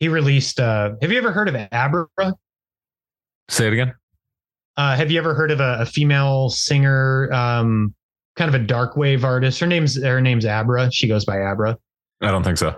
[0.00, 2.06] he released uh have you ever heard of Abra?
[3.48, 3.94] Say it again.
[4.76, 7.94] Uh have you ever heard of a, a female singer um
[8.36, 9.60] kind of a dark wave artist?
[9.60, 10.90] Her name's her name's Abra.
[10.92, 11.76] She goes by Abra.
[12.20, 12.74] I don't think so.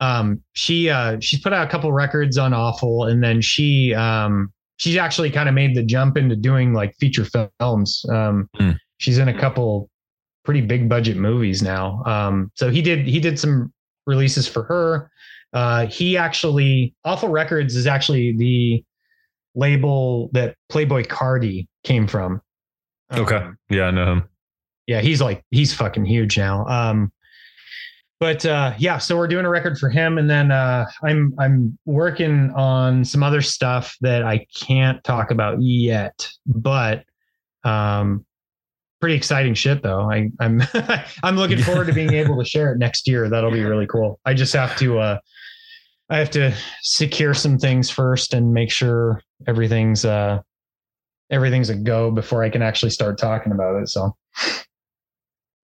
[0.00, 4.52] um she uh she's put out a couple records on awful and then she um
[4.76, 7.26] she's actually kind of made the jump into doing like feature
[7.60, 8.72] films um Hmm.
[8.98, 9.90] she's in a couple
[10.48, 13.70] pretty big budget movies now um so he did he did some
[14.06, 15.10] releases for her
[15.52, 18.82] Uh, he actually Awful Records is actually the
[19.54, 22.40] label that Playboi Carti came from.
[23.12, 23.36] Okay.
[23.36, 24.22] Um, Yeah, I know him.
[24.86, 26.66] yeah, he's like he's fucking huge now.
[26.66, 27.12] Um,
[28.20, 31.78] but uh, yeah, so we're doing a record for him, and then uh, I'm I'm
[31.86, 37.04] working on some other stuff that I can't talk about yet, but
[37.64, 38.24] um,
[39.00, 40.10] pretty exciting shit though.
[40.10, 40.62] I I'm
[41.22, 43.28] I'm looking forward to being able to share it next year.
[43.28, 44.18] That'll be really cool.
[44.24, 45.18] I just have to uh,
[46.10, 50.40] I have to secure some things first and make sure everything's uh
[51.30, 53.88] everything's a go before I can actually start talking about it.
[53.88, 54.16] So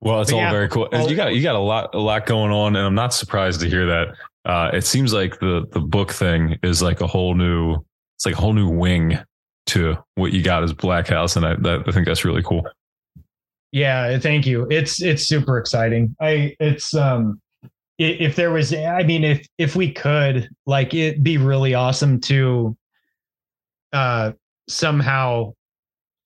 [0.00, 0.88] Well, it's But all yeah, very cool.
[0.92, 3.60] all- you got you got a lot a lot going on, and I'm not surprised
[3.60, 4.08] to hear that.
[4.44, 7.76] Uh, it seems like the the book thing is like a whole new
[8.16, 9.18] it's like a whole new wing
[9.66, 12.66] to what you got as Blackhouse, and I that, I think that's really cool.
[13.74, 14.68] Yeah, thank you.
[14.70, 16.14] It's it's super exciting.
[16.20, 17.40] I it's um
[17.98, 22.76] if there was I mean if if we could like it'd be really awesome to
[23.92, 24.30] uh
[24.68, 25.54] somehow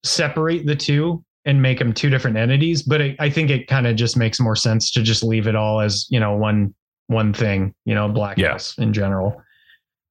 [0.04, 3.86] separate the two and make them two different entities, but I, I think it kind
[3.86, 6.74] of just makes more sense to just leave it all as, you know, one
[7.06, 8.38] one thing, you know, Black.
[8.38, 9.42] House in general.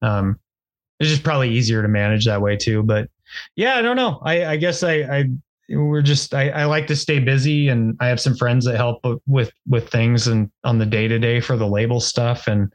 [0.02, 0.40] Um
[0.98, 3.08] it's just probably easier to manage that way too, but
[3.54, 4.18] yeah, I don't know.
[4.24, 5.30] I I guess I I
[5.68, 9.04] we're just I, I like to stay busy and I have some friends that help
[9.26, 12.46] with with things and on the day to day for the label stuff.
[12.46, 12.72] And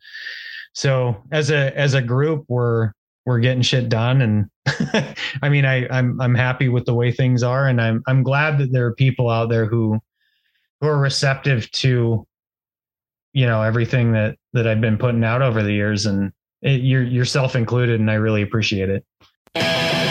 [0.73, 2.91] so as a as a group we're
[3.25, 4.21] we're getting shit done.
[4.21, 4.45] And
[5.41, 7.67] I mean I I'm I'm happy with the way things are.
[7.67, 9.99] And I'm I'm glad that there are people out there who
[10.81, 12.27] who are receptive to
[13.33, 16.05] you know everything that that I've been putting out over the years.
[16.05, 20.02] And it, you're yourself included and I really appreciate it.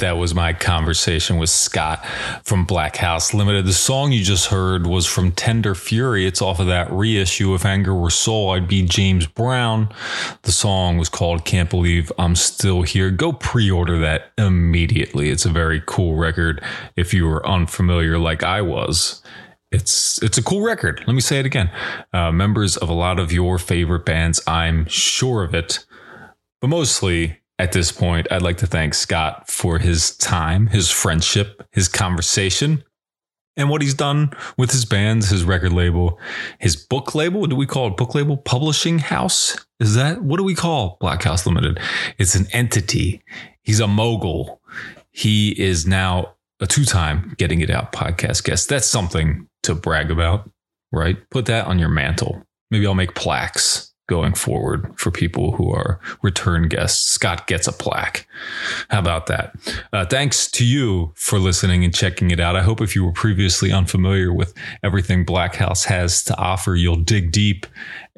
[0.00, 2.04] That was my conversation with Scott
[2.44, 3.66] from Blackhouse Limited.
[3.66, 6.26] The song you just heard was from Tender Fury.
[6.26, 7.54] It's off of that reissue.
[7.54, 9.88] of Anger Were Soul, I'd be James Brown.
[10.42, 13.10] The song was called Can't Believe I'm Still Here.
[13.10, 15.30] Go pre-order that immediately.
[15.30, 16.62] It's a very cool record
[16.96, 19.22] if you were unfamiliar like I was.
[19.72, 21.02] It's it's a cool record.
[21.06, 21.70] Let me say it again.
[22.12, 25.84] Uh, members of a lot of your favorite bands, I'm sure of it.
[26.60, 31.66] But mostly at this point, I'd like to thank Scott for his time, his friendship,
[31.72, 32.84] his conversation,
[33.56, 36.18] and what he's done with his bands, his record label,
[36.58, 37.40] his book label.
[37.40, 37.96] What do we call it?
[37.96, 38.36] Book label?
[38.36, 39.66] Publishing house?
[39.80, 41.80] Is that what do we call Blackhouse Limited?
[42.18, 43.22] It's an entity.
[43.62, 44.60] He's a mogul.
[45.10, 48.68] He is now a two time Getting It Out podcast guest.
[48.68, 50.50] That's something to brag about,
[50.92, 51.16] right?
[51.30, 52.42] Put that on your mantle.
[52.70, 57.04] Maybe I'll make plaques going forward for people who are return guests.
[57.04, 58.26] Scott gets a plaque.
[58.88, 59.54] How about that?
[59.92, 62.56] Uh, thanks to you for listening and checking it out.
[62.56, 67.32] I hope if you were previously unfamiliar with everything Blackhouse has to offer, you'll dig
[67.32, 67.66] deep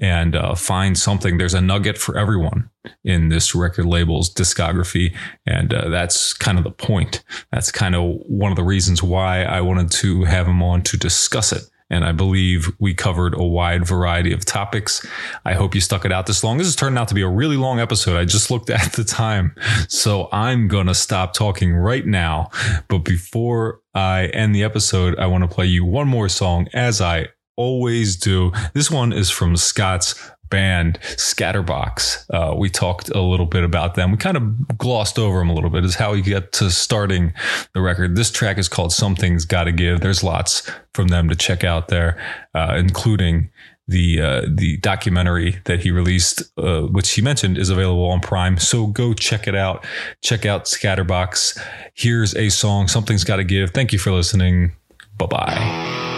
[0.01, 1.39] and uh, find something.
[1.39, 2.71] There's a nugget for everyone
[3.05, 5.15] in this record label's discography.
[5.47, 7.23] And uh, that's kind of the point.
[7.51, 10.97] That's kind of one of the reasons why I wanted to have him on to
[10.97, 15.07] discuss it and I believe we covered a wide variety of topics.
[15.45, 16.59] I hope you stuck it out this long.
[16.59, 18.19] This is turning out to be a really long episode.
[18.19, 19.55] I just looked at the time.
[19.89, 22.51] So I'm going to stop talking right now.
[22.89, 27.01] But before I end the episode, I want to play you one more song as
[27.01, 28.53] I always do.
[28.73, 30.15] This one is from Scott's
[30.51, 32.25] band Scatterbox.
[32.33, 34.11] Uh, we talked a little bit about them.
[34.13, 35.85] We kind of glossed over them a little bit.
[35.85, 37.33] Is how we get to starting
[37.75, 38.17] the record.
[38.17, 42.21] This track is called "Something's Gotta Give." There's lots from them to check out there,
[42.55, 43.51] uh, including
[43.89, 48.59] the uh, the documentary that he released, uh, which he mentioned is available on Prime.
[48.59, 49.85] So go check it out.
[50.23, 51.59] Check out Scatterbox.
[51.95, 52.87] Here's a song.
[52.87, 53.71] Something's Gotta Give.
[53.71, 54.73] Thank you for listening.
[55.17, 56.18] Bye bye.